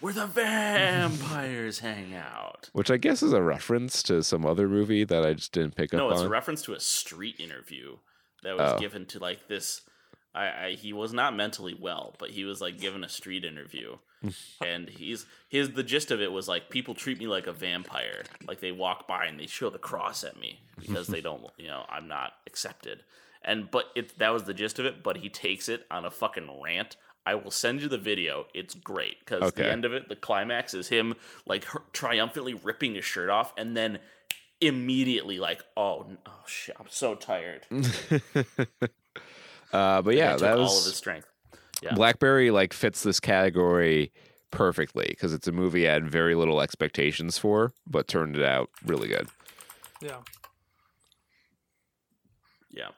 [0.04, 2.68] where the vampires hang out.
[2.72, 5.92] which i guess is a reference to some other movie that i just didn't pick
[5.92, 6.10] No, up on.
[6.10, 7.96] No, it's a reference to a street interview
[8.42, 8.78] that was Oh.
[8.78, 9.80] given to like this.
[10.34, 13.96] I, I he was not mentally well, but he was like given a street interview,
[14.64, 18.24] and he's his the gist of it was like people treat me like a vampire,
[18.46, 21.68] like they walk by and they show the cross at me because they don't, you
[21.68, 23.04] know, I'm not accepted.
[23.42, 25.02] And but it that was the gist of it.
[25.02, 26.96] But he takes it on a fucking rant.
[27.26, 28.46] I will send you the video.
[28.54, 29.62] It's great because Okay.
[29.62, 31.14] the end of it, the climax is him
[31.46, 33.98] like her- triumphantly ripping his shirt off, and then
[34.60, 37.66] immediately like, oh, oh shit, I'm so tired.
[39.72, 41.26] uh, but yeah that was all of his strength.
[41.82, 41.94] Yeah.
[41.94, 44.12] blackberry like fits this category
[44.50, 48.70] perfectly because it's a movie i had very little expectations for but turned it out
[48.86, 49.28] really good
[50.00, 50.18] yeah.
[52.70, 52.88] Yeah.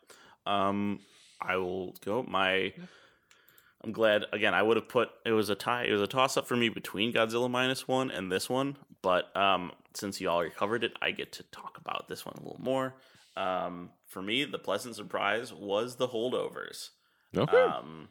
[0.47, 1.01] Um,
[1.41, 2.23] I will go.
[2.27, 2.73] My,
[3.87, 4.25] I'm glad.
[4.33, 5.85] Again, I would have put it was a tie.
[5.85, 8.77] It was a toss up for me between Godzilla minus one and this one.
[9.01, 12.43] But um, since you already covered it, I get to talk about this one a
[12.43, 12.97] little more.
[13.37, 16.89] Um, for me, the pleasant surprise was the holdovers.
[17.37, 18.09] okay Um,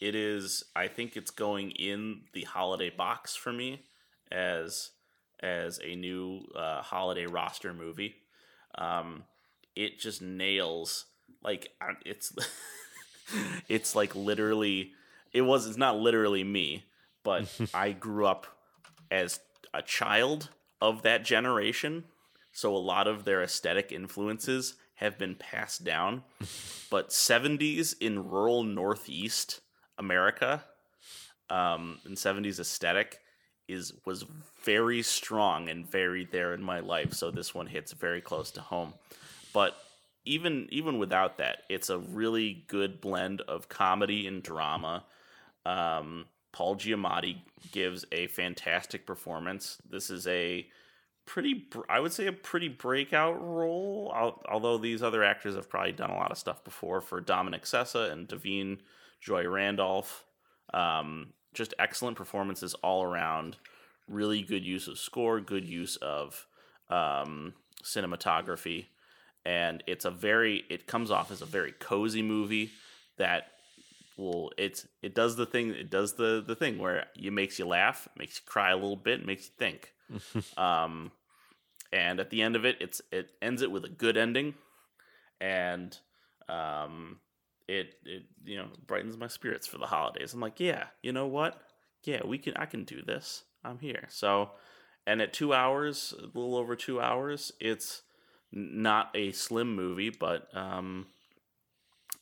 [0.00, 0.62] it is.
[0.76, 3.82] I think it's going in the holiday box for me
[4.30, 4.90] as
[5.42, 8.14] as a new uh, holiday roster movie.
[8.76, 9.24] Um,
[9.74, 11.06] it just nails
[11.42, 11.70] like
[12.04, 12.32] it's
[13.68, 14.92] it's like literally
[15.32, 16.84] it was it's not literally me,
[17.22, 18.46] but I grew up
[19.10, 19.40] as
[19.74, 20.50] a child
[20.80, 22.04] of that generation,
[22.52, 26.22] so a lot of their aesthetic influences have been passed down.
[26.90, 29.60] But 70s in rural Northeast
[29.98, 30.64] America,
[31.50, 33.18] um, and 70s aesthetic
[33.68, 34.24] is was
[34.64, 37.12] very strong and very there in my life.
[37.12, 38.94] So this one hits very close to home.
[39.52, 39.76] But
[40.28, 45.04] even even without that, it's a really good blend of comedy and drama.
[45.64, 47.38] Um, Paul Giamatti
[47.72, 49.78] gives a fantastic performance.
[49.88, 50.66] This is a
[51.26, 54.12] pretty, I would say, a pretty breakout role.
[54.48, 58.10] Although these other actors have probably done a lot of stuff before for Dominic Sessa
[58.10, 58.78] and Da'Vine
[59.20, 60.24] Joy Randolph.
[60.72, 63.56] Um, just excellent performances all around.
[64.08, 66.46] Really good use of score, good use of
[66.88, 68.86] um, cinematography,
[69.44, 70.64] and it's a very.
[70.68, 72.70] It comes off as a very cozy movie
[73.16, 73.48] that
[74.16, 74.52] will.
[74.58, 75.70] It's it does the thing.
[75.70, 78.96] It does the the thing where it makes you laugh, makes you cry a little
[78.96, 79.92] bit, makes you think.
[80.56, 81.12] um,
[81.92, 84.54] and at the end of it, it's it ends it with a good ending,
[85.40, 85.96] and
[86.48, 87.18] um,
[87.66, 90.34] it it you know brightens my spirits for the holidays.
[90.34, 91.60] I'm like, yeah, you know what?
[92.04, 92.56] Yeah, we can.
[92.56, 93.44] I can do this.
[93.64, 94.06] I'm here.
[94.08, 94.50] So,
[95.06, 98.02] and at two hours, a little over two hours, it's
[98.52, 101.06] not a slim movie, but um,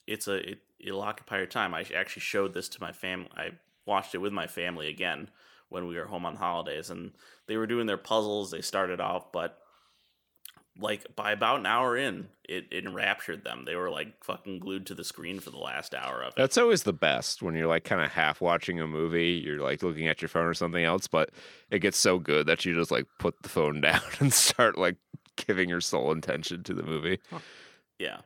[0.06, 1.74] it's a it, it'll occupy your time.
[1.74, 3.28] I actually showed this to my family.
[3.36, 3.50] I
[3.84, 5.30] watched it with my family again
[5.68, 7.12] when we were home on holidays, and
[7.46, 8.50] they were doing their puzzles.
[8.50, 9.58] They started off, but
[10.78, 13.64] like by about an hour in, it, it enraptured them.
[13.64, 16.36] They were like fucking glued to the screen for the last hour of it.
[16.36, 19.82] That's always the best when you're like kind of half watching a movie, you're like
[19.82, 21.30] looking at your phone or something else, but
[21.70, 24.96] it gets so good that you just like put the phone down and start like
[25.46, 27.20] giving your soul intention to the movie.
[27.98, 28.18] Yeah.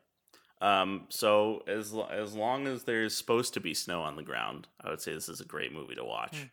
[0.61, 4.91] Um, so as as long as there's supposed to be snow on the ground, I
[4.91, 6.49] would say this is a great movie to watch.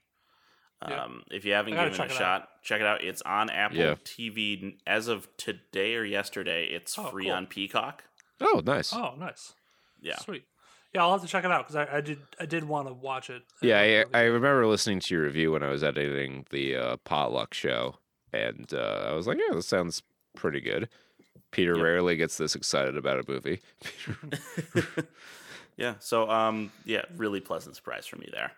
[0.87, 1.03] Yeah.
[1.03, 2.17] Um, if you haven't given it a check it out.
[2.17, 3.03] shot, check it out.
[3.03, 3.95] It's on Apple Yeah.
[4.05, 6.65] TV as of today or yesterday.
[6.65, 7.33] It's Oh, free cool.
[7.33, 8.03] on Peacock.
[8.39, 8.93] Oh, nice.
[8.93, 9.53] Oh, nice.
[9.99, 10.17] Yeah.
[10.19, 10.43] Sweet.
[10.93, 12.93] Yeah, I'll have to check it out because I, I did I did want to
[12.93, 13.41] watch it.
[13.61, 17.53] Yeah, I, I remember listening to your review when I was editing the uh, potluck
[17.53, 17.97] show,
[18.31, 20.01] and uh, I was like, "Yeah, this sounds
[20.37, 20.89] pretty good."
[21.51, 21.83] Peter Yep.
[21.83, 23.61] rarely gets this excited about a movie.
[25.77, 25.95] yeah.
[25.99, 28.51] So um, yeah, really pleasant surprise for me there.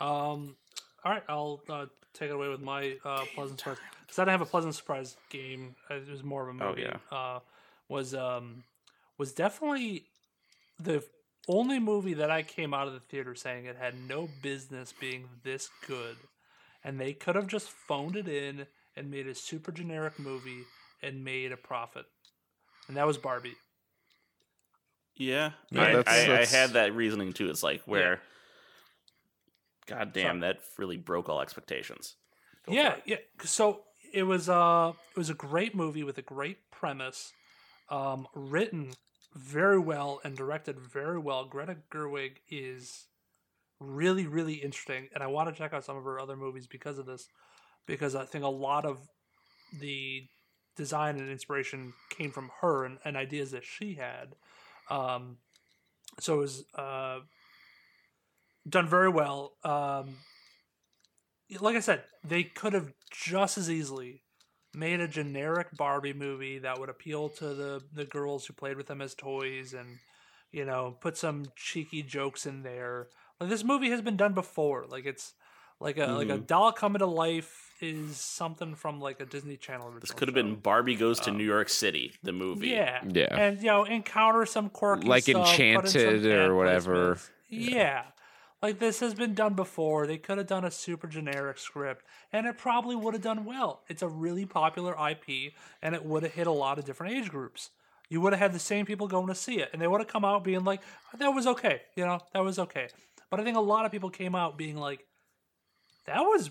[0.00, 0.56] Um,
[1.04, 3.78] all right, I'll uh, take it away with my uh, pleasant surprise.
[4.00, 5.74] Because I didn't have a pleasant surprise game.
[5.90, 6.64] uh, It was more of a movie.
[6.64, 6.82] Oh, movie.
[6.82, 7.16] yeah.
[7.16, 7.40] Uh,
[7.88, 8.64] was um
[9.18, 10.04] was definitely
[10.80, 11.04] the
[11.48, 15.28] only movie that I came out of the theater saying it had no business being
[15.42, 16.16] this good,
[16.84, 20.64] and they could have just phoned it in and made a super generic movie
[21.02, 22.04] and made a profit,
[22.88, 23.56] and that was Barbie.
[25.14, 27.50] Yeah, Yeah, I, that's- I, that's- I had that reasoning too.
[27.50, 28.20] It's like where,
[29.86, 32.16] god damn, that really broke all expectations.
[32.66, 33.02] Go yeah, it.
[33.06, 33.16] yeah.
[33.44, 33.80] So
[34.12, 37.32] it was uh it was a great movie with a great premise,
[37.90, 38.92] um, written
[39.34, 41.44] very well and directed very well.
[41.44, 43.06] Greta Gerwig is
[43.80, 46.98] really really interesting, and I want to check out some of her other movies because
[46.98, 47.28] of this,
[47.86, 48.98] because I think a lot of
[49.78, 50.26] the
[50.76, 54.34] design and inspiration came from her and, and ideas that she had.
[54.90, 55.38] Um,
[56.20, 57.20] so it was uh,
[58.68, 59.52] done very well.
[59.64, 60.16] Um,
[61.60, 64.22] like I said, they could have just as easily
[64.74, 68.86] made a generic Barbie movie that would appeal to the the girls who played with
[68.86, 69.98] them as toys, and
[70.50, 73.08] you know, put some cheeky jokes in there.
[73.40, 74.86] Like this movie has been done before.
[74.88, 75.34] Like it's
[75.80, 79.86] like a like a doll coming to life is something from like a Disney Channel.
[79.86, 80.42] Original This could have show.
[80.42, 82.68] been Barbie goes to um, New York City, the movie.
[82.68, 83.02] Yeah.
[83.08, 83.34] Yeah.
[83.36, 85.46] And you know, encounter some quirky Like stuff, put in
[85.90, 87.14] some Enchanted or whatever.
[87.16, 87.28] placements.
[87.50, 88.02] Yeah.
[88.62, 90.06] Like this has been done before.
[90.06, 93.82] They could have done a super generic script and it probably would have done well.
[93.88, 95.52] It's a really popular IP
[95.82, 97.70] and it would have hit a lot of different age groups.
[98.08, 100.06] You would have had the same people going to see it and they would have
[100.08, 100.80] come out being like,
[101.18, 101.80] that was okay.
[101.96, 102.88] You know, that was okay.
[103.30, 105.04] But I think a lot of people came out being like,
[106.06, 106.50] that was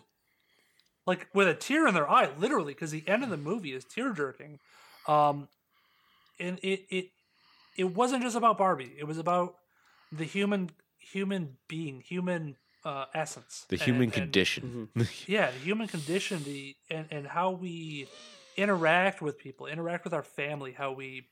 [1.06, 3.84] like with a tear in their eye, literally, because the end of the movie is
[3.86, 4.60] tear jerking.
[5.07, 5.48] Um,
[6.40, 7.06] and it it
[7.78, 8.94] it wasn't just about Barbie.
[8.98, 9.56] It was about
[10.11, 10.69] the human
[10.99, 12.56] human being, human
[12.86, 14.90] uh, essence, The and- human and- condition.
[15.28, 18.07] yeah, the human condition, the and and how we
[18.57, 21.28] interact with people, interact with our family, how we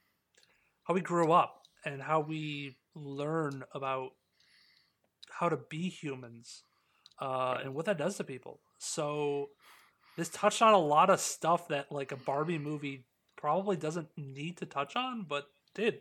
[0.86, 4.12] how we grow up, and how we learn about
[5.40, 6.64] how to be humans,
[7.20, 8.60] uh, and what that does to people.
[8.80, 9.50] So
[10.20, 13.06] this touched on a lot of stuff that like a Barbie movie
[13.38, 16.00] probably doesn't need to touch on, but did.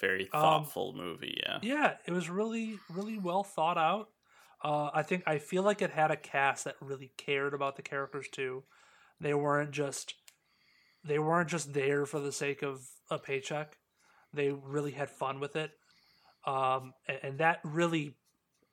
[0.00, 1.40] Very Um, thoughtful movie.
[1.42, 1.58] Yeah.
[1.62, 4.10] Yeah, it was really, really well thought out.
[4.62, 7.82] Uh, I think I feel like it had a cast that really cared about the
[7.82, 8.64] characters too.
[9.20, 10.14] They weren't just
[11.04, 13.78] they weren't just there for the sake of a paycheck.
[14.32, 15.70] They really had fun with it,
[16.44, 18.16] um, and, and that really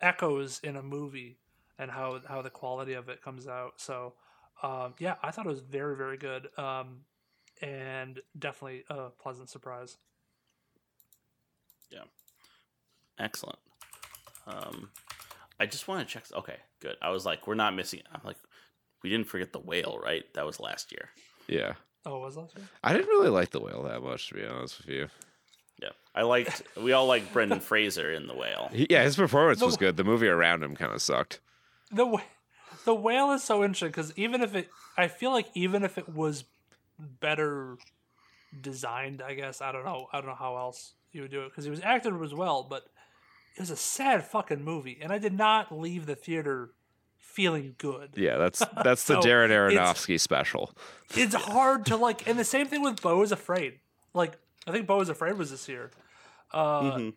[0.01, 1.37] echoes in a movie
[1.77, 3.73] and how how the quality of it comes out.
[3.77, 4.15] So,
[4.61, 7.01] um, yeah, I thought it was very, very good, um,
[7.61, 9.97] and definitely a pleasant surprise.
[11.89, 12.03] Yeah,
[13.19, 13.59] excellent.
[14.47, 14.89] Um,
[15.59, 16.25] I just want to check.
[16.33, 16.95] Okay, good.
[17.01, 18.01] I was like, we're not missing.
[18.13, 18.37] I'm like,
[19.03, 20.23] we didn't forget the whale, right?
[20.33, 21.09] That was last year.
[21.47, 21.73] yeah.
[22.05, 22.65] Oh, was last year?
[22.83, 25.07] I didn't really like the whale that much, to be honest with you.
[25.81, 26.61] Yeah, I liked.
[26.75, 28.69] we all liked Brendan Fraser in the whale.
[28.73, 29.95] He- yeah, his performance was good.
[29.95, 31.39] The movie around him kind of sucked.
[31.91, 32.21] the wh-
[32.85, 36.09] the whale is so interesting because even if it, I feel like even if it
[36.09, 36.43] was
[37.19, 37.77] better
[38.61, 41.49] designed, I guess I don't know, I don't know how else you would do it
[41.49, 42.85] because it was acted as well, but
[43.55, 46.71] it was a sad fucking movie, and I did not leave the theater
[47.17, 48.11] feeling good.
[48.15, 50.71] Yeah, that's that's the So, Darren it's- Aronofsky special.
[51.15, 53.79] It's hard to like, and the same thing with Beau is Afraid.
[54.13, 54.33] Like
[54.67, 55.91] I think Beau is Afraid was this year.
[56.51, 57.13] Uh, Mhm.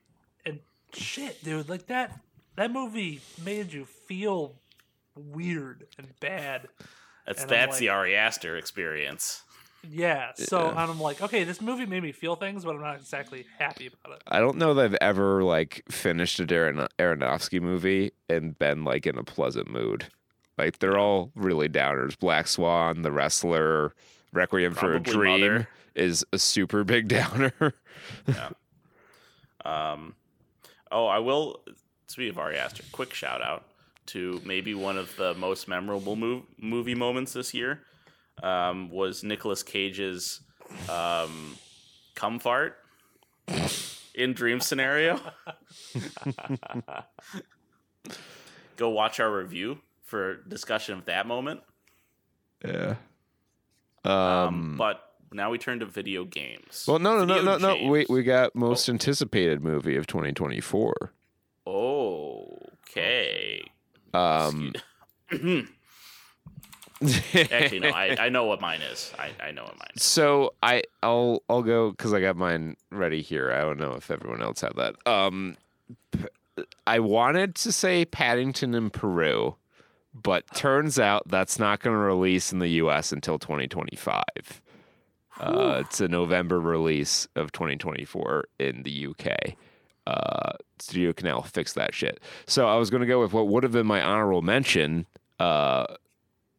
[0.95, 1.69] shit, dude.
[1.69, 2.19] Like that
[2.57, 4.55] that movie made you feel
[5.17, 6.69] weird and bad.
[7.27, 9.43] That's And I'm that's the like- Ari Aster experience.
[9.89, 10.33] Yeah.
[10.35, 10.83] So Yeah.
[10.85, 14.17] I'm like, okay, this movie made me feel things, but I'm not exactly happy about
[14.17, 14.23] it.
[14.27, 19.07] I don't know that I've ever like finished a Darren Aronofsky movie and been like
[19.07, 20.07] in a pleasant mood.
[20.59, 22.19] Like they're all really downers.
[22.19, 23.93] Black Swan, The Wrestler,
[24.33, 25.69] Requiem for a Dream Mother.
[25.95, 27.53] is a super big downer.
[28.27, 28.49] Yeah.
[29.65, 30.15] Um,
[30.91, 31.61] oh, I will.
[32.09, 33.65] Speaking of Ari Aster, quick shout out
[34.07, 37.81] to maybe one of the most memorable mov- movie moments this year
[38.43, 40.41] um, was Nicolas Cage's
[40.91, 41.57] um,
[42.15, 42.77] "Come Fart"
[44.15, 45.21] in Dream Scenario.
[48.77, 51.61] Go watch our review for discussion of that moment.
[52.65, 52.97] yeah.
[54.05, 55.03] Um, Um, but
[55.33, 56.85] now we turn to video games.
[56.87, 57.89] well, no, no, no, Video no, no.
[57.91, 58.09] We games.
[58.11, 61.13] we got most anticipated movie of 2024.
[61.67, 63.63] Okay.
[64.17, 64.73] Um,
[67.03, 67.89] Actually, no.
[67.91, 69.13] I, I know what mine is.
[69.19, 70.03] I, I know what mine is.
[70.03, 73.53] So I I'll I'll go because I got mine ready here.
[73.53, 74.95] I don't know if everyone else had that.
[75.07, 75.57] Um,
[76.87, 79.57] I wanted to say Paddington in Peru,
[80.15, 83.13] but turns out that's not going to release in the U.S.
[83.13, 84.23] until 2025.
[85.39, 89.55] Uh, it's a November release of 2024 in the UK.
[90.07, 92.21] Uh, Studio Canal fixed that shit.
[92.47, 95.07] So I was going to go with what would have been my honorable mention,
[95.41, 95.87] uh,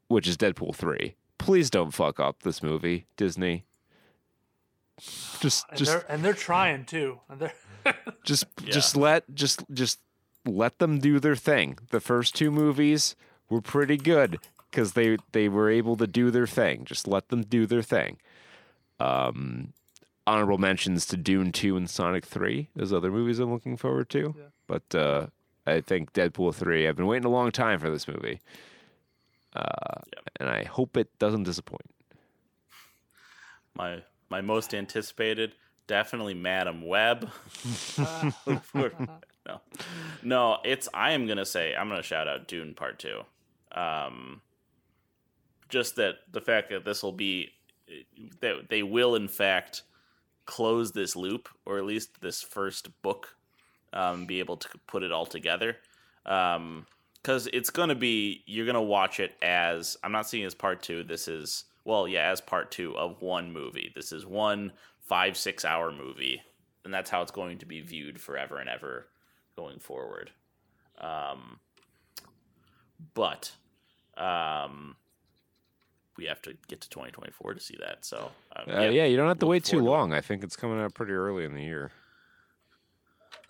[0.10, 1.16] which is Deadpool 3.
[1.38, 3.64] Please don't fuck up this movie, Disney.
[5.40, 7.20] Just And just they're and they're trying too.
[7.30, 7.54] And they're
[8.24, 8.72] just Yeah.
[8.72, 10.00] just let just just
[10.46, 11.78] let them do their thing.
[11.92, 13.16] The first two movies
[13.50, 14.40] were pretty good
[14.72, 16.84] cuz they they were able to do their thing.
[16.84, 18.18] Just let them do their thing.
[19.00, 19.74] Um
[20.28, 24.36] honorable mentions to Dune 2 and Sonic 3 as other movies I'm looking forward to.
[24.38, 24.44] Yeah.
[24.68, 25.28] But uh
[25.66, 28.42] I think Deadpool 3 I've been waiting a long time for this movie.
[29.56, 30.30] Uh Yep.
[30.40, 31.90] and I hope it doesn't disappoint.
[33.74, 35.56] My my most anticipated,
[35.88, 37.30] definitely Madame Web.
[39.48, 39.62] No,
[40.24, 40.58] no.
[40.66, 43.22] It's I am gonna say I'm gonna shout out Dune Part Two.
[43.72, 44.42] Um,
[45.70, 47.52] just that the fact that this will be
[48.42, 49.84] that they will in fact
[50.48, 53.36] close this loop or at least this first book
[53.94, 55.78] um, be able to put it all together.
[56.24, 60.56] Because it's going to be you're going to watch it as i'm not seeing as
[60.56, 63.92] part two this is well yeah as part two of one movie.
[63.96, 64.72] This is one
[65.02, 66.42] five six hour movie
[66.88, 69.08] and that's how it's going to be viewed forever and ever
[69.58, 70.32] going forward.
[71.00, 71.60] Um,
[73.14, 73.52] but
[74.16, 74.96] um,
[76.18, 79.28] we have to get to 2024 to see that so um, Uh, yeah, you don't
[79.28, 80.14] have to wait too forward to long.
[80.14, 81.92] I think it's coming out pretty early in the year.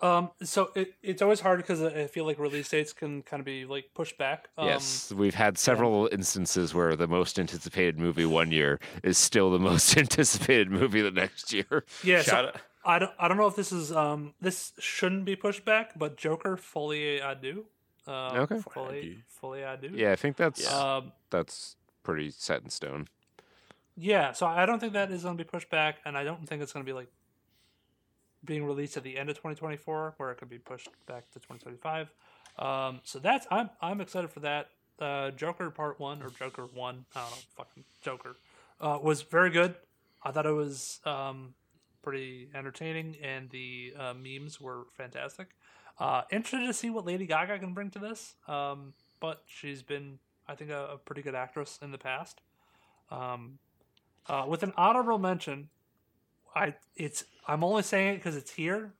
[0.00, 0.30] um.
[0.42, 3.64] So it, it's always hard because I feel like release dates can kind of be
[3.64, 4.48] like pushed back.
[4.56, 9.50] Um, yes, we've had several instances where the most anticipated movie one year is still
[9.50, 11.84] the most anticipated movie the next year.
[12.04, 12.22] Yeah.
[12.22, 12.52] So
[12.84, 13.12] I don't.
[13.18, 14.34] I don't know if this is um.
[14.40, 17.64] This shouldn't be pushed back, but Joker fully I do.
[18.06, 18.60] Um, Okay.
[18.72, 19.90] Fully, fully I do.
[19.92, 20.96] Yeah, I think that's Yeah.
[20.96, 21.12] Um.
[21.30, 21.76] that's
[22.08, 23.06] pretty set in stone.
[23.94, 26.48] Yeah, so I don't think that is going to be pushed back, and I don't
[26.48, 27.08] think it's going to be like
[28.42, 32.10] being released at the end of 2024, where it could be pushed back to 2025.
[32.58, 34.70] Um, so that's I'm I'm excited for that.
[34.98, 38.38] Uh, Joker Part One or Joker One, I don't know, fucking Joker,
[38.80, 39.74] uh, was very good.
[40.22, 41.52] I thought it was um,
[42.02, 45.48] pretty entertaining, and the uh, memes were fantastic.
[45.98, 50.18] Uh, interested to see what Lady Gaga can bring to this, um, but she's been,
[50.48, 52.40] I think, a, a pretty good actress in the past.
[53.10, 53.58] Um,
[54.26, 55.68] uh, with an honorable mention,
[56.54, 58.92] I it's I'm only saying it because it's here.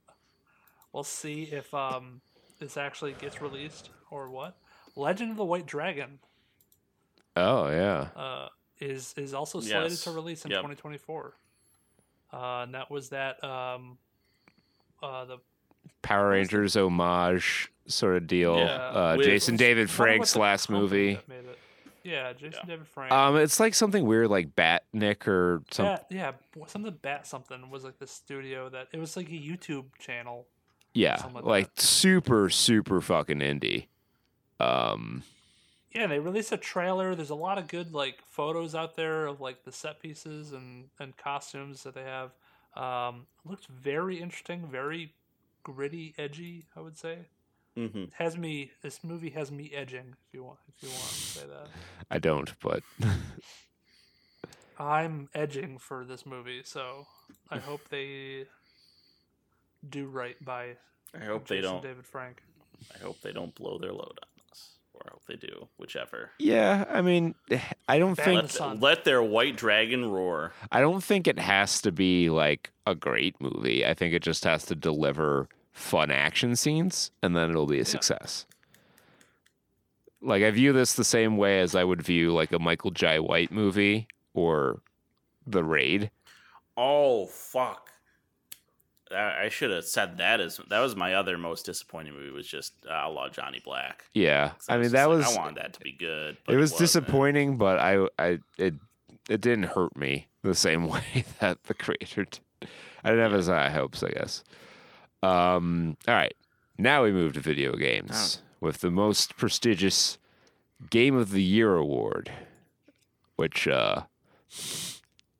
[0.93, 2.21] We'll see if um,
[2.59, 4.57] this actually gets released or what.
[4.97, 6.19] Legend of the White Dragon
[7.37, 8.49] Oh yeah, uh,
[8.81, 10.05] is is also slated Yes.
[10.05, 10.61] to release in Yep.
[10.61, 11.35] 2024.
[12.33, 13.99] Uh, and that was that um,
[15.03, 15.39] uh, the
[16.03, 18.57] Power Rangers homage sort of deal.
[18.59, 21.15] Yeah, uh, with- Jason David Frank's last movie.
[21.15, 21.59] that made it?
[22.05, 22.75] Yeah, Jason Yeah.
[22.75, 23.13] David Frank.
[23.13, 25.97] Um, it's like something weird, like Batnik or something.
[25.97, 26.33] Bat, yeah,
[26.67, 30.47] something Bat something was like the studio that it was like a YouTube channel.
[30.95, 33.89] yeah, like like super, super fucking indie.
[34.61, 35.23] Um,
[35.95, 37.15] Yeah, they released a trailer.
[37.15, 40.89] There's a lot of good like photos out there of like the set pieces and
[40.99, 42.31] and costumes that they have.
[42.77, 45.15] Um, looks very interesting, very
[45.73, 46.67] gritty, edgy.
[46.77, 47.19] I would say
[47.77, 48.09] Mhm.
[48.09, 48.73] it has me.
[48.83, 50.15] This movie has me edging.
[50.27, 51.69] If you want, if you want to say that,
[52.11, 52.83] I don't, but
[54.79, 56.63] I'm edging for this movie.
[56.65, 57.07] So
[57.51, 58.47] I hope they
[59.89, 60.77] do right by
[61.19, 61.83] I hope they don't.
[61.83, 62.43] David Frank.
[62.95, 66.31] I hope they don't blow their load on us, or I hope they do, whichever.
[66.39, 67.35] Yeah, I mean,
[67.89, 68.75] I don't Bang think the.
[68.81, 70.53] Let their white dragon roar.
[70.71, 73.85] I don't think it has to be like a great movie.
[73.85, 77.85] I think it just has to deliver fun action scenes and then it'll be a
[77.85, 78.47] success.
[80.21, 83.19] Like I view this the same way as I would view like a Michael Jai
[83.21, 84.81] White movie or
[85.47, 86.11] The Raid.
[86.77, 87.91] Oh fuck!
[89.15, 92.75] I should have said that as that was my other most disappointing movie was just
[92.89, 94.05] uh, Outlaw Johnny Black.
[94.13, 96.37] Yeah, I mean that like, was I wanted that to be good.
[96.49, 96.79] it was wasn't.
[96.81, 98.75] disappointing, but I I it
[99.29, 102.41] it didn't hurt me the same way that the creator did.
[103.05, 104.43] I didn't have as high hopes, I guess.
[105.23, 106.35] Um, all right,
[106.79, 110.19] now we move to video games with the most prestigious
[110.91, 112.31] Game of the Year award,
[113.37, 114.03] which uh,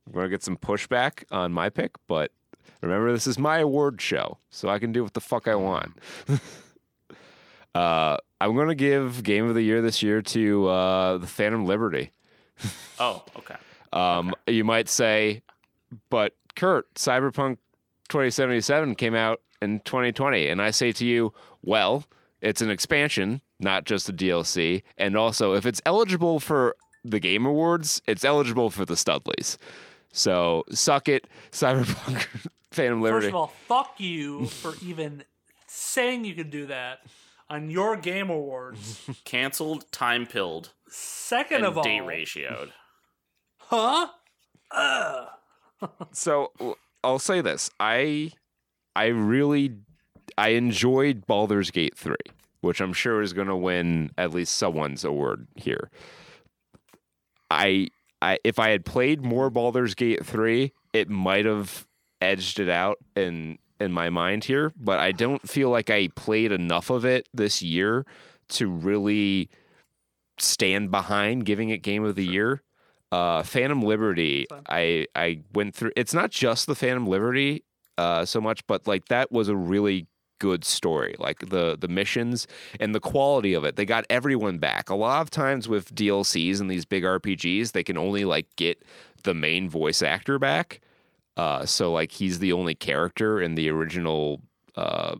[0.07, 2.33] I'm gonna get some pushback on my pick, but
[2.81, 5.93] remember this is my award show, so I can do what the fuck I want.
[7.75, 12.13] uh, I'm gonna give Game of the Year this year to uh, the Phantom Liberty.
[13.01, 13.55] Oh, okay.
[13.93, 15.43] Um, You might say,
[16.11, 17.59] but Kurt, Cyberpunk
[18.09, 20.49] 2077 came out in 2020.
[20.49, 21.33] And I say to you,
[21.63, 22.05] well,
[22.41, 24.83] it's an expansion, not just a DLC.
[24.97, 29.57] And also, if it's eligible for the Game Awards, it's eligible for the Studlies.
[30.13, 32.27] So suck it, Cyberpunk
[32.71, 33.27] Phantom Liberty.
[33.27, 35.25] First of all, fuck you for even
[35.67, 37.01] saying you could do that
[37.51, 39.01] on your game awards.
[39.25, 42.71] Canceled, time pilled, Second and of all, date ratioed.
[43.59, 44.09] huh?
[44.71, 45.27] Ugh.
[46.13, 46.53] so
[47.05, 48.33] I'll say this: I,
[48.99, 49.77] I really,
[50.37, 52.17] I enjoyed Baldur's Gate three,
[52.63, 55.89] which I'm sure is going to win at least someone's award here.
[57.49, 61.87] I, I, if I had played more Baldur's Gate three, it might have
[62.21, 66.51] edged it out in in my mind here, but I don't feel like I played
[66.51, 68.05] enough of it this year
[68.49, 69.49] to really
[70.41, 72.65] stand behind giving it Game of the Year.
[73.13, 75.93] Uh, Phantom Liberty, I I went through.
[75.95, 77.63] It's not just the Phantom Liberty
[77.99, 80.07] uh, so much, but like that was a really
[80.39, 81.17] good story.
[81.19, 82.47] Like the the missions
[82.81, 84.89] and the quality of it, they got everyone back.
[84.89, 88.83] A lot of times with DLCs and these big RPGs, they can only like get
[89.25, 90.81] the main voice actor back.
[91.37, 94.41] Uh, so like he's the only character in the original
[94.77, 95.17] uh,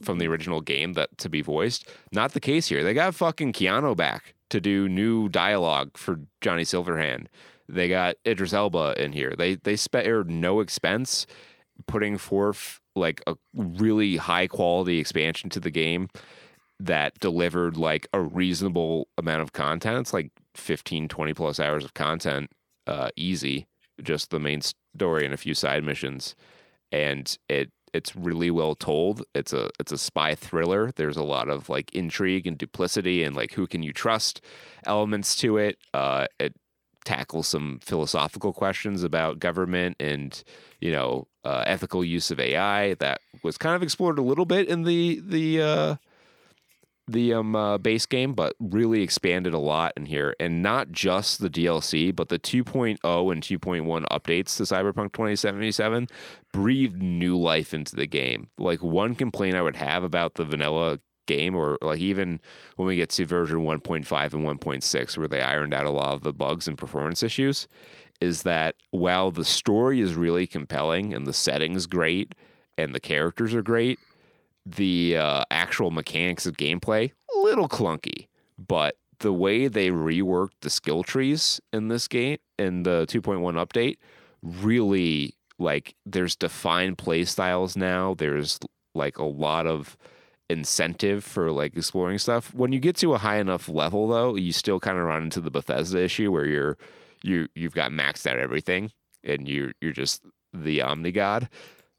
[0.00, 1.88] from the original game that to be voiced.
[2.12, 2.82] Not the case here.
[2.82, 7.26] They got fucking Keanu back to do new dialogue for Johnny Silverhand.
[7.68, 9.34] They got Idris Elba in here.
[9.36, 11.26] They they spared no expense
[11.86, 16.08] putting forth like a really high quality expansion to the game
[16.80, 19.98] that delivered like a reasonable amount of content.
[19.98, 22.50] It's like 15, 20 plus hours of content,
[22.86, 23.66] uh, easy,
[24.02, 24.60] just the main
[24.96, 26.34] story and a few side missions.
[26.90, 29.22] And it it's really well told.
[29.34, 30.92] It's a it's a spy thriller.
[30.96, 34.40] There's a lot of like intrigue and duplicity and like who can you trust
[34.86, 35.78] elements to it.
[35.92, 36.54] Uh, it
[37.04, 40.42] tackles some philosophical questions about government and
[40.80, 44.68] you know uh, ethical use of AI that was kind of explored a little bit
[44.68, 45.96] in the the uh,
[47.08, 51.40] the um uh, base game, but really expanded a lot in here, and not just
[51.40, 52.98] the DLC, but the 2.0
[53.32, 56.08] and 2.1 updates to Cyberpunk 2077
[56.52, 58.48] breathed new life into the game.
[58.58, 62.40] Like one complaint I would have about the vanilla game, or like even
[62.76, 66.22] when we get to version 1.5 and 1.6, where they ironed out a lot of
[66.22, 67.68] the bugs and performance issues,
[68.22, 72.36] is that while the story is really compelling and the setting's great
[72.78, 73.98] and the characters are great,
[74.64, 80.70] the uh, actual mechanics of gameplay a little clunky, but the way they reworked the
[80.70, 83.96] skill trees in this game in the 2.1 update
[84.40, 88.14] really like there's defined play styles now.
[88.14, 88.60] There's
[88.94, 89.96] like a lot of
[90.48, 92.54] incentive for like exploring stuff.
[92.54, 95.40] When you get to a high enough level though, you still kind of run into
[95.40, 96.78] the Bethesda issue where you're
[97.22, 98.90] you you've got maxed out everything
[99.24, 100.22] and you're you're just
[100.52, 101.48] the omni god.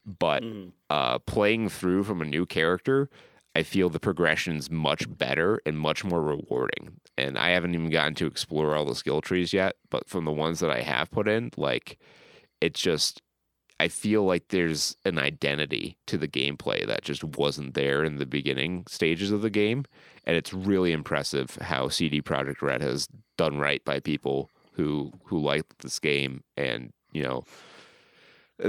[0.06, 0.74] But Mhm.
[0.90, 3.10] uh, playing through from a new character,
[3.56, 7.00] I feel the progression's much better and much more rewarding.
[7.18, 10.32] And I haven't even gotten to explore all the skill trees yet, but from the
[10.32, 12.00] ones that I have put in, like
[12.62, 13.22] it's just
[13.80, 18.26] I feel like there's an identity to the gameplay that just wasn't there in the
[18.26, 19.86] beginning stages of the game.
[20.26, 25.40] And it's really impressive how CD Projekt Red has done right by people who who
[25.40, 27.44] like this game and, you know,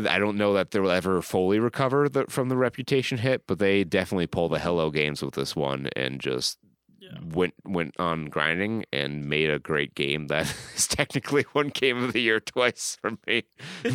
[0.09, 3.85] I don't know that they'll ever fully recover the, from the reputation hit, but they
[3.85, 6.59] definitely pull the hello games with this one and just
[7.05, 7.19] Yeah.
[7.35, 12.15] went went on grinding and made a great game that is technically one game of
[12.15, 13.43] the year twice for me.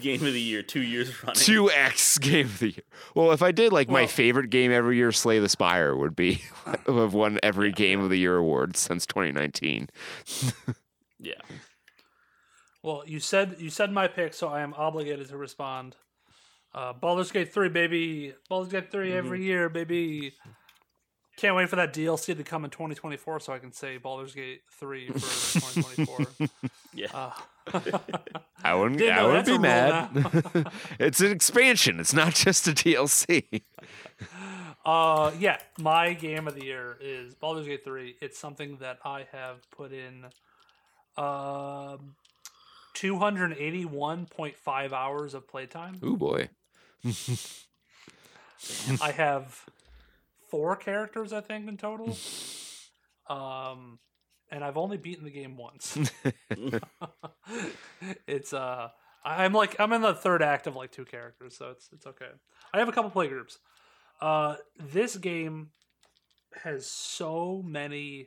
[0.00, 1.40] Game of the year, two years running.
[1.40, 2.84] Two X game of the year.
[3.14, 6.42] Well, if I did like my favorite game every year, Slay the Spire would be
[6.86, 9.88] have won every game of the year award since 2019.
[11.18, 11.34] Yeah.
[12.82, 15.96] Well, you said you said my pick, so I am obligated to respond.
[16.74, 18.34] Uh, Baldur's Gate three, baby.
[18.48, 20.34] Baldur's Gate 3 every year, baby.
[21.36, 24.62] Can't wait for that DLC to come in 2024, so I can say Baldur's Gate
[24.78, 26.48] three for 2024.
[26.94, 27.06] Yeah.
[27.14, 27.80] Uh,
[28.64, 29.00] I wouldn't.
[29.02, 30.08] I wouldn't be mad.
[30.98, 32.00] it's an expansion.
[32.00, 33.62] It's not just a DLC.
[34.84, 38.16] Uh, yeah, my game of the year is Baldur's Gate 3.
[38.20, 40.24] It's something that I have put in
[41.16, 42.14] um
[43.00, 46.00] 281.5 hours of playtime.
[46.02, 46.48] Oh boy.
[49.00, 49.64] I have
[50.48, 52.16] four characters, I think, in total.
[53.28, 54.00] Um,
[54.50, 55.96] and I've only beaten the game once.
[58.26, 58.88] it's uh,
[59.24, 62.30] I'm like I'm in the third act of like two characters, so it's it's okay.
[62.72, 63.58] I have a couple play groups.
[64.20, 65.70] Uh, this game
[66.64, 68.26] has so many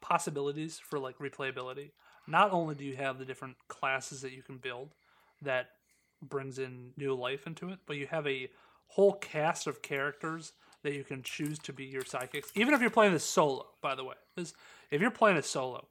[0.00, 1.90] possibilities for like replayability.
[2.26, 4.90] Not only do you have the different classes that you can build
[5.42, 5.70] that
[6.22, 8.50] brings in new life into it, but you have a
[8.86, 10.52] whole cast of characters
[10.82, 12.52] that you can choose to be your psychics.
[12.54, 14.14] Even if you're playing this solo, by the way.
[14.36, 14.54] This,
[14.90, 15.86] if you're playing it solo,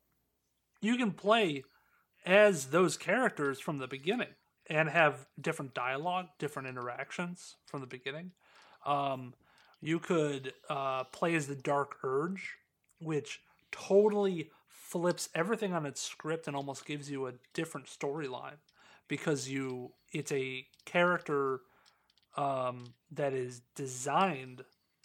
[0.81, 1.64] you can play
[2.26, 4.30] as those characters from the beginning
[4.68, 8.31] and have different dialogue, different interactions from the beginning.
[8.85, 9.34] Um,
[9.81, 12.53] you could uh, play as the Dark Urge,
[12.99, 13.41] which
[13.72, 14.49] totally
[14.94, 18.60] flips everything on its script and almost gives you a different storyline
[19.07, 21.60] because you it's a character
[22.38, 24.64] um, that is designed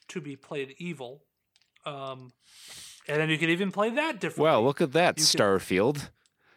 [0.09, 1.23] to be played evil.
[1.87, 2.33] Um,
[3.09, 4.45] and then you can even play that differently.
[4.45, 6.11] Well, look at that, You could- Starfield.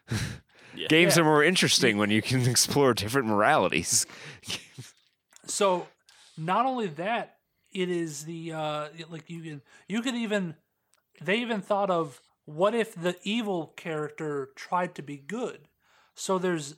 [0.74, 0.88] Yeah.
[0.88, 1.24] Games Yeah.
[1.24, 4.06] are more interesting when you can explore different moralities.
[5.46, 5.88] So
[6.38, 7.36] not only that,
[7.74, 10.56] it is the uh like you can you could even
[11.22, 15.68] they even thought of what if the evil character tried to be good.
[16.16, 16.76] So there's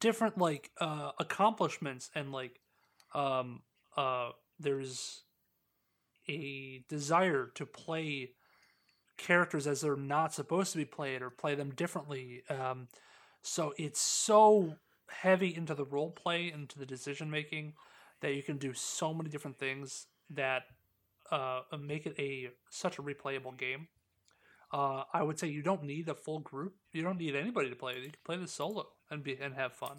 [0.00, 2.60] different like uh accomplishments and like
[3.14, 3.62] um
[3.96, 5.22] uh there's
[6.28, 8.32] a desire to play
[9.16, 12.42] characters as they're not supposed to be played or play them differently.
[12.50, 12.88] Um
[13.42, 14.76] so it's so
[15.08, 17.74] heavy into the role play, into the decision making,
[18.20, 20.64] that you can do so many different things that
[21.30, 23.88] uh, make it a such a replayable game.
[24.70, 26.74] Uh, I would say you don't need a full group.
[26.92, 27.98] You don't need anybody to play it.
[27.98, 29.98] You can play this solo and be and have fun.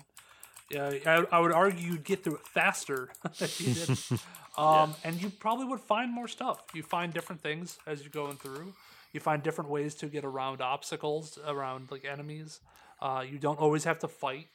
[0.70, 3.10] Yeah, I, I would argue you'd get through it faster
[3.40, 4.20] if you did,
[4.58, 6.62] um, and you probably would find more stuff.
[6.76, 8.74] You find different things as you're going through.
[9.12, 12.60] You find different ways to get around obstacles, around like enemies.
[13.02, 14.48] Uh, you don't always have to fight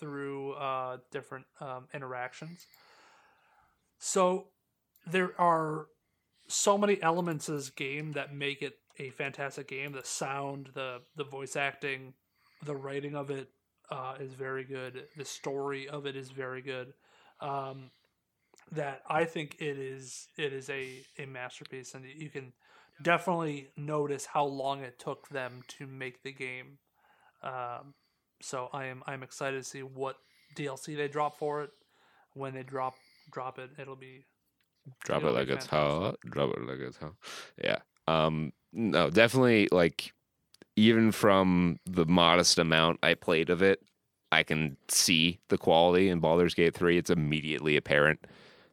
[0.00, 2.66] through uh, different um, interactions.
[3.98, 4.46] So
[5.06, 5.86] there are
[6.48, 9.92] so many elements of this game that make it a fantastic game.
[9.92, 12.14] The sound, the the voice acting,
[12.64, 13.48] the writing of it
[13.90, 15.06] uh, is very good.
[15.16, 16.92] The story of it is very good.
[17.40, 17.90] Um,
[18.72, 22.52] that I think it is it is a, a masterpiece, and you can
[23.02, 26.78] definitely notice how long it took them to make the game.
[27.42, 27.94] Um,
[28.42, 30.16] so I am I'm excited to see what
[30.56, 31.70] DLC they drop for it.
[32.34, 32.94] When they drop
[33.32, 34.26] drop it, it'll be
[35.04, 36.16] Drop It'll it like be it's hot.
[36.28, 37.14] Drop it like it's hot.
[37.62, 37.78] Yeah.
[38.10, 38.52] Um.
[38.72, 39.68] No, definitely.
[39.72, 40.12] Like,
[40.76, 43.82] even from the modest amount I played of it,
[44.30, 46.98] I can see the quality in Baldur's Gate Three.
[46.98, 48.26] It's immediately apparent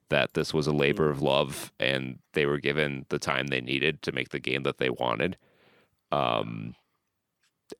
[0.10, 4.02] that this was a labor of love, and they were given the time they needed
[4.04, 5.38] to make the game that they wanted.
[6.12, 6.76] Um.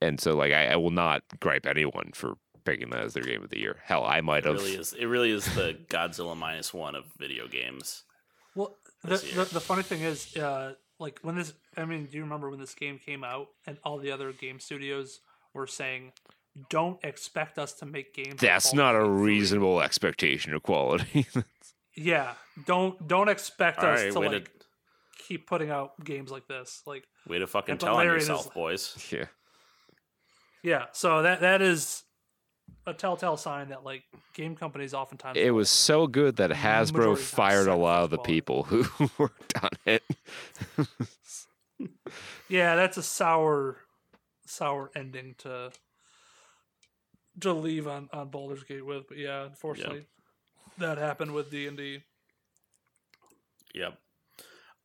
[0.02, 2.34] And so, like, I, I will not gripe anyone for
[2.66, 3.78] picking that as their game of the year.
[3.86, 4.56] Hell, I might It have.
[4.58, 4.92] really is.
[4.92, 8.04] It really is the Godzilla minus one of video games.
[8.54, 8.76] Well,
[9.06, 12.50] the, the, the funny thing is, uh, like when this, I mean, do you remember
[12.50, 15.20] when this game came out and all the other game studios
[15.54, 16.12] were saying,
[16.70, 21.26] "Don't expect us to make games." That's not a Gate 3." reasonable expectation of quality.
[22.00, 22.34] Yeah,
[22.68, 24.52] don't don't expect All us right, to like to
[25.28, 26.84] keep putting out games like this.
[26.86, 28.96] Like, way to fucking tell on Larian is- yourself, boys.
[29.12, 29.26] yeah.
[30.64, 32.04] yeah, so that that is
[32.88, 34.04] a telltale sign that like
[34.34, 38.04] game companies oftentimes It was so good that Hasbro Majority of time fired a lot
[38.06, 40.04] of the sacrifice people who worked on it.
[42.50, 43.78] Yeah, that's a sour,
[44.46, 45.72] sour ending to
[47.42, 49.08] to leave on on Baldur's Gate with.
[49.08, 50.06] But yeah, unfortunately,
[50.78, 52.04] that happened with D and D.
[53.74, 53.98] Yep.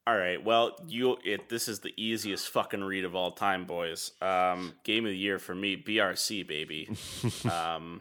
[0.05, 0.43] All right.
[0.43, 4.11] Well, you it this is the easiest fucking read of all time, boys.
[4.21, 6.89] Um, game of the year for me, BRC baby.
[7.51, 8.01] um,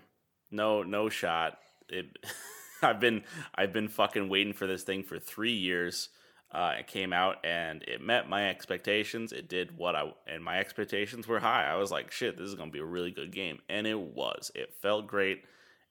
[0.49, 1.60] no, no shot.
[1.90, 2.18] It.
[2.82, 3.23] I've been
[3.53, 6.10] I've been fucking waiting for this thing for three years.
[6.52, 9.32] Uh, it came out and it met my expectations.
[9.32, 11.65] It did what I and my expectations were high.
[11.65, 14.52] I was like, shit, this is gonna be a really good game, and it was.
[14.56, 15.44] It felt great.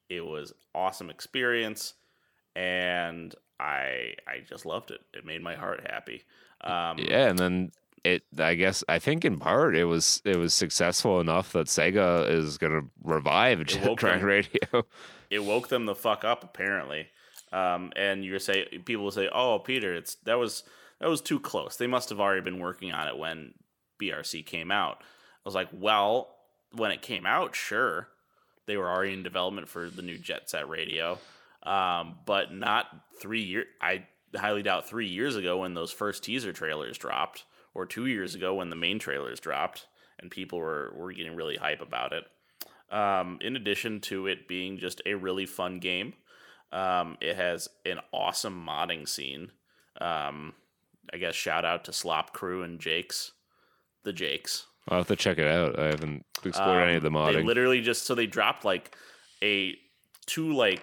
[0.09, 1.95] It was awesome experience,
[2.57, 5.01] and I I just loved it.
[5.13, 6.23] It made my heart happy.
[6.63, 7.73] Um, Yeah, and then
[8.05, 8.23] it.
[8.39, 12.59] I guess I think in part it was it was successful enough that Sega is
[12.59, 14.29] gonna revive Jet woke Track them.
[14.29, 14.87] Radio.
[15.31, 17.09] it woke them the fuck up apparently.
[17.53, 20.63] Um, and you say people will say, "Oh, Peter, it's that was
[21.01, 21.77] that was too close.
[21.77, 23.55] They must have already been working on it when
[24.01, 25.05] BRC came out." I
[25.45, 26.29] was like, "Well,
[26.73, 28.09] when it came out, sure,
[28.67, 31.19] they were already in development for the new Jet Set Radio,
[31.63, 32.87] um, but not
[33.21, 33.67] three years.
[33.81, 38.35] I highly doubt three years ago when those first teaser trailers dropped, or two years
[38.35, 39.87] ago when the main trailers dropped,
[40.19, 42.25] and people were were getting really hype about it."
[42.91, 46.15] Um, in addition to it being just a really fun game,
[46.73, 49.53] um, it has an awesome modding scene.
[50.01, 50.55] Um,
[51.13, 53.33] I guess shout out to Slop Crew and Jakes,
[54.05, 54.67] the Jakes.
[54.89, 55.79] I'll have to check it out.
[55.79, 58.97] I haven't explored any of the Um, They literally just so they dropped like
[59.43, 59.77] a
[60.27, 60.83] two like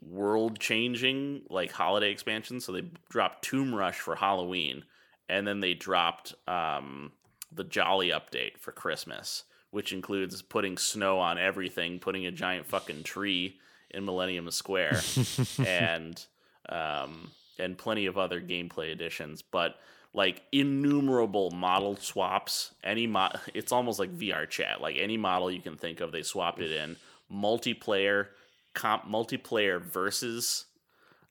[0.00, 2.64] world changing like holiday expansions.
[2.64, 4.84] So they dropped Tomb Rush for Halloween,
[5.28, 7.12] and then they dropped um,
[7.52, 13.02] the Jolly update for Christmas, which includes putting snow on everything, putting a giant fucking
[13.02, 13.58] tree
[13.90, 15.00] in Millennium Square,
[15.66, 16.24] and
[16.68, 19.42] um, and plenty of other gameplay additions.
[19.42, 19.76] But
[20.12, 22.74] like innumerable model swaps.
[22.82, 24.80] Any mod, it's almost like VR chat.
[24.80, 26.96] Like any model you can think of, they swapped it in.
[27.32, 28.28] Multiplayer,
[28.74, 30.66] comp, multiplayer versus,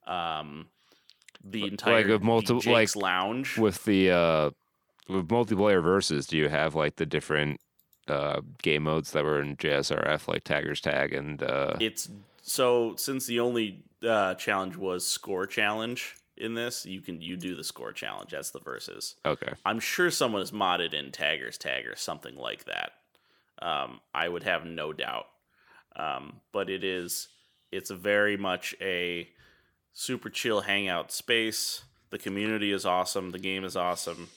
[0.07, 0.67] um,
[1.43, 3.57] the entire a multi- the Jake's like, lounge.
[3.57, 4.49] with the uh,
[5.07, 7.59] with multiplayer versus, do you have like the different
[8.07, 12.09] uh, game modes that were in JSRF, like Tagger's Tag and uh, It's
[12.41, 17.55] so since the only uh, challenge was score challenge in this, you can you do
[17.55, 18.31] the score challenge.
[18.31, 19.15] That's the verses.
[19.25, 22.91] okay, I'm sure someone has modded in Taggers Tag or something like that.
[23.61, 25.25] Um, I would have no doubt.
[25.95, 27.27] Um, but it is
[27.71, 29.29] it's very much a
[29.93, 31.83] super chill hangout space.
[32.09, 33.31] The community is awesome.
[33.31, 34.29] The game is awesome.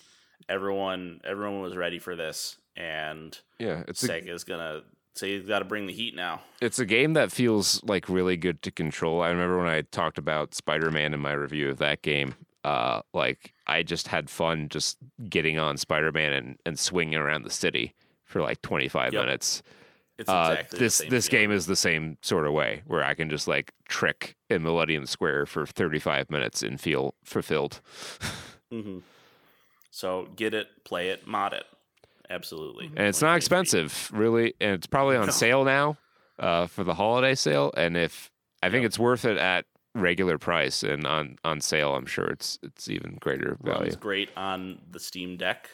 [0.48, 4.82] Everyone everyone was ready for this, and yeah, it's a, Sega's gonna
[5.14, 6.40] say he's got to bring the heat now.
[6.60, 9.22] it's a game that feels like really good to control.
[9.22, 12.34] I remember when I talked about Spider Man in my review of that game.
[12.64, 14.98] Uh, like I just had fun just
[15.28, 19.22] getting on Spider Man and, and swinging around the city for like 25 Yep.
[19.24, 19.62] minutes.
[20.23, 23.15] It's Uh, exactly the this this game is the same sort of way where I
[23.15, 27.81] can just like trick in Millennium Square for 35 minutes and feel fulfilled.
[28.70, 28.99] hmm
[29.90, 31.65] So get it, play it, mod it.
[32.31, 32.86] Absolutely.
[32.97, 35.32] and it's not expensive, really, and it's probably on No.
[35.32, 35.99] sale now
[36.39, 37.73] uh, for the holiday sale.
[37.77, 38.31] And if
[38.62, 38.86] I think Yep.
[38.89, 43.19] it's worth it at regular price, and on on sale, I'm sure it's it's even
[43.20, 43.86] greater value.
[43.89, 45.69] It's great on the Steam Deck.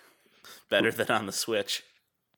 [0.69, 1.85] Better than on the Switch.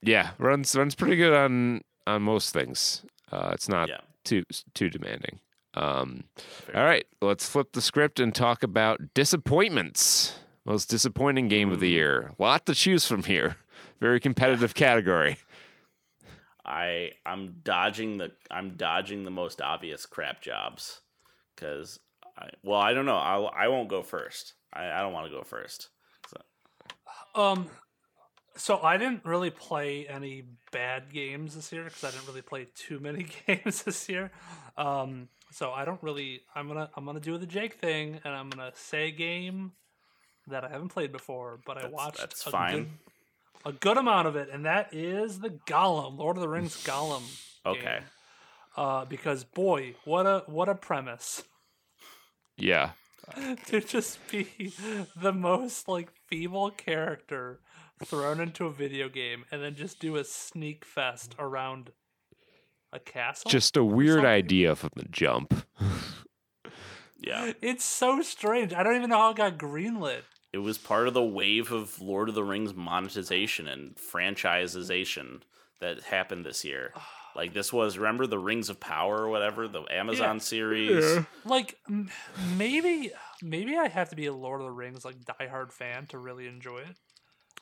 [0.03, 1.81] Yeah, runs runs pretty good on
[2.11, 3.03] on most things.
[3.33, 4.01] Uh, it's not Yeah.
[4.25, 5.41] too too demanding.
[5.75, 6.25] Um,
[6.75, 10.35] all right, let's flip the script and talk about disappointments.
[10.65, 11.97] Most disappointing game of the Mm.
[11.97, 12.33] year.
[12.39, 13.57] Lot to choose from here.
[14.01, 15.39] Very competitive category.
[16.65, 21.01] I I'm dodging the I'm dodging the most obvious crap jobs
[21.55, 21.99] because
[22.37, 25.33] I well I don't know I I won't go first I, I don't want to
[25.33, 25.89] go first
[27.35, 27.71] Um,
[28.61, 32.69] so I didn't really play any bad games this year because I didn't really play
[32.75, 34.31] too many games this year.
[34.77, 36.43] Um, so I don't really.
[36.55, 39.73] I'm gonna I'm gonna do the Jake thing, and I'm gonna say a game
[40.47, 42.73] that I haven't played before, but I watched that's a fine.
[42.75, 42.89] good
[43.65, 47.23] a good amount of it, and that is the Gollum, Lord of the Rings Gollum.
[47.65, 48.03] okay game.
[48.77, 51.43] Uh, because boy, what a what a premise.
[52.57, 52.91] Yeah,
[53.67, 54.75] to just be
[55.17, 57.61] the most like feeble character
[58.05, 61.91] thrown into a video game and then just do a sneak fest around
[62.93, 63.51] a castle.
[63.51, 65.55] just a weird idea from the jump.
[67.19, 68.73] yeah it's so strange.
[68.73, 70.23] I don't even know how it got greenlit.
[70.53, 75.43] it was part of the wave of Lord of the Rings monetization and franchisization
[75.81, 76.93] that happened this year
[77.37, 82.11] like this was remember the Rings of Power or whatever the Amazon series Like m-
[82.57, 83.13] maybe
[83.43, 86.47] maybe I have to be a Lord of the Rings like diehard fan to really
[86.49, 86.97] enjoy it.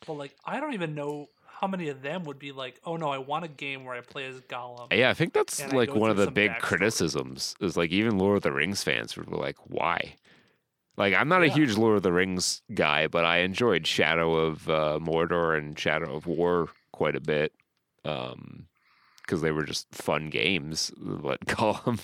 [0.07, 1.29] But like I don't even know
[1.61, 4.01] how many of them would be like, "Oh no, I want a game where I
[4.01, 6.61] play as Gollum." Yeah, I think that's And like one of the big backstory.
[6.63, 10.15] criticisms is like even Lord of the Rings fans were like, why?
[10.97, 14.69] Like I'm not a huge Lord of the Rings guy, but I enjoyed Shadow of
[14.69, 17.53] uh, Mordor and Shadow of War quite a bit.
[18.05, 18.67] Um
[19.23, 20.91] because they were just fun games.
[21.01, 22.03] But Gollum,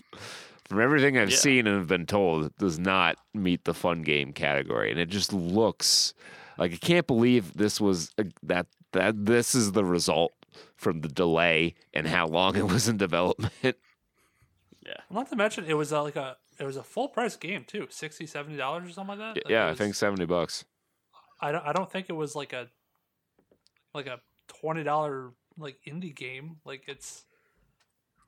[0.68, 1.36] from everything I've Yeah.
[1.36, 5.32] seen and have been told, does not meet the fun game category, and it just
[5.32, 6.12] looks
[6.58, 10.32] like I can't believe this was a, that that this is the result
[10.76, 13.52] from the delay and how long it was in development.
[14.86, 15.00] Yeah.
[15.10, 17.86] Not to mention, it was uh, like a it was a full price game too,
[17.88, 18.26] 60
[18.56, 19.44] dollars or something like that.
[19.44, 20.64] Like, yeah, it I think seventy bucks.
[21.40, 22.68] I don't, I don't think it was like a
[23.94, 26.56] like a twenty dollar like indie game.
[26.64, 27.24] Like it's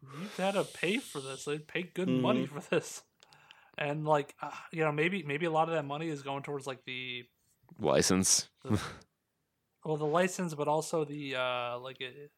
[0.03, 1.45] you had to pay for this.
[1.45, 3.03] They paid good money for this,
[3.77, 6.67] and like uh, you know maybe maybe a lot of that money is going towards
[6.67, 7.25] like the
[7.79, 8.49] License.
[9.85, 12.31] well the license, but also the uh like it.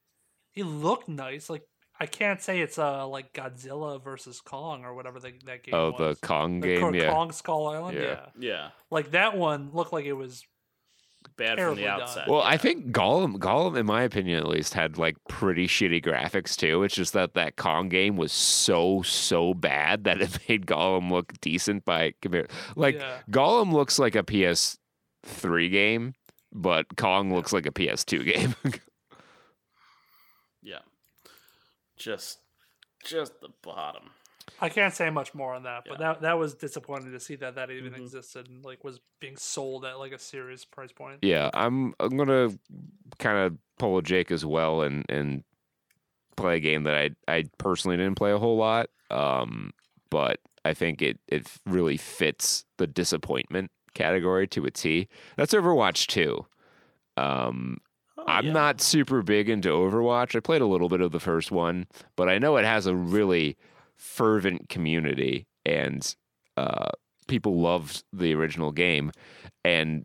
[0.54, 1.48] It looked nice.
[1.48, 1.62] Like
[2.00, 5.74] I can't say it's uh like Godzilla versus Kong or whatever the, that game.
[5.74, 6.16] Oh, the.
[6.22, 7.10] Kong The game, Ko- yeah.
[7.12, 7.96] Kong Skull Island.
[7.98, 8.02] Yeah.
[8.02, 8.68] yeah, Yeah.
[8.90, 10.44] like that one looked like it was
[11.36, 12.00] Bad from Terribly the done.
[12.02, 12.28] outset.
[12.28, 16.56] Well, I think Gollum, Gollum, in my opinion at least, had like pretty shitty graphics
[16.56, 16.84] too.
[16.84, 21.32] It's just that that Kong game was so so bad that it made Gollum look
[21.40, 22.46] decent by compare.
[22.76, 23.18] Like Yeah.
[23.30, 24.22] Gollum looks like a
[25.26, 26.14] PS3 game,
[26.52, 28.54] but Kong looks like a PS2 game.
[30.62, 30.80] Yeah.
[31.96, 32.38] Just
[33.04, 34.10] just the bottom.
[34.60, 36.14] I can't say much more on that, but Yeah.
[36.14, 38.00] that that was disappointing to see that that even Mhm.
[38.02, 41.20] existed and like was being sold at like a serious price point.
[41.22, 42.58] yeah, I'm I'm gonna
[43.18, 45.44] kind of pull a Jake as well and and
[46.36, 48.90] play a game that I I personally didn't play a whole lot.
[49.10, 49.72] Um,
[50.10, 55.08] but I think it it really fits the disappointment category to a T.
[55.36, 56.44] That's Overwatch 2.
[57.16, 57.78] Um,
[58.20, 58.52] Oh, I'm yeah.
[58.52, 60.34] not super big into Overwatch.
[60.34, 61.86] I played a little bit of the first one,
[62.16, 63.56] but I know it has a really
[63.94, 66.16] fervent community and
[66.56, 66.88] uh,
[67.28, 69.12] people loved the original game.
[69.64, 70.04] And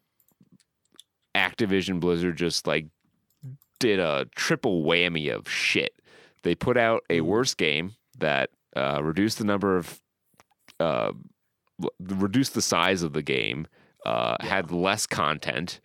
[1.35, 2.85] Activision Blizzard just like
[3.79, 5.93] did a triple whammy of shit.
[6.43, 9.99] They put out a worse game that uh, reduced the number of,
[10.79, 11.13] uh,
[11.99, 13.67] reduced the size of the game,
[14.05, 15.79] uh, had less content,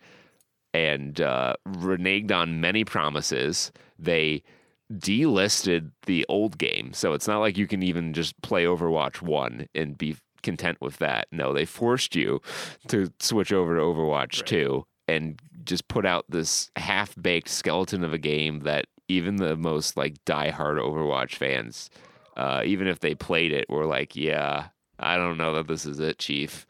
[0.73, 3.71] and uh, reneged on many promises.
[3.97, 4.43] They
[4.91, 9.67] delisted the old game, so it's not like you can even just play Overwatch One
[9.75, 11.27] and be content with that.
[11.31, 12.41] No, they forced you
[12.87, 14.45] to switch over to Overwatch Right.
[14.45, 19.97] Two and just put out this half-baked skeleton of a game that even the most
[19.97, 21.89] like diehard Overwatch fans,
[22.37, 24.67] uh, even if they played it, were like, "Yeah,
[24.99, 26.67] I don't know that this is it, Chief."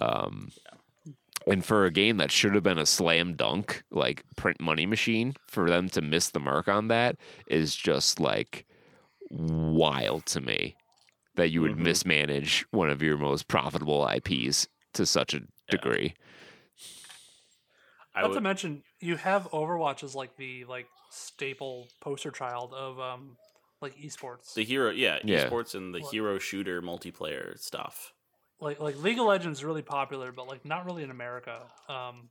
[0.00, 0.50] Um,
[1.46, 5.34] and for a game that should have been a slam dunk, like print money machine,
[5.46, 7.16] for them to miss the mark on that
[7.46, 8.66] is just like
[9.30, 10.76] wild to me.
[11.34, 11.78] That you would Mhm.
[11.78, 16.14] mismanage one of your most profitable IPs to such a degree.
[18.14, 23.00] I Not to mention, you have Overwatch as like the like staple poster child of
[23.00, 23.36] um
[23.82, 24.54] like esports.
[24.54, 25.48] the hero, yeah, Yeah.
[25.48, 26.12] esports and the What?
[26.12, 28.12] hero shooter multiplayer stuff.
[28.60, 31.62] like like League of Legends is really popular, but like not really in America.
[31.88, 32.30] Um,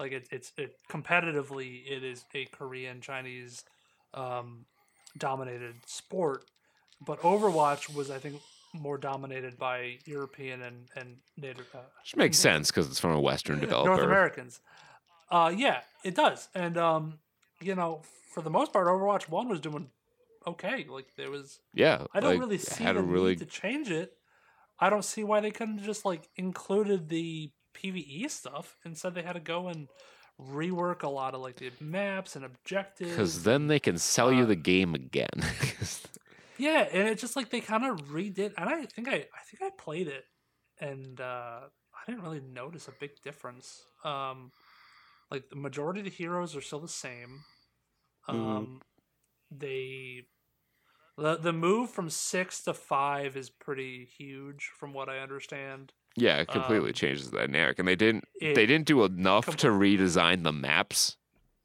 [0.00, 3.64] like it, it's it competitively, it is a Korean Chinese
[4.12, 4.66] um,
[5.16, 6.44] dominated sport,
[7.06, 8.40] but Overwatch was I think
[8.74, 13.20] more dominated by European and and native uh, Which makes sense because it's from a
[13.20, 13.88] Western developer.
[13.90, 14.60] North Americans.
[15.30, 17.18] Uh, yeah, it does, and um,
[17.60, 18.02] you know,
[18.34, 19.88] for the most part, Overwatch One was doing
[20.46, 20.86] okay.
[20.88, 23.46] Like there was Yeah, I don't like, really see had the a really need to
[23.46, 24.12] change it.
[24.80, 28.76] I don't see why they couldn't just like included the PVE stuff.
[28.84, 29.88] Instead, they had to go and
[30.40, 33.08] rework a lot of like the maps and objectives.
[33.08, 35.28] because then they can sell you uh, the game again.
[36.56, 38.52] yeah, and it's just like they kind of redid.
[38.56, 40.24] And I think I I think I played it,
[40.80, 41.60] and uh,
[41.94, 43.82] I didn't really notice a big difference.
[44.04, 44.52] Um,
[45.30, 47.44] like the majority of the heroes are still the same.
[48.28, 48.80] Um, Mhm.
[49.50, 50.28] they
[51.16, 55.92] the the move from six to five is pretty huge, from what I understand.
[56.16, 59.68] yeah, it completely Um, changes the dynamic, and they didn't they didn't do enough to
[59.68, 61.16] redesign the maps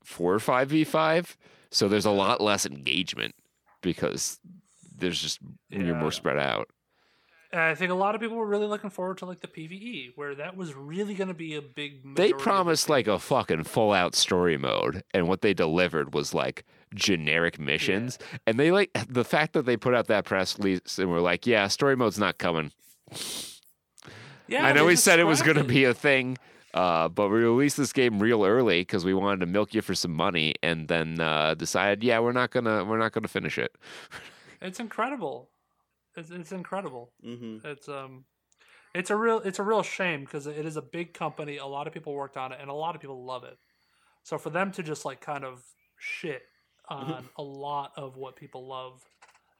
[0.03, 1.37] for five v five.
[1.69, 3.33] So there's a lot less engagement
[3.81, 4.39] because
[4.97, 6.69] there's just you're more spread out.
[7.53, 10.11] And I think a lot of people were really looking forward to like the PVE,
[10.15, 12.15] where that was really going to be a big.
[12.15, 16.33] They the promised like a fucking full out story mode, and what they delivered was
[16.33, 18.19] like generic missions.
[18.45, 21.45] And they like the fact that they put out that press release and were like,
[21.47, 22.71] "Yeah, story mode's not coming."
[24.47, 26.37] Yeah, I know we said it was going to be a thing,
[26.73, 29.95] uh, but we released this game real early because we wanted to milk you for
[29.95, 33.75] some money, and then uh, decided, yeah, we're not gonna we're not gonna finish it.
[34.63, 35.49] It's incredible.
[36.15, 37.13] It's, it's incredible.
[37.23, 38.25] hmm It's um,
[38.93, 41.57] It's a real it's a real shame because it is a big company.
[41.57, 43.57] A lot of people worked on it, and a lot of people love it.
[44.21, 45.63] So for them to just like kind of
[45.97, 46.43] shit
[46.91, 49.03] on a lot of what people love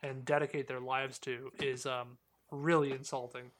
[0.04, 2.18] and dedicate their lives to is um,
[2.52, 3.52] really insulting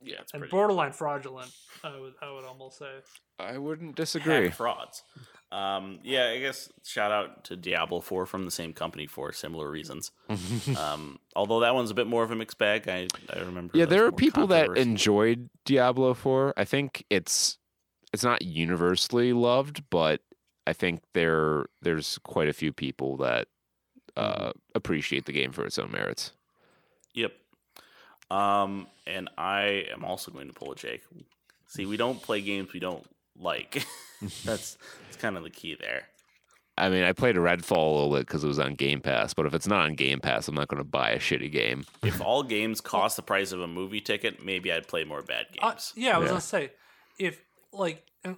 [0.00, 1.50] Yeah, it's and pretty borderline fraudulent.
[1.82, 2.90] I would I would almost say.
[3.38, 4.50] I wouldn't hack disagree.
[4.50, 5.02] frauds.
[5.50, 9.70] Um, yeah, I guess shout out to Diablo 4 from the same company for similar
[9.70, 10.10] reasons.
[10.78, 12.88] um, although that one's a bit more of a mixed bag.
[12.88, 13.76] I, I remember.
[13.76, 16.54] Yeah, there are people that enjoyed Diablo 4.
[16.56, 17.58] I think it's
[18.12, 20.20] it's not universally loved, but
[20.66, 23.48] I think there there's quite a few people that
[24.16, 26.32] uh, appreciate the game for its own merits.
[27.14, 27.32] Yep.
[28.30, 31.02] Um, and I am also going to pull a Jake.
[31.68, 33.04] See, we don't play games we don't
[33.38, 33.84] like.
[34.44, 36.04] that's that's kind of the key there.
[36.76, 39.32] I mean, I played a Redfall a little bit because it was on Game Pass,
[39.32, 41.84] but if it's not on Game Pass, I'm not going to buy a shitty game.
[42.02, 45.46] If all games cost the price of a movie ticket, maybe I'd play more bad
[45.62, 45.92] Uh, games.
[45.94, 46.30] yeah, I was Yeah.
[46.30, 46.70] gonna say
[47.18, 47.40] if
[47.72, 48.34] like uh,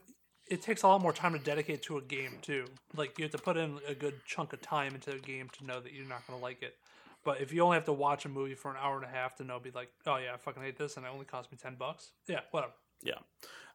[0.48, 2.66] it takes a lot more time to dedicate to a game too.
[2.94, 5.64] Like you have to put in a good chunk of time into a game to
[5.64, 6.76] know that you're not gonna like it.
[7.24, 9.34] But if you only have to watch a movie for an hour and a half
[9.36, 11.58] to know, be like, oh yeah, I fucking hate this, and it only cost me
[11.60, 12.12] ten bucks.
[12.28, 12.72] Yeah, whatever.
[13.02, 13.18] Yeah.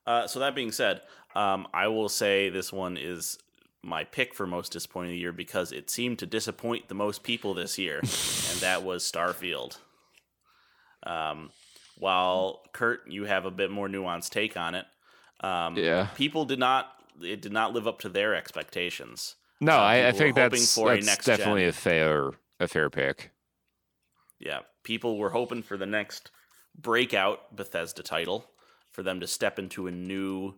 [0.08, 1.02] Uh, so that being said,
[1.36, 3.38] um, I will say this one is
[3.84, 7.24] my pick for most disappointing of the year because it seemed to disappoint the most
[7.24, 9.78] people this year, and that was Starfield.
[11.04, 11.52] Um,
[11.98, 14.86] while Kurt, you have a bit more nuanced take on it.
[15.42, 16.08] Um, Yeah.
[16.16, 16.96] people did not.
[17.22, 19.36] It did not live up to their expectations.
[19.60, 20.78] No, Uh, I, I think hoping that's,
[21.28, 21.70] a definitely gen.
[21.70, 23.32] a fair a fair pick.
[24.40, 26.32] Yeah, people were hoping for the next
[26.76, 28.50] breakout Bethesda title
[28.92, 30.56] for them to step into a new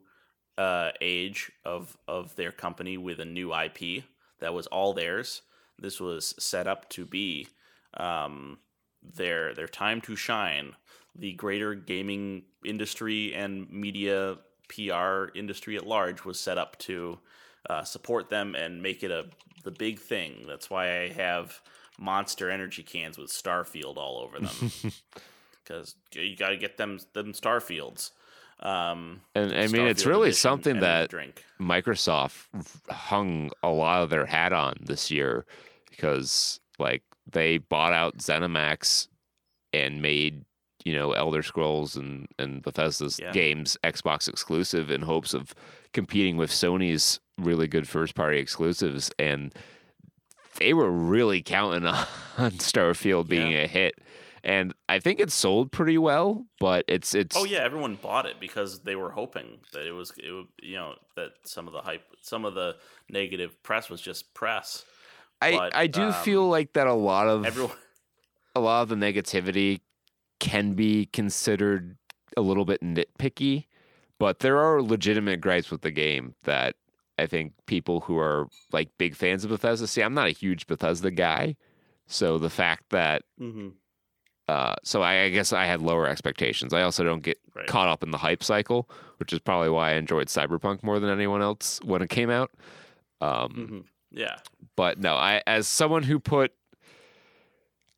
[0.57, 4.03] uh, age of of their company with a new IP
[4.39, 5.41] that was all theirs.
[5.79, 7.47] This was set up to be
[7.95, 8.59] um,
[9.01, 10.75] their their time to shine.
[11.15, 14.37] The greater gaming industry and media
[14.73, 17.19] PR industry at large was set up to
[17.69, 19.25] uh, support them and make it a
[19.63, 20.45] the big thing.
[20.47, 21.61] That's why I have
[21.97, 24.71] Monster Energy cans with Starfield all over them
[25.63, 28.11] because you got to get them them Starfields.
[28.59, 31.43] Um, And I mean, it's really something that drink.
[31.59, 32.45] Microsoft
[32.89, 35.45] hung a lot of their hat on this year
[35.89, 39.07] because like they bought out ZeniMax
[39.73, 40.45] and made
[40.85, 43.31] you know Elder Scrolls and and Bethesda's Yeah.
[43.31, 45.53] games Xbox exclusive in hopes of
[45.93, 49.53] competing with Sony's really good first party exclusives and
[50.57, 51.85] they were really counting
[52.37, 53.59] on Starfield being Yeah.
[53.63, 53.95] a hit
[54.43, 58.39] and I think it sold pretty well but it's it's Oh yeah, everyone bought it
[58.39, 61.81] because they were hoping that it was it would you know that some of the
[61.81, 62.75] hype, some of the
[63.09, 64.83] negative press was just press.
[65.41, 67.75] I, but, I do um, feel like that a lot of Everyone,
[68.55, 69.81] a lot of the negativity
[70.43, 71.97] can be considered
[72.35, 73.65] a little bit nitpicky,
[74.19, 76.75] but there are legitimate gripes with the game that
[77.17, 80.01] I think people who are like big fans of Bethesda see.
[80.01, 81.55] I'm not a huge Bethesda guy,
[82.07, 83.73] so the fact that Mhm.
[84.49, 86.73] uh, so I, I guess I had lower expectations.
[86.73, 87.65] I also don't get Right.
[87.67, 91.09] caught up in the hype cycle, which is probably why I enjoyed Cyberpunk more than
[91.09, 92.51] anyone else when it came out.
[93.21, 93.83] Um, Mhm.
[94.11, 94.39] yeah,
[94.75, 96.51] but no, I as someone who put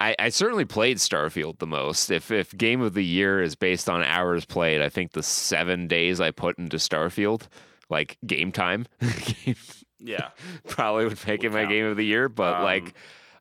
[0.06, 2.11] I, I certainly played Starfield the most.
[2.11, 5.88] If if game of the year is based on hours played, I think the seven
[5.88, 7.48] days I put into Starfield,
[7.90, 8.86] like game time,
[9.99, 10.30] yeah.
[10.68, 12.30] probably would make it my game of the year.
[12.30, 12.94] But Um, like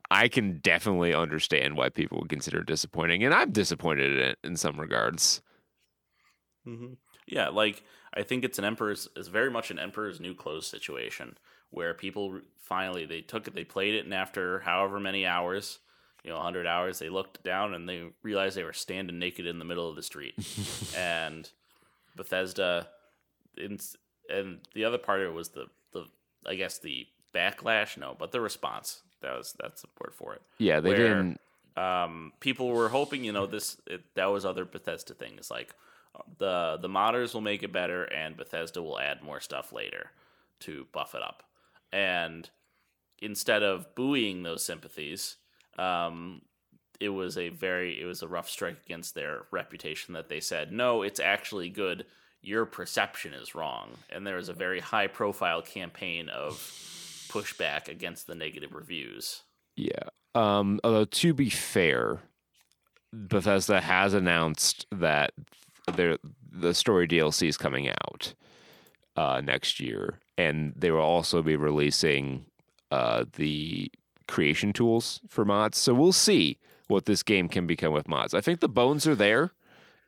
[0.09, 4.39] I can definitely understand why people would consider it disappointing, and I'm disappointed in it
[4.43, 5.41] in some regards.
[6.65, 6.93] hmm
[7.27, 7.83] Yeah, like
[8.13, 11.37] I think it's an emperor's is very much an emperor's new clothes situation
[11.69, 15.79] where people finally they took it, they played it, and after however many hours,
[16.25, 19.59] you know, hundred hours, they looked down and they realized they were standing naked in
[19.59, 20.33] the middle of the street,
[20.97, 21.49] and
[22.15, 22.87] Bethesda,
[23.57, 23.77] in,
[24.29, 26.05] and the other part of it was the the
[26.45, 29.01] I guess the backlash, no, but the response.
[29.21, 31.39] That was that's the word for it Yeah, they Where- didn't.
[31.77, 35.73] um, people were hoping, you know, this it, that was other Bethesda things like
[36.15, 40.11] uh, the the modders will make it better, and Bethesda will add more stuff later
[40.61, 41.43] to buff it up.
[41.91, 42.49] And
[43.19, 45.37] instead of buoying those sympathies,
[45.77, 46.41] um,
[46.99, 50.71] it was a very it was a rough strike against their reputation that they said,
[50.71, 52.05] no, it's actually good.
[52.41, 56.53] Your perception is wrong, and there was a very high profile campaign of
[57.29, 59.41] pushback against the negative reviews.
[59.75, 60.09] Yeah.
[60.35, 62.21] Um, although to be fair,
[63.11, 65.31] Bethesda has announced that
[65.93, 66.17] their
[66.51, 68.33] the story DLC is coming out
[69.15, 72.45] uh, next year, and they will also be releasing
[72.91, 73.91] uh, the
[74.27, 75.77] creation tools for mods.
[75.77, 76.57] So we'll see
[76.87, 78.33] what this game can become with mods.
[78.33, 79.51] I think the bones are there,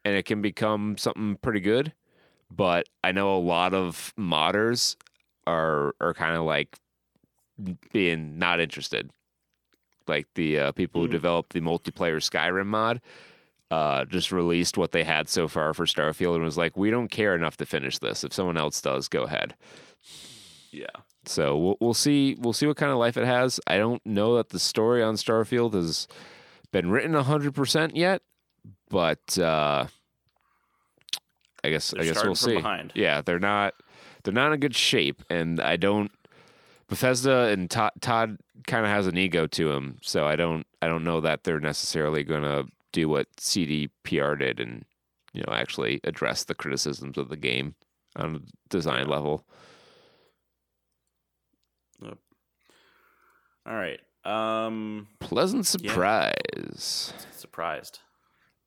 [0.05, 1.93] and it can become something pretty good.
[2.49, 4.95] But I know a lot of modders
[5.45, 6.77] are are kind of like
[7.91, 9.09] being not interested.
[10.07, 11.11] Like the uh, people who Mm.
[11.11, 13.01] developed the multiplayer Skyrim mod
[13.69, 17.09] uh, just released what they had so far for Starfield and was like, we don't
[17.11, 18.23] care enough to finish this.
[18.23, 19.55] If someone else does, go ahead.
[20.71, 20.85] Yeah.
[21.27, 23.59] So we'll we'll see we'll see what kind of life it has.
[23.67, 26.07] I don't know that the story on Starfield has
[26.71, 28.21] been written hundred percent yet,
[28.89, 29.87] but uh,
[31.63, 32.55] I guess They're I guess we'll see.
[32.55, 32.91] behind.
[32.95, 33.73] Yeah, they're not
[34.23, 36.11] they're not in good shape, and I don't.
[36.89, 40.87] Bethesda and Todd, Todd kind of has an ego to him, so I don't I
[40.87, 44.85] don't know that they're necessarily going to do what CDPR did and
[45.33, 47.75] you know actually address the criticisms of the game
[48.15, 48.39] on a
[48.69, 49.45] design level.
[53.67, 53.99] All right.
[54.25, 55.89] Um, Pleasant Yeah.
[55.91, 57.13] surprise.
[57.31, 57.99] surprised.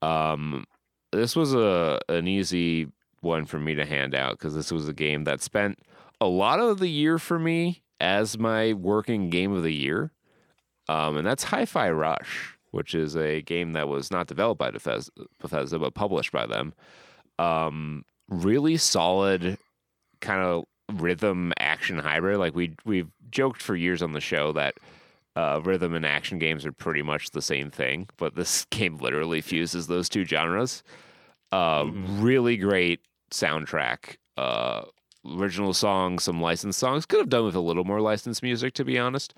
[0.02, 0.64] Um,
[1.12, 2.88] this was a an easy
[3.20, 5.78] one for me to hand out because this was a game that spent
[6.20, 10.12] a lot of the year for me as my working game of the year.
[10.88, 15.10] Um, and that's Hi-Fi Rush, which is a game that was not developed by Bethesda,
[15.38, 16.72] Bethesda but published by them.
[17.38, 19.58] Um, really solid
[20.20, 22.38] kind of rhythm action hybrid.
[22.38, 24.74] Like we we've joked for years on the show that
[25.36, 29.40] uh, rhythm and action games are pretty much the same thing, but this game literally
[29.40, 30.82] fuses those two genres.
[31.52, 33.00] Uh, Really great
[33.30, 34.16] soundtrack.
[34.36, 34.82] Uh,
[35.26, 37.06] original songs, some licensed songs.
[37.06, 39.34] Could have done with a little more licensed music, to be honest.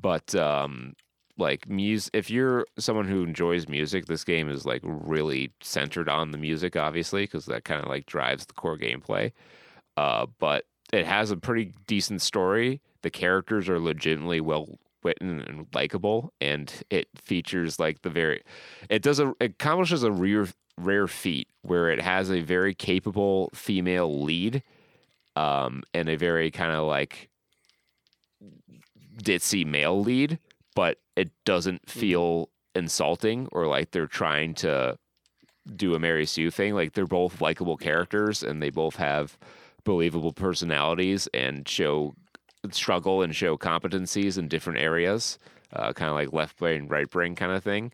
[0.00, 0.94] But um,
[1.36, 6.30] like music, if you're someone who enjoys music, this game is like really centered on
[6.30, 9.32] the music, obviously, because that kind of like drives the core gameplay.
[9.96, 12.80] Uh, but it has a pretty decent story.
[13.02, 18.42] The characters are legitimately well written and likable, and it features like the very.
[18.88, 20.46] It does a it accomplishes a rare
[20.76, 24.62] rare feat where it has a very capable female lead,
[25.36, 27.28] um, and a very kind of like
[29.22, 30.38] ditzy male lead,
[30.74, 34.96] but it doesn't feel insulting or like they're trying to
[35.76, 36.74] do a Mary Sue thing.
[36.74, 39.36] Like they're both likable characters and they both have
[39.88, 42.14] believable personalities and show
[42.70, 45.38] struggle and show competencies in different areas,
[45.72, 47.90] uh, kind of like left brain, right brain kind of thing.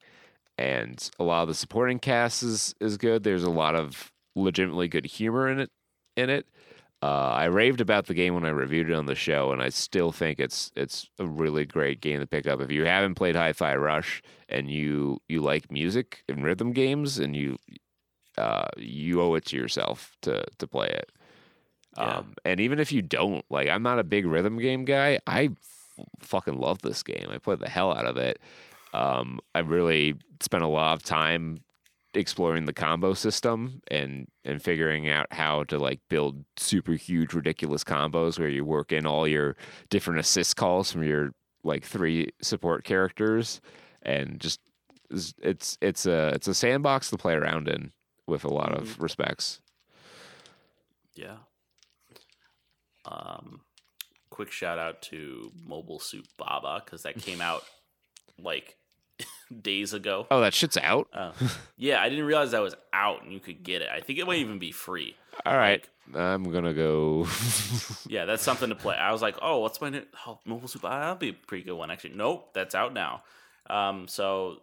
[0.58, 3.22] And a lot of the supporting cast is is good.
[3.22, 5.70] There's a lot of legitimately good humor in it.
[6.16, 6.46] In it,
[7.00, 9.68] uh, I raved about the game when I reviewed it on the show, and I
[9.68, 12.60] still think it's it's a really great game to pick up.
[12.60, 17.36] If you haven't played Hi-Fi Rush and you you like music and rhythm games, and
[17.36, 17.56] you
[18.36, 21.10] uh, you owe it to yourself to to play it.
[21.96, 22.18] Yeah.
[22.18, 25.20] Um, and even if you don't, like, I'm not a big rhythm game guy.
[25.26, 25.50] I
[25.98, 27.28] f- fucking love this game.
[27.30, 28.40] I played the hell out of it.
[28.92, 31.60] Um, I really spent a lot of time
[32.14, 37.82] exploring the combo system and and figuring out how to like build super huge ridiculous
[37.82, 39.56] combos where you work in all your
[39.90, 41.32] different assist calls from your
[41.64, 43.60] like three support characters
[44.02, 44.60] and just
[45.10, 47.92] it's it's, it's a it's a sandbox to play around in
[48.26, 49.60] with a lot of respects.
[51.14, 51.36] Yeah.
[53.06, 53.60] Um,
[54.30, 57.64] quick shout out to Mobile Suit Baba because that came out
[58.38, 58.76] like
[59.62, 60.26] days ago.
[60.30, 61.08] Oh, that shit's out.
[61.12, 61.32] Uh,
[61.76, 63.88] yeah, I didn't realize that was out and you could get it.
[63.88, 65.16] I think it might even be free.
[65.46, 67.26] All right, I'm gonna go.
[68.06, 68.96] Yeah, that's something to play.
[68.96, 71.00] I was like, oh, what's my new oh, Mobile Suit Baba?
[71.00, 72.14] That'll be a pretty good one, actually.
[72.14, 73.22] Nope, that's out now.
[73.68, 74.58] Um, so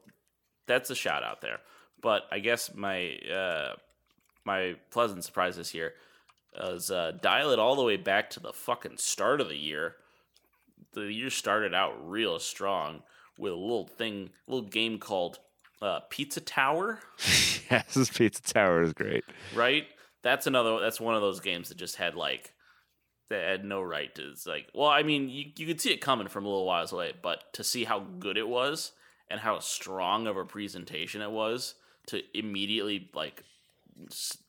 [0.67, 1.59] that's a shout out there.
[2.01, 3.73] But I guess my uh,
[4.45, 5.93] my pleasant surprise this year
[6.59, 9.95] is uh, dial it all the way back to the fucking start of the year.
[10.93, 13.03] The year started out real strong
[13.37, 15.39] with a little thing, a little game called
[15.81, 16.99] uh, Pizza Tower.
[17.71, 19.23] yes, this pizza tower is great.
[19.55, 19.85] right?
[20.23, 20.79] That's another.
[20.79, 22.53] That's one of those games that just had like
[23.29, 24.29] that had no right to.
[24.29, 26.91] It's like, well, I mean, you you could see it coming from a little whiles
[26.91, 28.91] away, but to see how good it was
[29.29, 31.75] and how strong of a presentation it was
[32.07, 33.43] to immediately like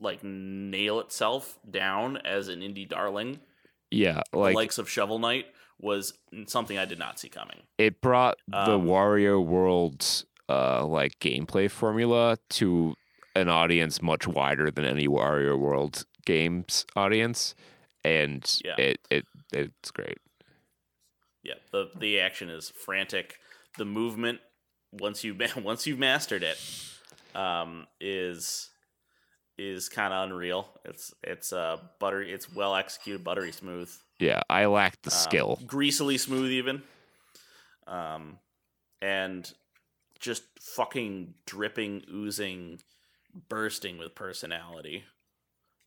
[0.00, 3.40] like nail itself down as an indie darling,
[3.90, 5.46] Yeah, the like likes of Shovel Knight
[5.80, 6.12] was
[6.46, 7.62] something I did not see coming.
[7.78, 12.94] it brought the Um, Wario World uh like gameplay formula to
[13.34, 17.54] an audience much wider than any Wario World games audience,
[18.04, 18.76] and Yeah.
[18.76, 20.18] it it it's great.
[21.42, 23.38] Yeah, the the action is frantic.
[23.78, 24.40] The movement
[24.92, 26.58] once you once you've mastered it
[27.34, 28.70] um, is
[29.58, 30.68] is kind of unreal.
[30.84, 32.32] It's it's uh buttery.
[32.32, 35.58] It's well executed, buttery smooth, Yeah, I lacked the um, skill.
[35.66, 36.82] greasily smooth even,
[37.86, 38.38] um,
[39.00, 39.50] and
[40.18, 42.80] just fucking dripping, oozing
[43.48, 45.04] bursting with personality.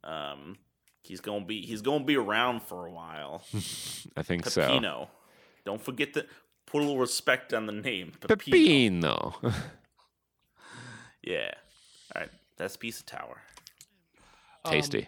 [0.03, 0.57] Um,
[1.01, 3.43] he's gonna be he's gonna be around for a while.
[4.17, 4.61] I think so.
[4.61, 5.07] Peppino.
[5.65, 6.25] Don't forget to
[6.67, 8.11] put a little respect on the name.
[8.21, 9.33] Peppino.
[9.41, 9.53] Peppino.
[11.23, 11.51] Yeah.
[12.15, 12.29] All right.
[12.57, 13.41] That's Pizza Tower.
[14.65, 15.07] Um, Tasty.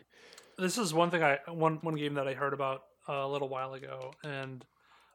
[0.57, 3.49] this is one thing I one one game that I heard about uh, a little
[3.49, 4.63] while ago, and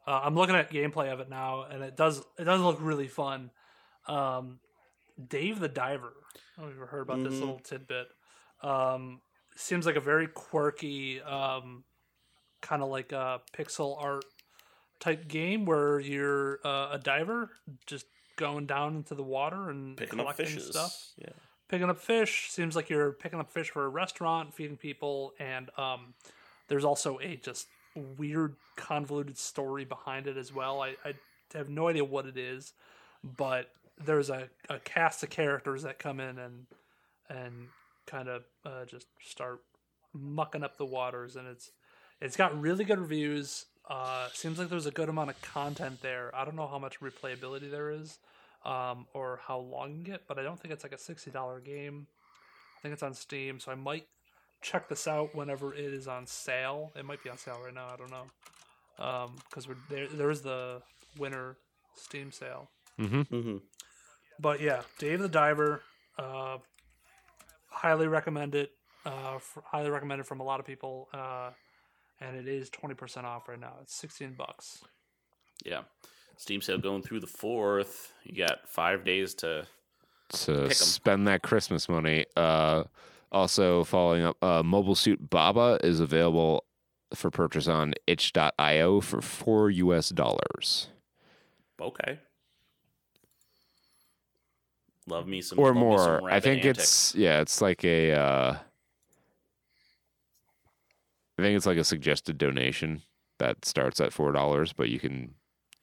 [0.07, 3.07] uh, I'm looking at gameplay of it now, and it does it does look really
[3.07, 3.51] fun.
[4.07, 4.59] Um,
[5.27, 6.13] Dave the Diver.
[6.57, 7.39] I don't know if you've ever heard about this Mhm.
[7.39, 8.07] little tidbit.
[8.61, 9.21] Um,
[9.55, 11.83] seems like a very quirky, um,
[12.61, 14.25] kind of like a pixel art
[14.99, 17.51] type game where you're uh, a diver,
[17.85, 18.05] just
[18.35, 20.69] going down into the water and Picking up collecting fishes.
[20.69, 21.29] stuff Yeah.
[21.73, 22.51] Picking up fish.
[22.51, 26.13] Seems like you're picking up fish for a restaurant, feeding people, and um,
[26.67, 27.65] there's also a just
[28.19, 30.83] weird, convoluted story behind it as well.
[30.83, 31.13] I, I
[31.55, 32.73] have no idea what it is,
[33.23, 36.67] but there's a, a cast of characters that come in and
[37.27, 37.69] and
[38.05, 39.61] kind of uh, just start
[40.13, 41.71] mucking up the waters, and it's
[42.21, 43.65] it's got really good reviews.
[43.89, 46.29] Uh, seems like there's a good amount of content there.
[46.35, 48.19] I don't know how much replayability there is
[48.65, 51.59] um, or how long you get, but I don't think it's like a sixty dollar
[51.59, 52.07] game.
[52.77, 54.07] I think it's on Steam, so I might
[54.61, 56.91] check this out whenever it is on sale.
[56.95, 57.87] It might be on sale right now.
[57.93, 58.25] I don't know
[59.49, 60.07] because we're there.
[60.07, 60.81] There is the
[61.17, 61.57] winter
[61.95, 62.69] Steam sale,
[62.99, 63.57] Mm-hmm.
[64.39, 65.81] but yeah, Dave the Diver.
[66.17, 66.57] Uh,
[67.69, 68.71] highly recommend it.
[69.05, 71.09] Uh, f highly recommended from a lot of people.
[71.13, 71.49] Uh,
[72.21, 73.73] and it is twenty percent off right now.
[73.81, 74.83] It's sixteen bucks.
[75.65, 75.81] Yeah.
[76.37, 78.11] Steam sale going through the fourth.
[78.23, 79.65] You got five days to.
[80.29, 82.25] to spend that Christmas money.
[82.35, 82.83] Uh,
[83.31, 86.65] also, following up, uh, Mobile Suit Baba is available
[87.13, 90.87] for purchase on itch.io for four US dollars
[91.79, 92.19] Okay.
[95.05, 95.59] Love me some.
[95.59, 96.31] or me some more.
[96.31, 96.79] I think Antics.
[96.79, 98.13] it's yeah, it's like a.
[98.13, 98.57] Uh,
[101.37, 103.01] I think it's like a suggested donation
[103.39, 105.33] that starts at four dollars, but you can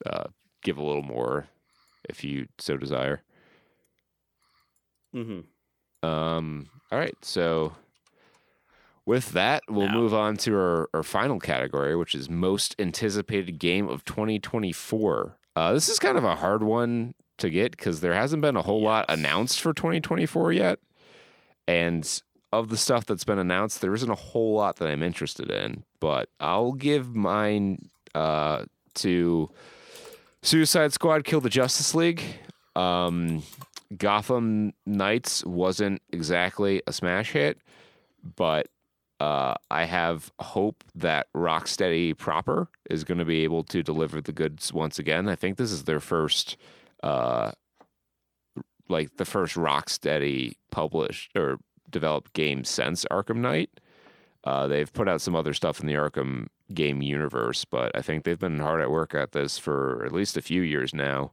[0.05, 0.23] uh,
[0.61, 1.47] give a little more
[2.09, 3.21] if you so desire.
[5.15, 5.45] Mhm.
[6.03, 7.75] Um, all right, so
[9.05, 13.59] with that, we'll Now- move on to our, our final category, which is most anticipated
[13.59, 15.37] game of 2024.
[15.55, 18.61] Uh, this is kind of a hard one to get because there hasn't been a
[18.61, 20.79] whole lot announced for 2024 yet.
[21.67, 22.21] And
[22.53, 25.83] of the stuff that's been announced, there isn't a whole lot that I'm interested in.
[25.99, 28.65] But I'll give mine uh,
[28.95, 29.49] to
[30.43, 32.23] Suicide Squad killed the Justice League.
[32.75, 33.43] Um,
[33.95, 37.59] Gotham Knights wasn't exactly a smash hit,
[38.35, 38.67] but
[39.19, 44.31] uh, I have hope that Rocksteady proper is going to be able to deliver the
[44.31, 45.29] goods once again.
[45.29, 46.57] I think this is their first,
[47.03, 47.51] uh,
[48.89, 53.69] like the first Rocksteady published or developed game since Arkham Knight.
[54.43, 58.23] Uh, they've put out some other stuff in the Arkham game universe, but I think
[58.23, 61.31] they've been hard at work at this for at least a few years now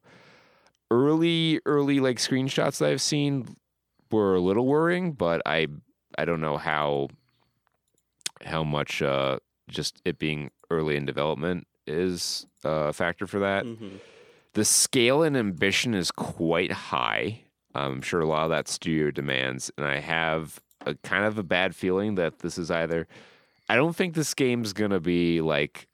[0.91, 3.57] early early like screenshots that I've seen
[4.11, 5.69] were a little worrying, but I
[6.17, 7.09] I don't know how
[8.45, 13.65] how much uh just it being early in development is uh, a factor for that.
[13.65, 14.01] Mhm.
[14.55, 17.43] The scale and ambition is quite high.
[17.75, 21.43] I'm sure a lot of that studio demands, and I have a kind of a
[21.43, 23.07] bad feeling that this is either.
[23.69, 25.89] I don't think this game's gonna be like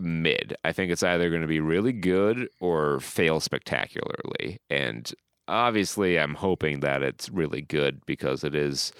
[0.00, 0.56] mid.
[0.64, 4.58] I think it's either going to be really good or fail spectacularly.
[4.68, 5.12] And
[5.46, 8.92] obviously, I'm hoping that it's really good because it is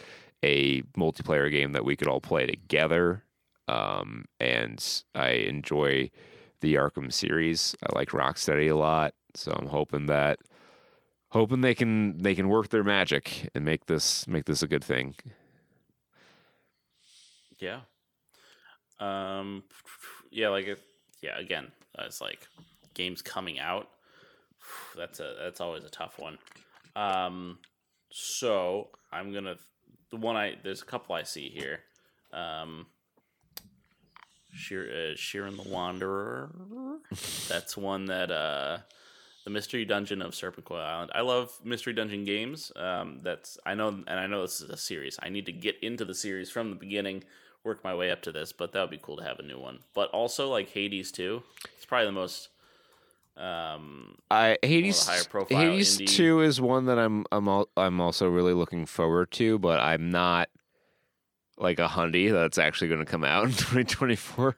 [0.45, 3.25] a multiplayer game that we could all play together.
[3.67, 4.85] Um, and
[5.15, 6.11] I enjoy
[6.61, 7.75] the Arkham series.
[7.83, 10.39] I like Rocksteady a lot, so I'm hoping that
[11.31, 14.85] hoping they can they can work their magic and make this make this a good
[14.85, 15.15] thing.
[17.59, 17.81] Yeah.
[18.99, 19.65] Um.
[20.31, 20.49] Yeah.
[20.49, 20.67] Like.
[20.67, 20.81] It,
[21.23, 21.39] yeah.
[21.39, 22.47] Again, uh, it's like
[22.95, 23.89] games coming out.
[24.97, 25.35] That's a.
[25.41, 26.39] That's always a tough one.
[26.97, 27.59] Um.
[28.11, 29.57] So I'm gonna
[30.11, 31.81] the one I there's a couple I see here.
[32.33, 32.87] Um.
[34.53, 36.51] Sheer, uh, Shiren the Wanderer.
[37.49, 38.79] That's one that uh,
[39.45, 41.11] the Mystery Dungeon of Serpent Coil Island.
[41.15, 42.71] I love Mystery Dungeon games.
[42.77, 45.19] Um, that's I know, and I know this is a series.
[45.23, 47.25] I need to get into the series from the beginning,
[47.65, 48.53] work my way up to this.
[48.53, 49.79] But that would be cool to have a new one.
[49.95, 51.43] But also like Hades II.
[51.77, 52.49] It's probably the most.
[53.37, 58.01] Um, I Hades higher profile Hades indie- two is one that I'm I'm al- I'm
[58.01, 60.51] also really looking forward to, but I'm not
[61.57, 64.57] like a hundy that's actually going to come out in 2024.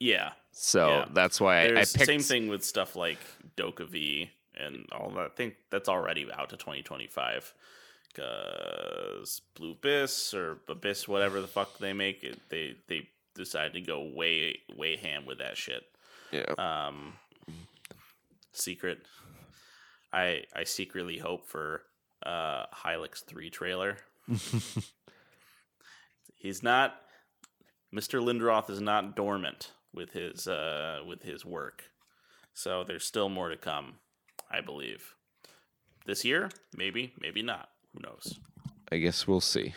[0.00, 1.04] yeah, So Yeah.
[1.12, 3.18] that's why I, I picked same thing with stuff like
[3.58, 5.18] DokeV and all that.
[5.26, 7.54] I think that's already out to 2025.
[8.14, 13.80] because Pearl Abyss or Abyss, whatever the fuck they make it, they they decided to
[13.80, 15.84] go way way ham with that shit.
[16.32, 16.52] Yeah.
[16.58, 17.14] Um,
[18.52, 18.98] secret.
[20.12, 21.82] I I secretly hope for
[22.24, 23.98] uh Hylics three trailer.
[26.36, 26.94] He's not.
[27.94, 28.22] Mr.
[28.22, 31.84] Lindroth is not dormant with his uh with his work,
[32.58, 33.94] so there's still more to come.
[34.50, 35.14] I believe.
[36.06, 37.68] This year, maybe, maybe not.
[37.92, 38.38] Who knows?
[38.90, 39.74] I guess we'll see.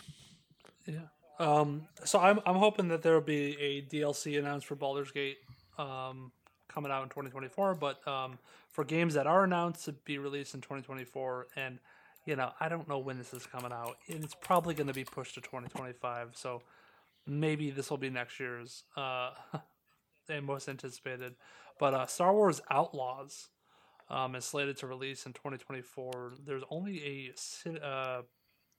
[0.88, 1.08] Yeah.
[1.40, 5.38] Um, so I'm I'm hoping that there will be a DLC announced for Baldur's Gate
[5.78, 6.32] um,
[6.70, 7.76] coming out in 2024.
[7.76, 8.40] But um,
[8.72, 11.78] for games that are announced to be released in 2024, and
[12.26, 14.94] you know I don't know when this is coming out, and it's probably going to
[14.94, 16.32] be pushed to 2025.
[16.34, 16.62] So
[17.28, 19.32] maybe this will be next year's uh,
[20.42, 21.36] most anticipated.
[21.82, 23.50] But uh, Star Wars Outlaws
[24.08, 26.34] um, is slated to release in 2024.
[26.46, 27.34] There's only
[27.66, 28.22] a uh,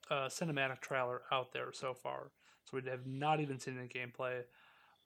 [0.08, 2.30] uh, cinematic trailer out there so far,
[2.64, 4.42] so we have not even seen any gameplay.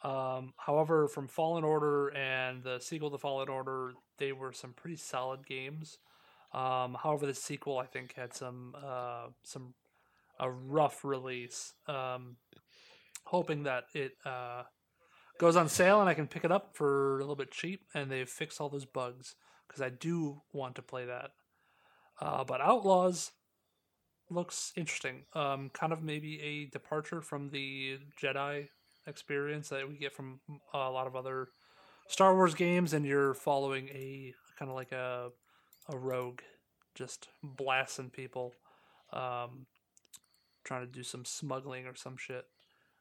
[0.05, 4.97] Um, however, from Fallen Order and the sequel to Fallen Order, they were some pretty
[4.97, 5.97] solid games.
[6.53, 9.73] Um, however, the sequel I think had some uh, some
[10.39, 11.73] a rough release.
[11.89, 12.37] Um,
[13.25, 14.65] hoping that it uh,
[15.39, 18.11] goes on sale and I can pick it up for a little bit cheap, and
[18.11, 19.35] they've fixed all those bugs
[19.67, 21.31] because I do want to play that.
[22.21, 23.33] Uh, but Outlaws
[24.31, 25.25] looks interesting.
[25.35, 28.69] Um, kind of maybe a departure from the Jedi
[29.07, 30.41] experience that we get from
[30.73, 31.49] a lot of other
[32.09, 35.31] Star Wars games, and you're following a kind of like a
[35.89, 36.41] a rogue,
[36.95, 38.55] just blasting people,
[39.13, 39.67] um,
[40.65, 42.45] trying to do some smuggling or some shit.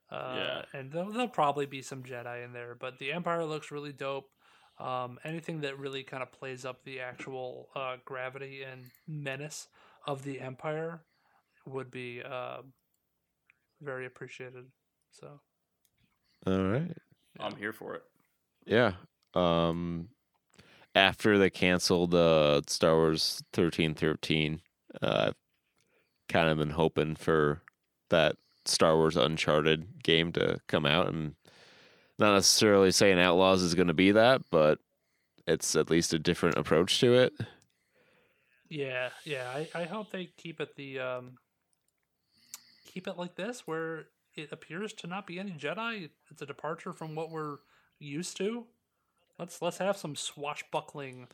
[0.09, 0.79] Uh, Yeah.
[0.79, 4.29] and there'll, there'll probably be some Jedi in there, but the Empire looks really dope.
[4.77, 9.67] Um, anything that really kind of plays up the actual uh, gravity and menace
[10.05, 11.01] of the Empire
[11.65, 12.57] would be uh,
[13.81, 14.65] very appreciated.
[15.11, 15.39] So
[16.45, 16.91] All right.
[17.39, 18.03] I'm here for it.
[18.65, 18.93] Yeah.
[19.33, 20.09] Um,
[20.93, 24.61] after they canceled uh, Star Wars thirteen thirteen,
[25.01, 25.35] uh, I've
[26.29, 27.61] kind of been hoping for
[28.09, 31.35] that Star Wars Uncharted game to come out, and
[32.17, 34.79] not necessarily saying Outlaws is going to be that, but
[35.47, 37.33] it's at least a different approach to it.
[38.69, 41.37] yeah, yeah, I, I hope they keep it the um,
[42.85, 44.05] keep it like this, where
[44.35, 46.09] it appears to not be any Jedi.
[46.31, 47.57] It's a departure from what we're
[47.99, 48.65] used to.
[49.37, 51.27] Let's let's have some swashbuckling,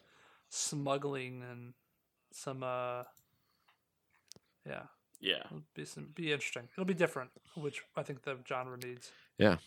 [0.49, 1.73] smuggling, and
[2.31, 3.03] some uh,
[4.65, 4.83] yeah,
[5.21, 5.43] Yeah.
[5.45, 6.67] it'll be some be interesting.
[6.73, 9.11] It'll be different, which I think the genre needs.
[9.37, 9.57] Yeah.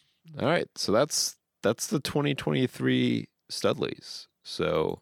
[0.40, 4.26] All right, so that's that's the 2023 Studlies.
[4.42, 5.00] So,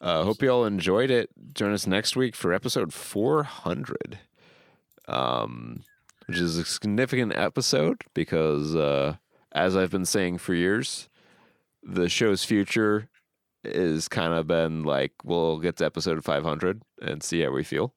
[0.00, 1.30] uh, hope you all enjoyed it.
[1.54, 4.18] Join us next week for episode 400,
[5.06, 5.82] um,
[6.26, 9.16] which is a significant episode because, uh,
[9.52, 11.08] as I've been saying for years,
[11.82, 13.08] the show's future
[13.64, 17.94] is kind of been like we'll get to episode 500 and see how we feel.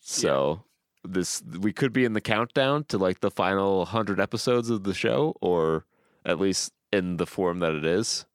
[0.00, 0.62] So
[1.12, 4.94] this we could be in the countdown to like the final 100 episodes of the
[4.94, 5.84] show or
[6.24, 8.26] at least in the form that it is.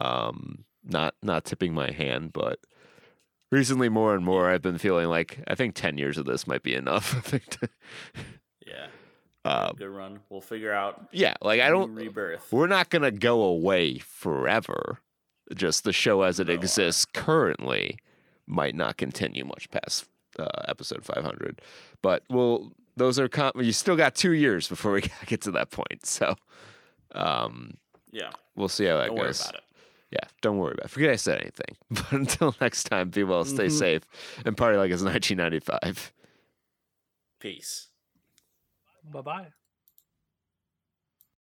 [0.00, 2.60] Um not not tipping my hand, but
[3.50, 6.62] recently more and more I've been feeling like I think 10 years of this might
[6.62, 7.14] be enough.
[7.16, 7.68] I think to,
[8.66, 8.86] Yeah.
[9.44, 10.20] uh, Good run.
[10.30, 14.98] we'll figure out yeah like i don't rebirth we're not going to go away forever.
[15.54, 16.54] Just the show as it No.
[16.54, 17.98] exists currently
[18.48, 20.06] might not continue much past
[20.38, 21.60] uh, episode 500.
[22.02, 25.70] But well, those are com- you still got 2 years before we get to that
[25.70, 26.06] point.
[26.06, 26.34] So
[27.14, 27.74] um
[28.12, 28.30] Yeah.
[28.54, 29.40] we'll see how that Don't worry goes.
[29.42, 29.60] about it.
[30.12, 30.90] Yeah, don't worry about it.
[30.90, 31.76] Forget I said anything.
[31.90, 33.78] But until next time, be well, stay Mhm.
[33.78, 34.02] safe,
[34.44, 36.12] and party like it's 1995.
[37.40, 37.88] Peace.
[39.04, 39.46] Bye bye.